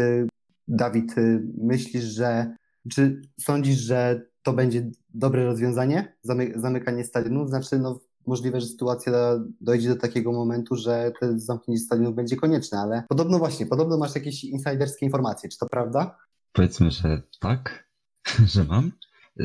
Dawid, 0.68 1.16
myślisz, 1.58 2.04
że 2.04 2.56
czy 2.92 3.22
sądzisz, 3.40 3.78
że 3.78 4.26
to 4.44 4.54
będzie 4.54 4.92
dobre 5.14 5.46
rozwiązanie? 5.46 6.18
Zamy, 6.22 6.54
zamykanie 6.56 7.04
stadionów? 7.04 7.50
Znaczy, 7.50 7.80
no, 7.80 8.00
możliwe, 8.28 8.62
że 8.62 8.68
sytuacja 8.68 9.14
dojdzie 9.62 9.90
do 9.90 9.96
takiego 9.96 10.32
momentu, 10.32 10.76
że 10.76 11.12
to 11.20 11.40
zamknięcie 11.40 11.84
stadionów 11.84 12.16
będzie 12.16 12.36
konieczne, 12.36 12.80
ale 12.80 13.04
podobno 13.10 13.40
właśnie, 13.40 13.66
podobno 13.66 13.98
masz 13.98 14.16
jakieś 14.16 14.44
insiderskie 14.44 15.06
informacje. 15.06 15.50
Czy 15.50 15.58
to 15.58 15.68
prawda? 15.72 16.18
Powiedzmy, 16.54 16.92
że 16.92 17.22
tak, 17.40 17.90
że 18.54 18.64
mam. 18.64 18.92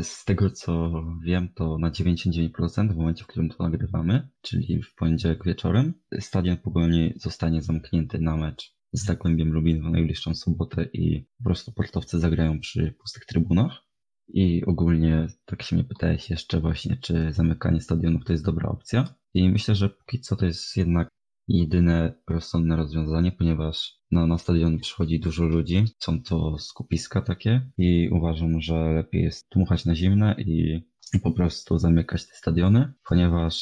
Z 0.03 0.25
tego 0.25 0.51
co 0.51 0.91
wiem, 1.25 1.49
to 1.55 1.79
na 1.79 1.91
99% 1.91 2.93
w 2.93 2.97
momencie, 2.97 3.25
w 3.25 3.27
którym 3.27 3.49
to 3.49 3.63
nagrywamy, 3.63 4.29
czyli 4.41 4.83
w 4.83 4.95
poniedziałek 4.95 5.45
wieczorem, 5.45 5.95
stadion 6.21 6.57
Pogoni 6.57 7.15
zostanie 7.17 7.63
zamknięty 7.63 8.19
na 8.19 8.37
mecz 8.37 8.80
z 8.93 9.05
Zagłębiem 9.05 9.53
Lubin 9.53 9.83
w 9.83 9.91
najbliższą 9.91 10.35
sobotę 10.35 10.89
i 10.93 11.27
po 11.39 11.45
prostu 11.45 11.73
portowcy 11.73 12.19
zagrają 12.19 12.61
przy 12.61 12.95
pustych 13.01 13.25
trybunach. 13.25 13.85
I 14.29 14.65
ogólnie 14.65 15.27
tak 15.45 15.63
się 15.63 15.77
mnie 15.77 15.85
pytałeś 15.85 16.31
jeszcze 16.31 16.61
właśnie, 16.61 16.97
czy 16.97 17.33
zamykanie 17.33 17.81
stadionów 17.81 18.25
to 18.25 18.33
jest 18.33 18.45
dobra 18.45 18.69
opcja. 18.69 19.15
I 19.35 19.49
myślę, 19.49 19.75
że 19.75 19.89
póki 19.89 20.21
co 20.21 20.37
to 20.37 20.47
jest 20.47 20.77
jednak 20.77 21.09
jedyne 21.49 22.15
rozsądne 22.29 22.77
rozwiązanie, 22.77 23.33
ponieważ 23.33 24.01
no, 24.11 24.27
na 24.27 24.39
stadion 24.39 24.79
przychodzi 24.79 25.21
dużo 25.21 25.45
ludzi, 25.45 25.85
są 25.99 26.23
to 26.23 26.59
skupiska 26.59 27.21
takie 27.23 27.71
i 27.79 28.09
uważam, 28.13 28.61
że 28.61 28.93
lepiej 28.93 29.23
jest 29.23 29.47
dmuchać 29.55 29.85
na 29.85 29.95
zimne 29.95 30.35
i, 30.39 30.81
po 31.23 31.33
prostu 31.33 31.79
zamykać 31.79 32.27
te 32.27 32.35
stadiony, 32.35 32.93
ponieważ 33.09 33.57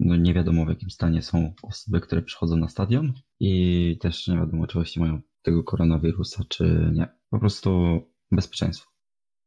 no, 0.00 0.16
nie 0.16 0.34
wiadomo 0.34 0.64
w 0.64 0.68
jakim 0.68 0.90
stanie 0.90 1.22
są 1.22 1.52
osoby, 1.62 2.00
które 2.00 2.22
przychodzą 2.22 2.56
na 2.56 2.68
stadion 2.68 3.12
i 3.40 3.98
też 4.00 4.28
nie 4.28 4.36
wiadomo, 4.36 4.66
czy 4.66 4.74
właśnie 4.74 5.02
mają 5.02 5.20
tego 5.42 5.64
koronawirusa, 5.64 6.44
czy 6.48 6.90
nie. 6.94 7.08
Po 7.30 7.38
prostu 7.38 7.70
bezpieczeństwo. 8.32 8.90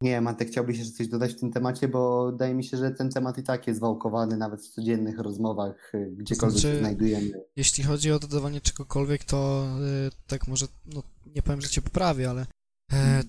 Nie, 0.01 0.21
Matek, 0.21 0.47
chciałbyś 0.47 0.77
jeszcze 0.77 0.93
coś 0.93 1.07
dodać 1.07 1.33
w 1.33 1.39
tym 1.39 1.51
temacie, 1.51 1.87
bo 1.87 2.31
wydaje 2.31 2.53
mi 2.53 2.63
się, 2.63 2.77
że 2.77 2.91
ten 2.91 3.09
temat 3.09 3.37
i 3.37 3.43
tak 3.43 3.67
jest 3.67 3.79
wałkowany 3.79 4.37
nawet 4.37 4.61
w 4.61 4.69
codziennych 4.69 5.19
rozmowach, 5.19 5.91
y, 5.95 6.15
gdziekolwiek 6.17 6.59
Znaczy- 6.59 6.75
się 6.75 6.79
znajdujemy. 6.79 7.31
Jeśli 7.55 7.83
chodzi 7.83 8.11
o 8.11 8.19
dodawanie 8.19 8.61
czegokolwiek, 8.61 9.23
to 9.23 9.65
y, 10.07 10.27
tak 10.27 10.47
może, 10.47 10.65
no 10.85 11.03
nie 11.35 11.41
powiem, 11.41 11.61
że 11.61 11.69
cię 11.69 11.81
poprawię, 11.81 12.29
ale 12.29 12.45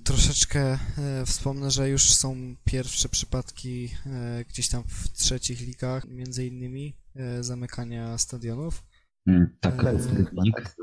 troszeczkę 0.04 0.78
e, 0.98 1.26
wspomnę, 1.26 1.70
że 1.70 1.88
już 1.88 2.02
są 2.10 2.56
pierwsze 2.64 3.08
przypadki 3.08 3.88
e, 4.06 4.44
gdzieś 4.48 4.68
tam 4.68 4.82
w 4.88 5.08
trzecich 5.12 5.60
ligach, 5.60 6.08
między 6.08 6.46
innymi 6.46 6.96
e, 7.16 7.42
zamykania 7.44 8.18
stadionów. 8.18 8.84
Mm, 9.26 9.56
Tak, 9.60 9.76
tak. 9.84 9.96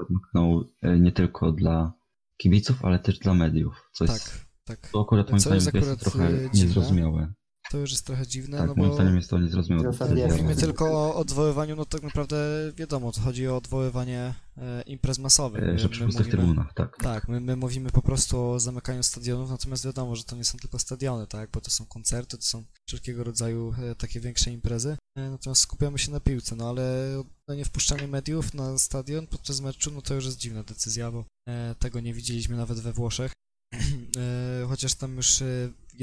zamknął 0.10 0.64
nie 1.00 1.12
tylko 1.12 1.52
dla 1.52 1.94
kibiców, 2.38 2.86
ale 2.86 3.00
też 3.00 3.20
dla 3.20 3.34
mediów, 3.34 3.90
co 3.94 4.04
jest 4.04 4.24
Tak, 4.26 4.46
tak. 4.66 4.92
To 4.92 5.02
akurat 5.02 5.30
moim 5.30 5.40
Co 5.40 5.60
zdaniem 5.60 5.76
jest 5.76 5.88
jest, 5.90 6.00
trochę 6.02 6.32
dziwne. 6.32 6.50
niezrozumiałe. 6.54 7.34
To 7.72 7.78
już 7.78 7.92
jest 7.92 8.06
trochę 8.06 8.28
dziwne, 8.28 8.58
Tak, 8.58 8.68
no 8.68 8.74
moim 8.76 8.90
bo 8.90 8.96
zdaniem 8.96 9.16
jest 9.16 9.30
to 9.30 9.40
niezrozumiałe. 9.40 9.92
Mówimy 10.30 10.56
tylko 10.56 10.86
o 10.86 11.16
odwoływaniu, 11.16 11.76
no 11.76 11.86
tak 11.86 12.04
naprawdę 12.04 12.36
wiadomo, 12.78 13.12
to 13.12 13.22
chodzi 13.22 13.48
o 13.48 13.58
odwoływanie 13.58 14.34
e, 14.58 14.82
imprez 14.82 15.20
masowych. 15.20 15.64
E, 15.64 15.68
My- 15.68 15.80
Że 15.80 15.88
my 15.88 15.90
przy 15.90 16.04
pustych 16.06 16.26
mówimy- 16.26 16.38
trybunach, 16.44 16.74
tak. 16.74 16.98
Tak, 17.04 17.28
my, 17.28 17.40
my 17.40 17.56
mówimy 17.56 17.90
po 17.92 18.02
prostu 18.02 18.42
o 18.50 18.60
zamykaniu 18.60 19.04
stadionów, 19.04 19.50
natomiast 19.50 19.86
wiadomo, 19.86 20.16
że 20.16 20.24
to 20.24 20.36
nie 20.36 20.44
są 20.44 20.58
tylko 20.58 20.80
stadiony, 20.80 21.28
tak, 21.28 21.50
bo 21.54 21.62
to 21.62 21.72
są 21.72 21.86
koncerty, 21.86 22.38
to 22.38 22.44
są 22.44 22.64
wszelkiego 22.88 23.24
rodzaju 23.24 23.76
e, 23.92 23.96
takie 23.96 24.20
większe 24.20 24.52
imprezy, 24.52 24.98
e, 25.18 25.30
natomiast 25.30 25.62
skupiamy 25.62 26.00
się 26.00 26.12
na 26.12 26.20
piłce, 26.20 26.56
no 26.56 26.70
ale 26.70 27.08
no, 27.48 27.56
nie 27.56 27.66
wpuszczanie 27.66 28.08
mediów 28.08 28.54
na 28.54 28.78
stadion 28.78 29.28
podczas 29.28 29.62
meczu, 29.62 29.92
no 29.92 30.02
to 30.02 30.14
już 30.14 30.26
jest 30.26 30.38
dziwna 30.38 30.64
decyzja, 30.64 31.12
bo 31.12 31.26
e, 31.50 31.76
tego 31.80 32.00
nie 32.00 32.14
widzieliśmy 32.14 32.58
nawet 32.58 32.80
we 32.80 32.94
Włoszech, 32.94 33.32
e, 33.74 34.66
chociaż 34.68 34.94
tam 34.96 35.16
już 35.16 35.42
e, 35.42 35.46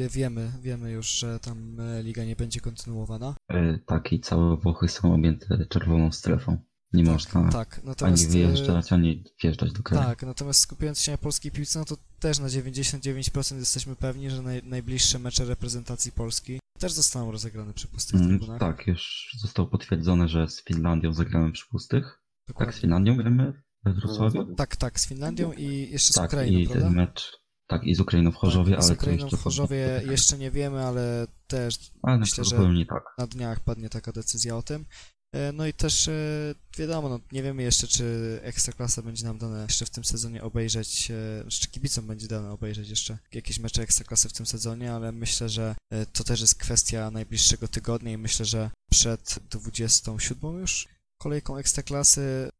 wiemy, 0.08 0.52
wiemy 0.62 0.90
już, 0.90 1.10
że 1.10 1.38
tam 1.40 1.80
e, 1.80 2.02
liga 2.02 2.24
nie 2.24 2.36
będzie 2.36 2.60
kontynuowana. 2.60 3.34
E, 3.48 3.78
Tak, 3.86 4.12
i 4.12 4.20
całe 4.20 4.56
Włochy 4.56 4.88
są 4.88 5.14
objęte 5.14 5.66
czerwoną 5.68 6.12
strefą. 6.12 6.58
Nie 6.92 7.04
można 7.04 7.50
Tak, 7.52 7.74
ani 7.78 7.86
natomiast... 7.86 8.24
e, 8.24 8.28
wyjeżdżać, 8.28 8.92
ani 8.92 9.24
wjeżdżać 9.42 9.72
do 9.72 9.82
kraju. 9.82 10.04
Tak, 10.08 10.22
natomiast 10.22 10.60
skupiając 10.60 11.00
się 11.00 11.12
na 11.12 11.18
polskiej 11.18 11.52
piłce, 11.52 11.78
no 11.78 11.84
to 11.84 11.96
też 12.20 12.38
na 12.38 12.46
99% 12.48 13.56
jesteśmy 13.56 13.96
pewni, 13.96 14.30
że 14.30 14.42
naj, 14.42 14.62
najbliższe 14.64 15.18
mecze 15.18 15.44
reprezentacji 15.44 16.12
Polski 16.12 16.60
też 16.78 16.92
zostaną 16.92 17.32
rozegrane 17.32 17.72
przy 17.74 17.88
pustych 17.88 18.20
Mm, 18.20 18.28
trybunach. 18.28 18.60
Tak, 18.60 18.86
już 18.86 19.28
zostało 19.40 19.68
potwierdzone, 19.68 20.28
że 20.28 20.48
z 20.48 20.64
Finlandią 20.64 21.12
zagramy 21.12 21.52
przy 21.52 21.66
pustych. 21.70 22.04
Tak, 22.04 22.44
z 22.44 22.48
Dokładnie. 22.48 22.80
Finlandią 22.80 23.16
gramy 23.16 23.62
we 23.84 23.92
Wrocławiu? 23.92 24.54
Tak, 24.54 24.76
tak, 24.76 25.00
z 25.00 25.06
Finlandią 25.06 25.52
i 25.52 25.88
jeszcze 25.90 26.12
z 26.12 26.16
Tak, 26.16 26.30
Ukrainą, 26.30 26.58
i 26.58 26.66
prawda? 26.66 26.84
ten 26.86 26.94
mecz, 26.96 27.32
Tak, 27.68 27.84
i 27.84 27.94
z 27.94 28.00
Ukrainą 28.00 28.32
w 28.32 28.34
Chorzowie, 28.34 28.70
tak, 28.70 28.84
ale 28.84 28.94
z 28.94 28.98
Ukrainą 28.98 29.28
w 29.28 29.42
Chorzowie 29.42 30.02
jeszcze 30.10 30.38
nie 30.38 30.50
wiemy, 30.50 30.84
ale 30.84 31.26
też 31.46 31.78
ale 32.02 32.18
myślę, 32.18 32.44
że 32.44 32.56
tak. 32.88 33.02
na 33.18 33.26
dniach 33.26 33.60
padnie 33.60 33.88
taka 33.88 34.12
decyzja 34.12 34.56
o 34.56 34.62
tym. 34.62 34.84
E, 35.32 35.52
No 35.52 35.66
i 35.66 35.72
też 35.72 36.08
e, 36.08 36.54
wiadomo, 36.78 37.08
no, 37.08 37.20
nie 37.32 37.42
wiemy 37.42 37.62
jeszcze, 37.62 37.88
czy 37.88 38.38
Ekstraklasa 38.42 39.02
będzie 39.02 39.24
nam 39.24 39.38
dane 39.38 39.62
jeszcze 39.62 39.86
w 39.86 39.90
tym 39.90 40.04
sezonie 40.04 40.42
obejrzeć, 40.42 41.10
e, 41.10 41.50
czy 41.50 41.68
kibicom 41.68 42.06
będzie 42.06 42.28
dane 42.28 42.50
obejrzeć 42.52 42.88
jeszcze 42.88 43.18
jakieś 43.32 43.58
mecze 43.58 43.82
Ekstraklasy 43.82 44.28
w 44.28 44.32
tym 44.32 44.46
sezonie, 44.46 44.92
ale 44.92 45.12
myślę, 45.12 45.48
że 45.48 45.74
to 46.12 46.24
też 46.24 46.40
jest 46.40 46.54
kwestia 46.54 47.10
najbliższego 47.10 47.68
tygodnia 47.68 48.12
i 48.12 48.16
myślę, 48.16 48.46
że 48.46 48.70
przed 48.90 49.38
27 49.50 50.60
już 50.60 50.88
kolejką 51.18 51.56
Ekstraklasy, 51.56 52.50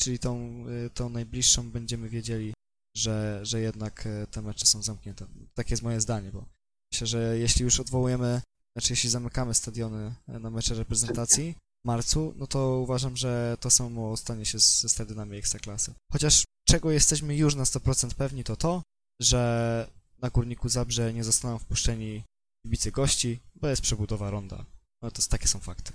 czyli 0.00 0.18
tą, 0.18 0.64
tą 0.94 1.08
najbliższą 1.08 1.70
będziemy 1.70 2.08
wiedzieli, 2.08 2.52
że, 2.98 3.40
że 3.42 3.60
jednak 3.60 4.06
e, 4.06 4.26
te 4.26 4.42
mecze 4.42 4.66
są 4.66 4.82
zamknięte. 4.82 5.26
Takie 5.54 5.70
jest 5.72 5.82
moje 5.82 6.00
zdanie, 6.00 6.32
bo 6.32 6.44
myślę, 6.92 7.06
że 7.06 7.38
jeśli 7.38 7.64
już 7.64 7.80
odwołujemy, 7.80 8.42
znaczy 8.76 8.92
jeśli 8.92 9.10
zamykamy 9.10 9.54
stadiony 9.54 10.14
e, 10.28 10.38
na 10.38 10.50
mecze 10.50 10.74
reprezentacji 10.74 11.54
w 11.84 11.86
marcu, 11.86 12.34
no 12.36 12.46
to 12.46 12.78
uważam, 12.78 13.16
że 13.16 13.56
to 13.60 13.70
samo 13.70 14.16
stanie 14.16 14.44
się 14.44 14.58
ze 14.58 14.88
stadionami 14.88 15.36
Ekstraklasy. 15.36 15.94
Chociaż 16.12 16.44
czego 16.68 16.90
jesteśmy 16.90 17.36
już 17.36 17.54
na 17.54 17.64
100% 17.64 18.14
pewni, 18.14 18.44
to 18.44 18.56
to, 18.56 18.82
że 19.20 19.90
na 20.22 20.30
Górniku 20.30 20.68
Zabrze 20.68 21.12
nie 21.12 21.24
zostaną 21.24 21.58
wpuszczeni 21.58 22.24
kibice 22.62 22.90
gości, 22.90 23.40
bo 23.54 23.68
jest 23.68 23.82
przebudowa 23.82 24.30
ronda. 24.30 24.64
No 25.02 25.10
to 25.10 25.22
takie 25.30 25.48
są 25.48 25.58
fakty. 25.58 25.92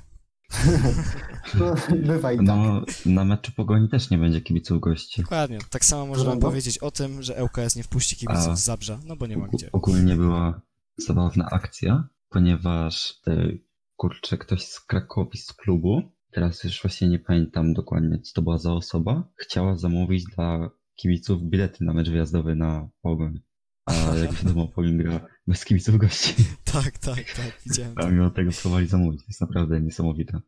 No, 1.60 1.76
bywa 1.98 2.32
i 2.32 2.38
tak. 2.38 2.46
No, 2.46 2.86
na 3.06 3.26
meczu 3.26 3.52
Pogoni 3.56 3.90
też 3.90 4.10
nie 4.10 4.18
będzie 4.18 4.42
kibiców 4.42 4.80
gości. 4.80 5.22
Dokładnie. 5.22 5.60
Tak 5.70 5.86
samo 5.86 6.06
możemy 6.06 6.26
Prawda? 6.26 6.48
powiedzieć 6.48 6.78
o 6.78 6.92
tym, 6.92 7.24
że 7.24 7.44
ŁKS 7.44 7.76
nie 7.76 7.84
wpuści 7.84 8.16
kibiców 8.16 8.48
A- 8.48 8.56
z 8.56 8.64
Zabrza, 8.64 9.00
no 9.06 9.16
bo 9.16 9.28
nie 9.28 9.38
ma 9.38 9.48
gdzie. 9.48 9.72
Ogólnie 9.72 10.16
była 10.16 10.62
zabawna 10.98 11.50
akcja, 11.52 12.08
ponieważ 12.30 13.22
e, 13.28 13.52
kurczę, 13.96 14.38
ktoś 14.38 14.66
z 14.66 14.80
Krakowi 14.80 15.38
z 15.38 15.54
klubu, 15.54 16.02
teraz 16.32 16.64
już 16.64 16.82
właśnie 16.82 17.08
nie 17.10 17.20
pamiętam 17.20 17.74
dokładnie, 17.74 18.20
co 18.20 18.34
to 18.34 18.42
była 18.42 18.58
za 18.58 18.74
osoba, 18.74 19.24
chciała 19.36 19.78
zamówić 19.78 20.24
dla 20.36 20.70
kibiców 20.96 21.42
bilety 21.42 21.84
na 21.84 21.94
mecz 21.94 22.10
wyjazdowy 22.10 22.56
na 22.56 22.90
Pogoń. 23.02 23.40
A 23.86 24.16
jak 24.16 24.34
wiadomo, 24.34 24.68
Pogoń 24.68 24.98
gra 24.98 25.28
bez 25.48 25.66
kibiców 25.66 25.98
gości. 25.98 26.36
Tak, 26.74 26.98
tak, 26.98 27.16
tak, 27.16 27.60
widziałem. 27.66 27.94
A 27.96 28.10
mimo 28.10 28.30
tego 28.30 28.52
próbowali 28.62 28.88
zamówić. 28.88 29.22
To 29.22 29.28
jest 29.28 29.42
naprawdę 29.42 29.82
niesamowite. 29.82 30.40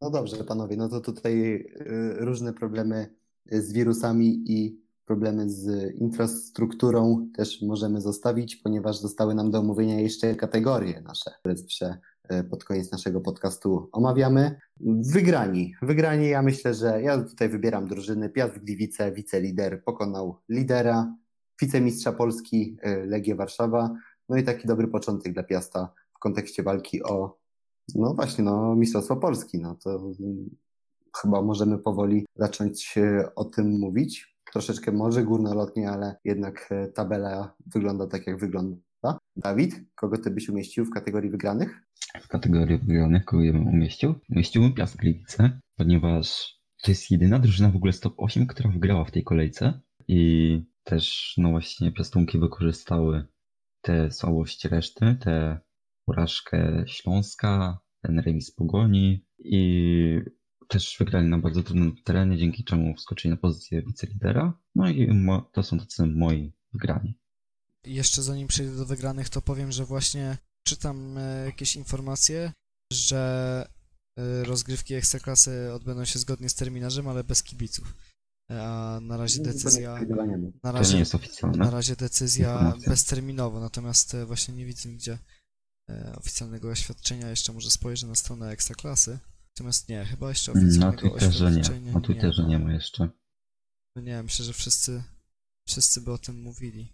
No 0.00 0.10
dobrze, 0.10 0.44
panowie, 0.44 0.76
no 0.76 0.88
to 0.88 1.00
tutaj 1.00 1.54
y, 1.54 1.66
różne 2.18 2.52
problemy 2.52 3.14
z 3.46 3.72
wirusami 3.72 4.52
i 4.52 4.80
problemy 5.04 5.50
z 5.50 5.94
infrastrukturą 6.00 7.30
też 7.36 7.62
możemy 7.62 8.00
zostawić, 8.00 8.56
ponieważ 8.56 8.98
zostały 8.98 9.34
nam 9.34 9.50
do 9.50 9.58
omówienia 9.58 10.00
jeszcze 10.00 10.34
kategorie 10.34 11.00
nasze, 11.00 11.30
które 11.40 11.56
zawsze 11.56 11.98
y, 12.32 12.44
pod 12.44 12.64
koniec 12.64 12.92
naszego 12.92 13.20
podcastu 13.20 13.88
omawiamy. 13.92 14.60
Wygrani. 15.12 15.74
Wygrani, 15.82 16.28
ja 16.28 16.42
myślę, 16.42 16.74
że 16.74 17.02
ja 17.02 17.24
tutaj 17.24 17.48
wybieram 17.48 17.88
drużyny. 17.88 18.28
Piast 18.28 18.58
Gliwice, 18.58 19.12
wicelider, 19.12 19.84
pokonał 19.84 20.40
lidera, 20.48 21.14
wicemistrza 21.60 22.12
Polski 22.12 22.76
y, 22.86 23.06
Legię 23.06 23.34
Warszawa. 23.34 23.94
No 24.28 24.36
i 24.36 24.42
taki 24.42 24.68
dobry 24.68 24.88
początek 24.88 25.32
dla 25.32 25.42
Piasta 25.42 25.92
w 26.14 26.18
kontekście 26.18 26.62
walki 26.62 27.02
o 27.02 27.38
no 27.94 28.14
właśnie, 28.14 28.44
no 28.44 28.74
Mistrzostwo 28.76 29.16
Polski, 29.16 29.58
no 29.58 29.74
to 29.74 30.12
mm, 30.20 30.56
chyba 31.22 31.42
możemy 31.42 31.78
powoli 31.78 32.26
zacząć 32.36 32.98
e, 32.98 33.34
o 33.34 33.44
tym 33.44 33.78
mówić. 33.78 34.34
Troszeczkę 34.52 34.92
może 34.92 35.24
górnolotnie, 35.24 35.90
ale 35.90 36.16
jednak 36.24 36.68
e, 36.70 36.88
tabela 36.88 37.54
wygląda 37.66 38.06
tak, 38.06 38.26
jak 38.26 38.38
wygląda. 38.38 38.78
Dawid, 39.36 39.74
kogo 39.94 40.18
ty 40.18 40.30
byś 40.30 40.48
umieścił 40.48 40.84
w 40.84 40.90
kategorii 40.90 41.30
wygranych? 41.30 41.82
W 42.20 42.28
kategorii 42.28 42.78
wygranych, 42.78 43.24
kogo 43.24 43.42
ja 43.42 43.52
bym 43.52 43.68
umieścił? 43.68 44.14
Umieściłbym 44.30 44.74
Piast 44.74 44.96
Gliwice, 44.96 45.60
ponieważ 45.76 46.58
to 46.82 46.90
jest 46.90 47.10
jedyna 47.10 47.38
drużyna 47.38 47.70
w 47.70 47.76
ogóle 47.76 47.92
z 47.92 48.00
top 48.00 48.14
8, 48.16 48.46
która 48.46 48.70
wygrała 48.70 49.04
w 49.04 49.10
tej 49.10 49.24
kolejce 49.24 49.80
i 50.08 50.62
też, 50.88 51.34
no 51.36 51.50
właśnie, 51.50 51.92
Piastunki 51.92 52.38
wykorzystały 52.38 53.26
te 53.80 54.10
słabości 54.10 54.68
reszty, 54.68 55.16
tę 55.20 55.60
porażkę 56.06 56.84
Śląska, 56.86 57.78
ten 58.02 58.18
remis 58.18 58.50
Pogoni 58.50 59.26
i 59.38 60.20
też 60.68 60.96
wygrali 60.98 61.28
na 61.28 61.38
bardzo 61.38 61.62
trudnym 61.62 61.96
terenie, 62.04 62.38
dzięki 62.38 62.64
czemu 62.64 62.94
wskoczyli 62.94 63.30
na 63.30 63.36
pozycję 63.36 63.82
wicelidera. 63.82 64.60
No 64.74 64.90
i 64.90 65.08
to 65.52 65.62
są 65.62 65.78
tacy 65.78 66.06
moi 66.06 66.52
wygrani. 66.72 67.18
Jeszcze 67.84 68.22
zanim 68.22 68.48
przejdę 68.48 68.76
do 68.76 68.86
wygranych, 68.86 69.28
to 69.28 69.42
powiem, 69.42 69.72
że 69.72 69.84
właśnie 69.84 70.36
czytam 70.66 71.18
e, 71.18 71.44
jakieś 71.44 71.76
informacje, 71.76 72.52
że 72.92 73.68
e, 74.18 74.44
rozgrywki 74.44 74.94
Ekstraklasy 74.94 75.72
odbędą 75.72 76.04
się 76.04 76.18
zgodnie 76.18 76.48
z 76.48 76.54
terminarzem, 76.54 77.08
ale 77.08 77.24
bez 77.24 77.42
kibiców. 77.42 77.94
E, 78.50 78.62
A 78.62 79.00
na 79.00 79.16
razie 79.16 79.42
decyzja, 79.42 79.94
na 79.94 80.06
To 80.06 80.24
nie 80.24 80.72
razie, 80.72 80.98
jest 80.98 81.12
na 81.12 81.18
oficjalne. 81.18 81.70
razie 81.70 81.96
decyzja 81.96 82.52
Informacja. 82.52 82.90
bezterminowo, 82.90 83.60
natomiast 83.60 84.14
e, 84.14 84.26
właśnie 84.26 84.54
nie 84.54 84.66
widzę 84.66 84.88
nigdzie 84.88 85.18
e, 85.90 86.12
oficjalnego 86.16 86.70
oświadczenia, 86.70 87.30
jeszcze 87.30 87.52
może 87.52 87.70
spojrzę 87.70 88.06
na 88.06 88.14
stronę 88.14 88.50
Ekstraklasy. 88.50 89.18
Natomiast 89.56 89.88
nie, 89.88 90.04
chyba 90.04 90.28
jeszcze 90.28 90.52
Na 90.52 90.60
oficjalnego 90.60 91.00
Twitterze 91.10 91.44
nie. 91.44 91.50
oświadczenia 91.60 91.92
Na 91.92 92.00
Twitterze 92.00 92.42
ma. 92.42 92.48
nie 92.48 92.58
ma 92.58 92.72
jeszcze. 92.72 93.08
No 93.96 94.02
nie, 94.02 94.22
myślę, 94.22 94.44
że 94.44 94.52
wszyscy, 94.52 95.02
wszyscy 95.68 96.00
by 96.00 96.12
o 96.12 96.18
tym 96.18 96.42
mówili. 96.42 96.92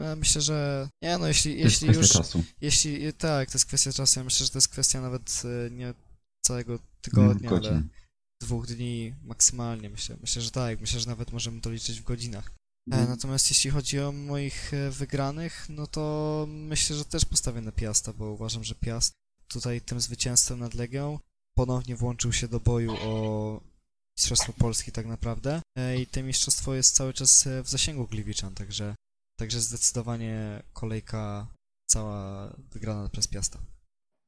Ja 0.00 0.16
myślę, 0.16 0.40
że 0.42 0.88
nie 1.02 1.18
no, 1.18 1.26
jeśli, 1.28 1.52
To 1.52 1.58
jest 1.58 1.82
jeśli 1.82 1.88
kwestia 1.88 2.00
już, 2.18 2.26
czasu. 2.26 2.44
jeśli, 2.60 3.12
tak, 3.12 3.50
to 3.50 3.54
jest 3.54 3.66
kwestia 3.66 3.92
czasu, 3.92 4.20
ja 4.20 4.24
myślę, 4.24 4.46
że 4.46 4.52
to 4.52 4.58
jest 4.58 4.68
kwestia 4.68 5.00
nawet 5.00 5.42
nie 5.70 5.94
całego 6.40 6.78
tygodnia, 7.00 7.50
ale. 7.50 7.82
Dwóch 8.40 8.66
dni 8.66 9.14
maksymalnie, 9.22 9.90
myślę, 9.90 10.16
myślę, 10.20 10.42
że 10.42 10.50
tak, 10.50 10.80
myślę, 10.80 11.00
że 11.00 11.06
nawet 11.06 11.32
możemy 11.32 11.60
to 11.60 11.70
liczyć 11.70 12.00
w 12.00 12.04
godzinach. 12.04 12.50
Mhm. 12.90 13.08
Natomiast 13.08 13.50
jeśli 13.50 13.70
chodzi 13.70 14.00
o 14.00 14.12
moich 14.12 14.74
e, 14.74 14.90
wygranych, 14.90 15.66
no 15.68 15.86
to 15.86 16.46
myślę, 16.48 16.96
że 16.96 17.04
też 17.04 17.24
postawię 17.24 17.60
na 17.60 17.72
Piasta, 17.72 18.12
bo 18.12 18.30
uważam, 18.30 18.64
że 18.64 18.74
Piast 18.74 19.12
tutaj 19.48 19.80
tym 19.80 20.00
zwycięstwem 20.00 20.58
nad 20.58 20.74
Legią 20.74 21.18
ponownie 21.54 21.96
włączył 21.96 22.32
się 22.32 22.48
do 22.48 22.60
boju 22.60 22.96
o 23.00 23.60
Mistrzostwo 24.18 24.52
Polski 24.52 24.92
tak 24.92 25.06
naprawdę 25.06 25.62
E, 25.78 26.00
i 26.00 26.06
to 26.06 26.22
mistrzostwo 26.22 26.74
jest 26.74 26.94
cały 26.94 27.12
czas 27.12 27.48
w 27.64 27.68
zasięgu 27.68 28.06
Gliwiczan, 28.06 28.54
także, 28.54 28.94
także 29.38 29.60
zdecydowanie 29.60 30.62
kolejka 30.72 31.46
cała 31.86 32.50
wygrana 32.72 33.08
przez 33.08 33.28
Piasta. 33.28 33.58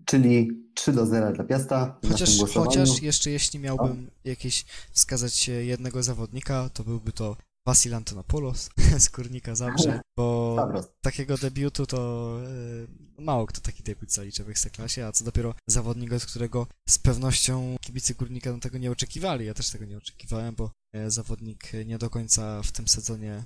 Czyli 0.04 0.50
3 0.74 0.92
do 0.92 1.06
0 1.06 1.32
dla 1.32 1.44
Piasta. 1.44 1.98
Chociaż, 2.08 2.30
chociaż 2.54 3.02
jeszcze 3.02 3.30
jeśli 3.30 3.58
miałbym 3.58 4.10
jakieś 4.24 4.64
wskazać 4.92 5.48
jednego 5.48 6.02
zawodnika, 6.02 6.70
to 6.74 6.84
byłby 6.84 7.12
to 7.12 7.36
Vasil 7.66 7.94
Antonopoulos 7.94 8.70
z 8.98 9.08
Górnika 9.08 9.54
Zabrze, 9.54 10.00
bo 10.16 10.56
takiego 11.00 11.38
debiutu 11.38 11.86
to 11.86 12.38
e, 13.18 13.22
mało 13.22 13.46
kto 13.46 13.60
taki 13.60 13.82
debiut 13.82 14.12
zaliczy 14.12 14.44
w 14.44 14.50
Ekstraklasie, 14.50 15.06
a 15.06 15.12
co 15.12 15.24
dopiero 15.24 15.54
zawodnik, 15.66 16.12
od 16.12 16.26
którego 16.26 16.66
z 16.88 16.98
pewnością 16.98 17.76
kibicy 17.80 18.14
Górnika 18.14 18.58
tego 18.58 18.78
nie 18.78 18.90
oczekiwali. 18.90 19.46
Ja 19.46 19.54
też 19.54 19.70
tego 19.70 19.84
nie 19.84 19.98
oczekiwałem, 19.98 20.54
bo 20.54 20.70
e, 20.94 21.10
zawodnik 21.10 21.72
nie 21.86 21.98
do 21.98 22.10
końca 22.10 22.62
w 22.62 22.72
tym 22.72 22.88
sezonie 22.88 23.44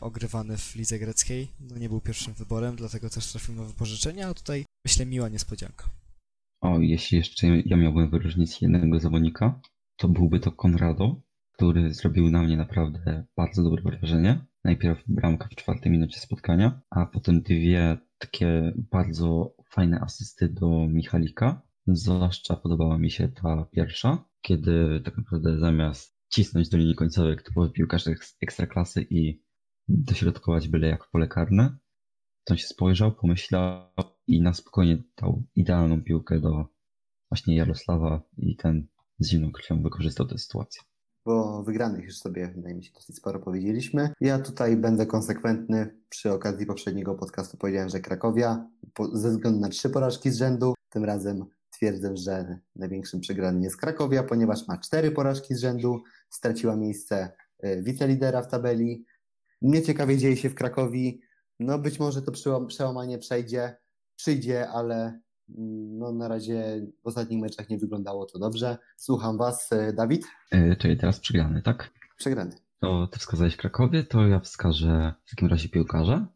ogrywany 0.00 0.56
w 0.56 0.76
lidze 0.76 0.98
greckiej, 0.98 1.48
no 1.60 1.78
nie 1.78 1.88
był 1.88 2.00
pierwszym 2.00 2.34
wyborem, 2.34 2.76
dlatego 2.76 3.10
też 3.10 3.26
trafił 3.32 3.54
na 3.54 3.62
wypożyczenie, 3.62 4.26
a 4.26 4.34
tutaj 4.34 4.64
myślę 4.84 5.06
miła 5.06 5.28
niespodzianka. 5.28 5.84
O, 6.60 6.78
jeśli 6.80 7.18
jeszcze 7.18 7.46
ja 7.46 7.76
miałbym 7.76 8.10
wyróżnić 8.10 8.62
jednego 8.62 9.00
zawodnika, 9.00 9.60
to 9.96 10.08
byłby 10.08 10.40
to 10.40 10.52
Konrado, 10.52 11.20
który 11.52 11.94
zrobił 11.94 12.30
na 12.30 12.42
mnie 12.42 12.56
naprawdę 12.56 13.24
bardzo 13.36 13.62
dobre 13.62 13.82
wrażenie. 13.82 14.44
Najpierw 14.64 15.02
bramka 15.06 15.48
w 15.48 15.54
czwartej 15.54 15.92
minucie 15.92 16.20
spotkania, 16.20 16.80
a 16.90 17.06
potem 17.06 17.42
dwie 17.42 17.98
takie 18.18 18.72
bardzo 18.76 19.54
fajne 19.70 20.00
asysty 20.00 20.48
do 20.48 20.86
Michalika. 20.88 21.62
Zwłaszcza 21.86 22.56
podobała 22.56 22.98
mi 22.98 23.10
się 23.10 23.28
ta 23.28 23.66
pierwsza, 23.72 24.24
kiedy 24.40 25.00
tak 25.04 25.16
naprawdę 25.16 25.58
zamiast 25.58 26.16
cisnąć 26.28 26.68
do 26.68 26.78
linii 26.78 26.94
końcowej 26.94 27.36
typowy 27.44 27.70
piłkarz 27.70 28.06
eks- 28.06 28.36
ekstraklasy 28.40 29.06
i 29.10 29.42
dośrodkować 29.88 30.68
byle 30.68 30.88
jak 30.88 31.10
pole 31.10 31.28
karne, 31.28 31.76
on 32.50 32.56
się 32.56 32.66
spojrzał, 32.66 33.12
pomyślał 33.12 33.82
i 34.26 34.42
na 34.42 34.54
spokojnie 34.54 35.02
dał 35.16 35.42
idealną 35.54 36.02
piłkę 36.02 36.40
do 36.40 36.66
właśnie 37.30 37.56
Jarosława 37.56 38.22
i 38.38 38.56
ten 38.56 38.86
z 39.18 39.28
zimną 39.28 39.52
krwią 39.52 39.82
wykorzystał 39.82 40.26
tę 40.26 40.38
sytuację. 40.38 40.82
bo 41.24 41.62
wygranych 41.62 42.04
już 42.04 42.18
sobie, 42.18 42.52
wydaje 42.56 42.74
mi 42.74 42.84
się, 42.84 42.92
dosyć 42.94 43.16
sporo 43.16 43.38
powiedzieliśmy. 43.38 44.10
Ja 44.20 44.38
tutaj 44.38 44.76
będę 44.76 45.06
konsekwentny. 45.06 45.96
Przy 46.08 46.32
okazji 46.32 46.66
poprzedniego 46.66 47.14
podcastu 47.14 47.56
powiedziałem, 47.56 47.88
że 47.88 48.00
Krakowia 48.00 48.68
po, 48.94 49.16
ze 49.16 49.30
względu 49.30 49.60
na 49.60 49.68
trzy 49.68 49.90
porażki 49.90 50.30
z 50.30 50.36
rzędu. 50.36 50.74
Tym 50.90 51.04
razem 51.04 51.46
twierdzę, 51.70 52.16
że 52.16 52.58
największym 52.76 53.20
przegranym 53.20 53.62
jest 53.62 53.76
Krakowia, 53.76 54.22
ponieważ 54.22 54.68
ma 54.68 54.78
cztery 54.78 55.10
porażki 55.10 55.54
z 55.54 55.60
rzędu. 55.60 56.02
Straciła 56.30 56.76
miejsce 56.76 57.32
e, 57.58 57.82
wicelidera 57.82 58.42
w 58.42 58.48
tabeli. 58.48 59.04
Nieciekawie 59.62 60.18
dzieje 60.18 60.36
się 60.36 60.50
w 60.50 60.54
Krakowi. 60.54 61.20
No 61.60 61.78
być 61.78 62.00
może 62.00 62.22
to 62.22 62.32
przełam- 62.32 62.66
przełamanie 62.66 63.18
przejdzie, 63.18 63.76
przyjdzie, 64.16 64.68
ale 64.68 65.20
mm, 65.58 65.98
no, 65.98 66.12
na 66.12 66.28
razie 66.28 66.86
w 67.04 67.06
ostatnich 67.06 67.40
meczach 67.40 67.70
nie 67.70 67.78
wyglądało 67.78 68.26
to 68.26 68.38
dobrze. 68.38 68.78
Słucham 68.96 69.38
Was, 69.38 69.72
e, 69.72 69.92
Dawid. 69.92 70.26
E, 70.52 70.76
czyli 70.76 70.96
teraz 70.96 71.20
przegrany, 71.20 71.62
tak? 71.62 71.90
Przegrany. 72.18 72.56
To 72.80 73.06
ty 73.06 73.18
wskazałeś 73.18 73.56
Krakowie, 73.56 74.04
to 74.04 74.26
ja 74.26 74.40
wskażę 74.40 75.14
w 75.24 75.30
takim 75.30 75.48
razie 75.48 75.68
piłkarza. 75.68 76.28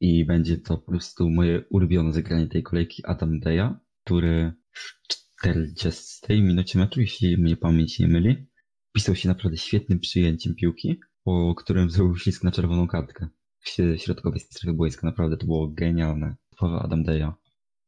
I 0.00 0.24
będzie 0.24 0.58
to 0.58 0.78
po 0.78 0.90
prostu 0.90 1.30
moje 1.30 1.64
ulubione 1.70 2.12
zagranie 2.12 2.46
tej 2.46 2.62
kolejki 2.62 3.02
Adam 3.06 3.40
Deja, 3.40 3.80
który 4.04 4.52
w 4.70 5.08
40 5.08 6.42
minucie 6.42 6.78
meczu, 6.78 7.00
jeśli 7.00 7.38
mnie 7.38 7.56
pamięć 7.56 7.98
nie 7.98 8.08
myli, 8.08 8.46
pisał 8.92 9.14
się 9.14 9.28
naprawdę 9.28 9.56
świetnym 9.56 10.00
przyjęciem 10.00 10.54
piłki, 10.54 11.00
po 11.24 11.54
którym 11.54 11.90
zrobił 11.90 12.16
ślisk 12.16 12.44
na 12.44 12.50
czerwoną 12.50 12.88
kartkę 12.88 13.28
w 13.60 13.68
środkowej 13.96 14.40
strefie 14.40 14.72
boiska. 14.72 15.06
Naprawdę 15.06 15.36
to 15.36 15.46
było 15.46 15.68
genialne. 15.68 16.36
Typowe 16.50 16.78
Adam 16.78 17.02
Deja. 17.02 17.34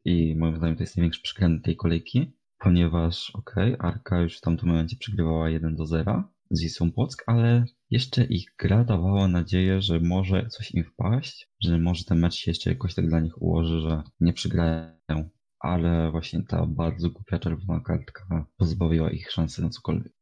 I 0.05 0.37
moim 0.37 0.57
zdaniem 0.57 0.77
to 0.77 0.83
jest 0.83 0.97
największy 0.97 1.23
przegrany 1.23 1.61
tej 1.61 1.77
kolejki, 1.77 2.33
ponieważ 2.59 3.31
okej, 3.31 3.75
okay, 3.75 3.89
Arka 3.91 4.21
już 4.21 4.39
w 4.39 4.41
tamtym 4.41 4.69
momencie 4.69 4.97
przegrywała 4.97 5.51
1 5.51 5.77
do 5.77 5.87
0 5.87 6.25
z 6.51 6.63
Wisłą 6.63 6.93
Płock, 6.93 7.25
ale 7.27 7.65
jeszcze 7.91 8.25
ich 8.25 8.55
gra 8.59 8.85
dawała 8.85 9.29
nadzieję, 9.29 9.83
że 9.83 10.01
może 10.01 10.47
coś 10.49 10.71
im 10.71 10.85
wpaść, 10.85 11.51
że 11.61 11.79
może 11.79 12.05
ten 12.05 12.19
mecz 12.19 12.35
się 12.35 12.51
jeszcze 12.51 12.71
jakoś 12.71 12.95
tak 12.95 13.09
dla 13.09 13.21
nich 13.21 13.43
ułoży, 13.43 13.81
że 13.81 14.03
nie 14.21 14.33
przegrają. 14.33 15.31
Ale 15.59 16.11
właśnie 16.11 16.43
ta 16.43 16.67
bardzo 16.67 17.11
głupia 17.11 17.39
czerwona 17.39 17.81
kartka 17.81 18.47
pozbawiła 18.57 19.11
ich 19.11 19.31
szansy 19.31 19.63
na 19.63 19.71
cokolwiek. 19.71 20.13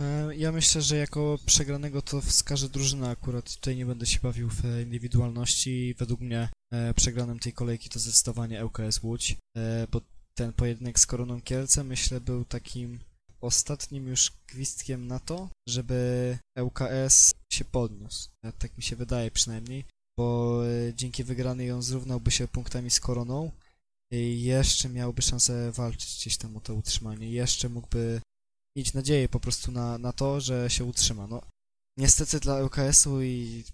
E, 0.00 0.36
ja 0.36 0.52
myślę, 0.52 0.82
że 0.82 0.96
jako 0.96 1.38
przegranego 1.46 2.02
to 2.02 2.20
wskaże 2.20 2.68
drużyna 2.68 3.10
akurat. 3.10 3.54
Tutaj 3.54 3.76
nie 3.76 3.86
będę 3.86 4.06
się 4.06 4.20
bawił 4.22 4.50
w 4.50 4.62
indywidualności. 4.82 5.94
Według 5.98 6.20
mnie 6.20 6.48
e, 6.72 6.94
przegranym 6.94 7.38
tej 7.38 7.52
kolejki 7.52 7.88
to 7.88 7.98
zdecydowanie 7.98 8.64
ŁKS 8.64 9.02
Łódź, 9.02 9.36
e, 9.56 9.86
bo 9.90 10.00
ten 10.34 10.52
pojedynek 10.52 11.00
z 11.00 11.06
Koroną 11.06 11.40
Kielce 11.40 11.84
myślę 11.84 12.20
był 12.20 12.44
takim 12.44 12.98
ostatnim 13.40 14.08
już 14.08 14.32
gwizdkiem 14.46 15.06
na 15.06 15.18
to, 15.20 15.48
żeby 15.68 16.38
ŁKS 16.62 17.34
się 17.52 17.64
podniósł. 17.64 18.28
Tak 18.58 18.76
mi 18.76 18.82
się 18.82 18.96
wydaje 18.96 19.30
przynajmniej, 19.30 19.84
bo 20.18 20.60
dzięki 20.94 21.24
wygranej 21.24 21.72
on 21.72 21.82
zrównałby 21.82 22.30
się 22.30 22.48
punktami 22.48 22.90
z 22.90 23.00
Koroną 23.00 23.50
i 24.12 24.42
jeszcze 24.42 24.88
miałby 24.88 25.22
szansę 25.22 25.72
walczyć 25.72 26.16
gdzieś 26.16 26.36
tam 26.36 26.56
o 26.56 26.60
to 26.60 26.74
utrzymanie. 26.74 27.30
Jeszcze 27.30 27.68
mógłby 27.68 28.20
mieć 28.78 28.94
nadzieję 28.94 29.28
po 29.28 29.40
prostu 29.40 29.72
na, 29.72 29.98
na 29.98 30.12
to, 30.12 30.40
że 30.40 30.70
się 30.70 30.84
utrzyma. 30.84 31.26
No, 31.26 31.42
niestety 31.98 32.40
dla 32.40 32.62
ŁKS-u 32.62 33.22
i 33.22 33.64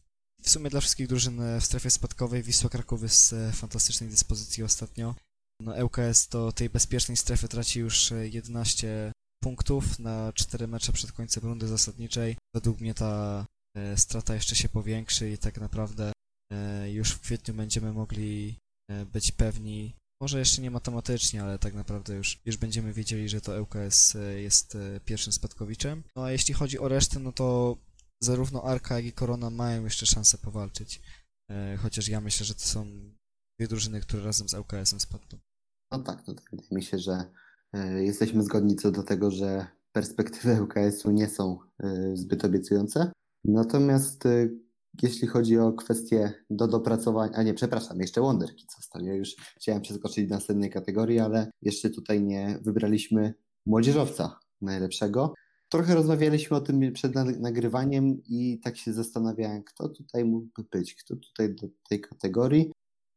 w 0.42 0.50
sumie 0.50 0.70
dla 0.70 0.80
wszystkich 0.80 1.08
drużyn 1.08 1.60
w 1.60 1.64
strefie 1.64 1.90
spadkowej 1.90 2.42
Wisła 2.42 2.70
Kraków 2.70 3.02
jest 3.02 3.34
w 3.52 3.56
fantastycznej 3.56 4.10
dyspozycji 4.10 4.62
ostatnio. 4.62 5.14
No, 5.62 5.84
ŁKS 5.84 6.28
do 6.28 6.52
tej 6.52 6.70
bezpiecznej 6.70 7.16
strefy 7.16 7.48
traci 7.48 7.80
już 7.80 8.12
11 8.30 9.12
punktów 9.42 9.98
na 9.98 10.32
4 10.32 10.66
mecze 10.66 10.92
przed 10.92 11.12
końcem 11.12 11.42
rundy 11.42 11.68
zasadniczej. 11.68 12.36
Według 12.54 12.80
mnie 12.80 12.94
ta 12.94 13.44
e, 13.76 13.96
strata 13.96 14.34
jeszcze 14.34 14.56
się 14.56 14.68
powiększy 14.68 15.30
i 15.30 15.38
tak 15.38 15.58
naprawdę 15.58 16.12
e, 16.52 16.92
już 16.92 17.10
w 17.10 17.20
kwietniu 17.20 17.54
będziemy 17.54 17.92
mogli 17.92 18.56
e, 18.90 19.06
być 19.06 19.32
pewni 19.32 19.94
może 20.24 20.38
jeszcze 20.38 20.62
nie 20.62 20.70
matematycznie, 20.70 21.42
ale 21.42 21.58
tak 21.58 21.74
naprawdę 21.74 22.14
już, 22.14 22.40
już 22.44 22.56
będziemy 22.56 22.92
wiedzieli, 22.92 23.28
że 23.28 23.40
to 23.40 23.62
ŁKS 23.62 24.16
e, 24.16 24.40
jest 24.40 24.74
e, 24.74 25.00
pierwszym 25.00 25.32
spadkowiczem. 25.32 26.02
No 26.16 26.24
a 26.24 26.30
jeśli 26.30 26.54
chodzi 26.54 26.78
o 26.78 26.88
resztę, 26.88 27.20
no 27.20 27.32
to 27.32 27.76
zarówno 28.20 28.62
Arka, 28.62 28.96
jak 28.96 29.04
i 29.04 29.12
Korona 29.12 29.50
mają 29.50 29.84
jeszcze 29.84 30.06
szansę 30.06 30.38
powalczyć. 30.38 31.02
E, 31.50 31.76
chociaż 31.76 32.08
ja 32.08 32.20
myślę, 32.20 32.46
że 32.46 32.54
to 32.54 32.60
są 32.60 32.86
dwie 33.58 33.68
drużyny, 33.68 34.00
które 34.00 34.24
razem 34.24 34.48
z 34.48 34.54
ŁKS-em 34.54 35.00
spadną. 35.00 35.38
No 35.90 35.98
tak, 35.98 36.26
no 36.26 36.34
tak. 36.34 36.50
Wydaje 36.50 36.68
mi 36.72 36.82
się, 36.82 36.98
że 36.98 37.24
jesteśmy 37.96 38.42
zgodni 38.42 38.76
co 38.76 38.90
do 38.90 39.02
tego, 39.02 39.30
że 39.30 39.66
perspektywy 39.92 40.62
ŁKS-u 40.62 41.10
nie 41.10 41.28
są 41.28 41.58
zbyt 42.14 42.44
obiecujące. 42.44 43.12
Natomiast 43.44 44.24
jeśli 45.02 45.28
chodzi 45.28 45.58
o 45.58 45.72
kwestie 45.72 46.32
do 46.50 46.68
dopracowania, 46.68 47.32
a 47.34 47.42
nie, 47.42 47.54
przepraszam, 47.54 48.00
jeszcze 48.00 48.20
Wonderkid 48.20 48.72
został. 48.72 49.02
Ja 49.04 49.14
już 49.14 49.36
chciałem 49.56 49.82
przeskoczyć 49.82 50.28
do 50.28 50.34
następnej 50.34 50.70
kategorii, 50.70 51.18
ale 51.18 51.50
jeszcze 51.62 51.90
tutaj 51.90 52.22
nie 52.22 52.58
wybraliśmy 52.62 53.34
młodzieżowca 53.66 54.38
najlepszego. 54.60 55.34
Trochę 55.68 55.94
rozmawialiśmy 55.94 56.56
o 56.56 56.60
tym 56.60 56.92
przed 56.92 57.14
nagrywaniem 57.40 58.22
i 58.26 58.60
tak 58.64 58.76
się 58.76 58.92
zastanawiałem, 58.92 59.64
kto 59.64 59.88
tutaj 59.88 60.24
mógłby 60.24 60.64
być, 60.72 60.94
kto 60.94 61.16
tutaj 61.16 61.54
do 61.54 61.68
tej 61.88 62.00
kategorii. 62.00 62.72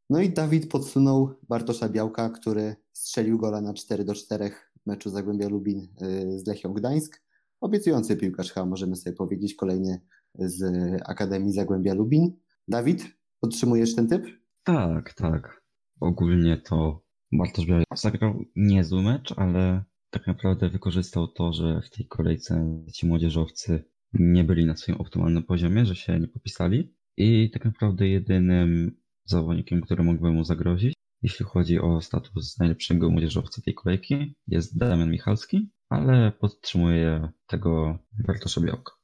No 0.10 0.22
i 0.22 0.30
Dawid 0.30 0.70
podsunął 0.70 1.34
Bartosza 1.50 1.90
Białka, 1.90 2.30
który 2.30 2.76
strzelił 2.94 3.38
gola 3.38 3.62
na 3.62 3.74
4 3.74 4.06
do 4.06 4.14
4 4.14 4.52
meczu 4.86 5.10
Zagłębia 5.10 5.50
Lubin 5.50 5.88
y, 6.02 6.40
z 6.40 6.48
Lechią 6.48 6.74
Gdańsk. 6.74 7.22
Obiecujący 7.62 8.18
piłkarz 8.18 8.52
chyba 8.52 8.66
możemy 8.66 8.96
sobie 8.96 9.16
powiedzieć, 9.16 9.56
kolejny 9.56 10.02
z 10.36 10.62
Akademii 11.06 11.54
Zagłębia 11.54 11.94
Lubin. 11.94 12.32
Dawid, 12.68 13.08
podtrzymujesz 13.40 13.96
ten 13.96 14.08
typ? 14.08 14.26
Tak, 14.64 15.14
tak. 15.14 15.62
Ogólnie 16.00 16.58
to 16.58 17.04
Bartosz 17.32 17.66
Białek 17.66 17.86
zagrał 17.96 18.44
niezły 18.56 19.02
mecz, 19.02 19.34
ale 19.38 19.84
tak 20.10 20.28
naprawdę 20.28 20.70
wykorzystał 20.70 21.28
to, 21.28 21.54
że 21.54 21.82
w 21.82 21.90
tej 21.90 22.08
kolejce 22.08 22.84
ci 22.94 23.08
młodzieżowcy 23.08 23.84
nie 24.14 24.44
byli 24.44 24.66
na 24.66 24.76
swoim 24.76 24.98
optymalnym 24.98 25.44
poziomie, 25.44 25.86
że 25.86 25.96
się 25.96 26.20
nie 26.20 26.28
popisali 26.28 26.96
i 27.18 27.50
tak 27.54 27.66
naprawdę 27.66 28.08
jedynym 28.08 28.98
zawodnikiem, 29.26 29.82
który 29.82 30.04
mógłby 30.04 30.32
mu 30.32 30.44
zagrozić, 30.44 30.94
jeśli 31.22 31.46
chodzi 31.46 31.80
o 31.80 32.02
status 32.02 32.60
najlepszego 32.60 33.10
młodzieżowca 33.10 33.62
tej 33.62 33.74
kolejki, 33.74 34.36
jest 34.48 34.78
Damian 34.78 35.12
Michalski, 35.12 35.70
ale 35.90 36.32
podtrzymuje 36.32 37.30
tego 37.48 38.00
Bartosza 38.28 38.62
Białka. 38.62 38.97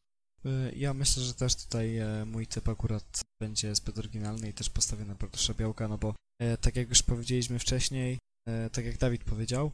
Y, 0.46 0.74
ja 0.76 0.94
myślę, 0.94 1.24
że 1.24 1.34
też 1.34 1.56
tutaj 1.56 1.98
e, 1.98 2.26
mój 2.26 2.48
typ 2.48 2.70
akurat 2.70 3.22
będzie 3.41 3.76
zbyt 3.76 3.98
oryginalny 3.98 4.50
i 4.50 4.54
też 4.54 4.70
postawię 4.70 5.06
na 5.06 5.16
Bartosza 5.16 5.54
Białka, 5.54 5.88
no 5.88 5.98
bo 5.98 6.16
e, 6.41 6.58
tak 6.58 6.76
jak 6.76 6.89
już 6.89 7.04
powiedzieliśmy 7.04 7.60
wcześniej, 7.60 8.18
e, 8.48 8.70
tak 8.70 8.86
jak 8.86 8.98
Dawid 8.98 9.24
powiedział, 9.24 9.72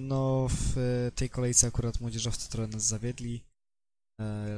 no 0.00 0.46
w 0.50 1.10
tej 1.14 1.30
kolejce 1.30 1.66
akurat 1.66 2.00
młodzieżowcy 2.00 2.50
trochę 2.50 2.68
nas 2.68 2.84
zawiedli. 2.84 3.42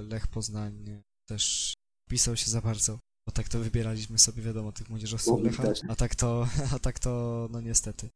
Lech 0.08 0.26
Poznań 0.26 1.02
też 1.28 1.74
pisał 2.10 2.36
się 2.36 2.50
za 2.50 2.60
bardzo, 2.60 2.98
bo 3.28 3.32
tak 3.32 3.48
to 3.48 3.58
wybieraliśmy 3.58 4.18
sobie, 4.18 4.42
wiadomo, 4.42 4.72
tych 4.72 4.90
młodzieżowców 4.90 5.42
Lecha, 5.42 5.62
a 5.88 5.96
tak 5.96 6.14
to, 6.14 6.48
a 6.76 6.78
tak 6.78 6.98
to, 6.98 7.48
no 7.50 7.60
niestety, 7.60 8.08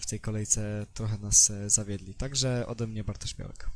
w 0.00 0.06
tej 0.06 0.20
kolejce 0.20 0.86
trochę 0.94 1.18
nas 1.18 1.52
zawiedli. 1.66 2.14
Także 2.14 2.66
ode 2.66 2.86
mnie 2.86 3.04
Bartosz 3.04 3.34
Białek. 3.34 3.70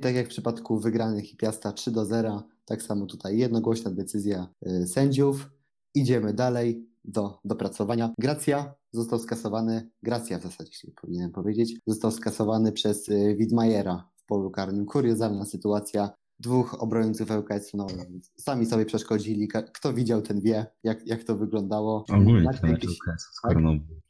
Tak 0.00 0.14
jak 0.14 0.26
w 0.26 0.28
przypadku 0.28 0.80
wygranych 0.80 1.32
i 1.32 1.36
Piasta 1.36 1.72
3 1.72 1.90
do 1.90 2.04
0, 2.04 2.42
tak 2.64 2.82
samo 2.82 3.06
tutaj 3.06 3.38
jednogłośna 3.38 3.90
decyzja 3.90 4.48
y, 4.66 4.86
sędziów. 4.86 5.50
Idziemy 5.94 6.34
dalej 6.34 6.86
do 7.04 7.38
dopracowania. 7.44 8.14
Gracja 8.18 8.74
został 8.92 9.18
skasowany, 9.18 9.90
Gracja 10.02 10.38
w 10.38 10.42
zasadzie 10.42 10.70
powinienem 11.00 11.32
powiedzieć, 11.32 11.78
został 11.86 12.10
skasowany 12.10 12.72
przez 12.72 13.08
y, 13.08 13.34
Widmajera 13.38 14.08
w 14.16 14.26
polu 14.26 14.50
karnym. 14.50 14.86
Kuriozalna 14.86 15.44
sytuacja. 15.44 16.10
Dwóch 16.40 16.82
obrońców 16.82 17.30
ŁKS, 17.30 17.74
no 17.74 17.86
sami 18.36 18.66
sobie 18.66 18.84
przeszkodzili. 18.84 19.48
Kto 19.48 19.94
widział, 19.94 20.22
ten 20.22 20.40
wie, 20.40 20.66
jak, 20.84 21.06
jak 21.06 21.24
to 21.24 21.36
wyglądało. 21.36 22.04
Ogólnie 22.08 22.50
ten 22.60 22.70
mecz 22.70 22.84
ŁKS 22.84 23.22
z 23.22 23.40
tak? 23.42 23.58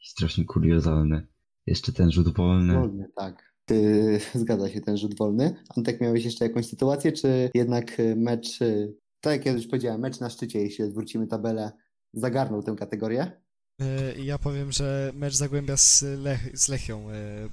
strasznie 0.03 0.45
kuriozalny. 0.45 1.27
Jeszcze 1.65 1.93
ten 1.93 2.11
rzut 2.11 2.37
wolny. 2.37 2.73
Wolny, 2.73 3.09
tak. 3.15 3.53
Ty, 3.67 4.19
zgadza 4.35 4.69
się 4.69 4.81
ten 4.81 4.97
rzut 4.97 5.17
wolny. 5.17 5.55
Antek, 5.77 6.01
miałeś 6.01 6.25
jeszcze 6.25 6.45
jakąś 6.45 6.65
sytuację, 6.65 7.11
czy 7.11 7.49
jednak 7.53 7.99
y, 7.99 8.15
mecz, 8.15 8.61
y, 8.61 8.95
tak 9.21 9.33
jak 9.33 9.45
ja 9.45 9.51
już 9.51 9.67
powiedziałem, 9.67 10.01
mecz 10.01 10.19
na 10.19 10.29
szczycie, 10.29 10.59
jeśli 10.59 10.83
odwrócimy 10.83 11.27
tabelę, 11.27 11.71
zagarnął 12.13 12.63
tę 12.63 12.75
kategorię? 12.75 13.31
Y, 13.81 14.23
ja 14.23 14.37
powiem, 14.37 14.71
że 14.71 15.11
mecz 15.15 15.35
Zagłębia 15.35 15.77
z, 15.77 16.01
Lech, 16.01 16.59
z 16.59 16.67
Lechią 16.67 17.07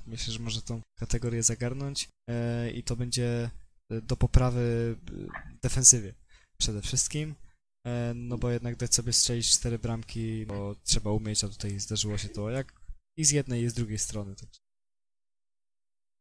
myślę, 0.07 0.33
że 0.33 0.41
może 0.41 0.62
tą 0.62 0.81
kategorię 0.99 1.43
zagarnąć 1.43 2.09
i 2.75 2.83
to 2.83 2.97
będzie 2.97 3.51
do 4.03 4.17
poprawy 4.17 4.97
defensywie 5.62 6.15
przede 6.59 6.83
wszystkim. 6.83 7.35
No 8.15 8.39
bo 8.39 8.51
jednak 8.51 8.77
dać 8.77 8.95
sobie 8.95 9.12
strzelić 9.12 9.51
cztery 9.51 9.79
bramki, 9.79 10.47
bo 10.47 10.75
trzeba 10.85 11.11
umieć, 11.11 11.45
a 11.45 11.49
tutaj 11.49 11.81
zdarzyło 11.81 12.19
się 12.19 12.29
to 12.29 12.51
jak 12.51 12.73
i 13.17 13.25
z 13.25 13.31
jednej 13.31 13.62
i 13.62 13.69
z 13.69 13.75
drugiej 13.75 13.99
strony. 13.99 14.35
Także. 14.37 14.64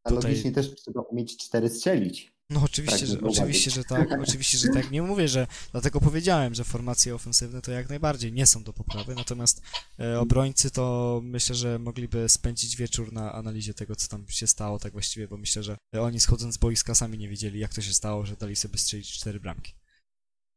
A 0.03 0.09
tutaj... 0.09 0.31
logicznie 0.31 0.51
też 0.51 0.75
trzeba 0.75 1.01
umieć 1.01 1.37
cztery 1.37 1.69
strzelić. 1.69 2.33
No 2.49 2.61
oczywiście, 2.63 2.99
tak, 2.99 3.07
że, 3.07 3.21
oczywiście, 3.21 3.71
że 3.71 3.83
tak, 3.83 4.09
oczywiście, 4.27 4.57
że 4.57 4.67
tak. 4.67 4.91
Nie 4.91 5.01
mówię, 5.01 5.27
że 5.27 5.47
dlatego 5.71 5.99
powiedziałem, 5.99 6.53
że 6.53 6.63
formacje 6.63 7.15
ofensywne 7.15 7.61
to 7.61 7.71
jak 7.71 7.89
najbardziej 7.89 8.33
nie 8.33 8.45
są 8.45 8.63
do 8.63 8.73
poprawy, 8.73 9.15
natomiast 9.15 9.61
e, 9.99 10.19
obrońcy 10.19 10.71
to 10.71 11.19
myślę, 11.23 11.55
że 11.55 11.79
mogliby 11.79 12.29
spędzić 12.29 12.75
wieczór 12.75 13.13
na 13.13 13.33
analizie 13.33 13.73
tego, 13.73 13.95
co 13.95 14.07
tam 14.07 14.25
się 14.29 14.47
stało 14.47 14.79
tak 14.79 14.91
właściwie, 14.91 15.27
bo 15.27 15.37
myślę, 15.37 15.63
że 15.63 15.77
oni 16.01 16.19
schodząc 16.19 16.55
z 16.55 16.57
boiska 16.57 16.95
sami 16.95 17.17
nie 17.17 17.29
wiedzieli, 17.29 17.59
jak 17.59 17.73
to 17.73 17.81
się 17.81 17.93
stało, 17.93 18.25
że 18.25 18.35
dali 18.35 18.55
sobie 18.55 18.77
strzelić 18.77 19.11
cztery 19.11 19.39
bramki. 19.39 19.73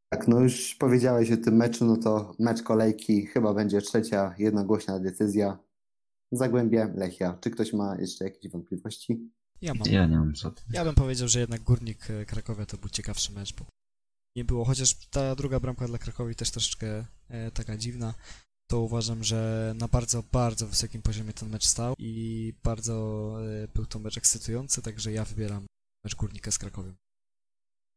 Tak, 0.09 0.27
no 0.27 0.39
już 0.39 0.75
powiedziałeś 0.75 1.31
o 1.31 1.37
tym 1.37 1.55
meczu, 1.55 1.85
no 1.85 1.97
to 1.97 2.35
mecz 2.39 2.63
kolejki 2.63 3.25
chyba 3.25 3.53
będzie 3.53 3.81
trzecia 3.81 4.35
jednogłośna 4.37 4.99
decyzja. 4.99 5.57
Zagłębie, 6.31 6.93
Lechia. 6.95 7.37
Czy 7.41 7.49
ktoś 7.49 7.73
ma 7.73 7.97
jeszcze 7.99 8.25
jakieś 8.25 8.51
wątpliwości? 8.51 9.29
Ja 9.61 9.73
mam. 9.73 9.87
Ja 9.87 10.05
nie 10.05 10.17
mam 10.17 10.35
żadnych. 10.35 10.65
Ja 10.73 10.85
bym 10.85 10.95
powiedział, 10.95 11.27
że 11.27 11.39
jednak 11.39 11.61
Górnik 11.61 12.09
e, 12.09 12.25
Krakowia 12.25 12.65
to 12.65 12.77
był 12.77 12.89
ciekawszy 12.89 13.31
mecz, 13.31 13.53
bo 13.55 13.65
nie 14.35 14.45
było, 14.45 14.65
chociaż 14.65 14.95
ta 14.95 15.35
druga 15.35 15.59
bramka 15.59 15.87
dla 15.87 15.97
Krakowi 15.97 16.35
też 16.35 16.51
troszeczkę 16.51 17.05
e, 17.29 17.51
taka 17.51 17.77
dziwna, 17.77 18.13
to 18.69 18.81
uważam, 18.81 19.23
że 19.23 19.73
na 19.79 19.87
bardzo, 19.87 20.23
bardzo 20.31 20.67
wysokim 20.67 21.01
poziomie 21.01 21.33
ten 21.33 21.49
mecz 21.49 21.65
stał 21.65 21.93
i 21.97 22.53
bardzo 22.63 22.95
e, 23.63 23.67
był 23.75 23.85
to 23.85 23.99
mecz 23.99 24.17
ekscytujący, 24.17 24.81
także 24.81 25.11
ja 25.11 25.25
wybieram 25.25 25.65
mecz 26.05 26.15
Górnika 26.15 26.51
z 26.51 26.57
Krakowiem. 26.57 26.95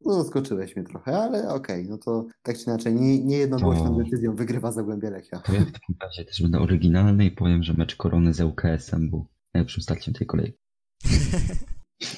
No 0.04 0.22
zaskoczyłeś 0.22 0.76
mnie 0.76 0.84
trochę, 0.84 1.18
ale 1.18 1.48
okej, 1.48 1.88
no 1.88 1.98
to 1.98 2.26
tak 2.42 2.58
czy 2.58 2.64
inaczej, 2.64 2.94
nie, 2.94 3.24
nie 3.24 3.36
jednogłośną 3.36 3.96
To- 3.98 4.04
decyzją 4.04 4.34
wygrywa 4.36 4.72
Zagłębie 4.72 5.11
Lechia. 5.11 5.40
To 5.40 5.52
ja 5.52 5.61
w 5.61 5.72
takim 5.72 5.96
razie 6.02 6.24
też 6.24 6.42
będę 6.42 6.58
oryginalny 6.58 7.24
i 7.24 7.30
powiem, 7.30 7.62
że 7.62 7.72
mecz 7.74 7.96
Korony 7.96 8.34
z 8.34 8.40
ŁKS-em 8.40 9.11
był 9.11 9.26
najlepszym 9.54 9.82
starciem 9.82 10.14
tej 10.14 10.26
kolejki. 10.26 10.58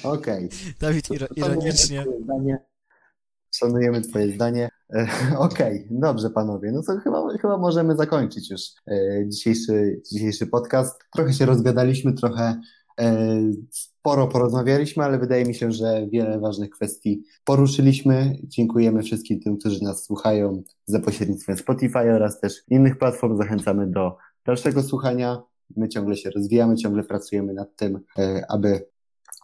Okej. 0.03 0.49
Dawid 0.81 1.09
iro- 1.09 1.27
ironicznie. 1.35 2.05
Szanujemy 3.55 4.01
twoje 4.01 4.31
zdanie. 4.31 4.69
E, 4.93 5.07
Okej, 5.37 5.87
dobrze 5.91 6.29
panowie, 6.29 6.71
no 6.71 6.81
to 6.83 6.99
chyba, 6.99 7.37
chyba 7.37 7.57
możemy 7.57 7.95
zakończyć 7.95 8.51
już 8.51 8.61
e, 8.87 8.95
dzisiejszy, 9.27 10.01
dzisiejszy 10.11 10.47
podcast. 10.47 10.99
Trochę 11.15 11.33
się 11.33 11.45
rozgadaliśmy, 11.45 12.13
trochę 12.13 12.61
e, 12.99 13.27
sporo 13.71 14.27
porozmawialiśmy, 14.27 15.03
ale 15.03 15.19
wydaje 15.19 15.45
mi 15.45 15.55
się, 15.55 15.71
że 15.71 16.07
wiele 16.11 16.39
ważnych 16.39 16.69
kwestii 16.69 17.23
poruszyliśmy. 17.43 18.37
Dziękujemy 18.43 19.03
wszystkim 19.03 19.39
tym, 19.39 19.57
którzy 19.57 19.83
nas 19.83 20.03
słuchają 20.05 20.63
za 20.85 20.99
pośrednictwem 20.99 21.57
Spotify 21.57 22.13
oraz 22.13 22.39
też 22.39 22.63
innych 22.67 22.97
platform. 22.97 23.37
Zachęcamy 23.37 23.87
do 23.87 24.17
dalszego 24.45 24.83
słuchania. 24.83 25.43
My 25.77 25.89
ciągle 25.89 26.15
się 26.15 26.29
rozwijamy, 26.29 26.75
ciągle 26.75 27.03
pracujemy 27.03 27.53
nad 27.53 27.75
tym, 27.75 27.99
e, 28.19 28.45
aby 28.49 28.85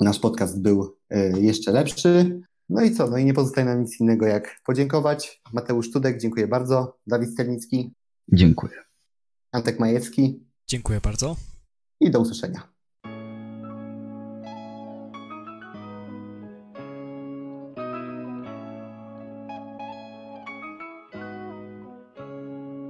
nasz 0.02 0.20
podcast 0.20 0.62
był 0.62 0.98
e, 1.10 1.40
jeszcze 1.40 1.72
lepszy. 1.72 2.42
No 2.70 2.82
i 2.82 2.92
co? 2.92 3.08
No 3.08 3.18
i 3.18 3.26
nie 3.26 3.34
pozostaje 3.34 3.68
nam 3.68 3.82
nic 3.82 4.00
innego 4.00 4.26
jak 4.26 4.62
podziękować. 4.66 5.42
Mateusz 5.54 5.92
Tudek, 5.92 6.20
dziękuję 6.22 6.48
bardzo. 6.48 6.98
Dawid 7.08 7.30
Stelnicki, 7.30 7.94
Dziękuję. 8.34 8.74
Antek 9.52 9.80
Majewski 9.80 10.46
Dziękuję 10.68 11.00
bardzo. 11.04 11.36
i 12.00 12.12
do 12.12 12.20
usłyszenia. 12.20 12.79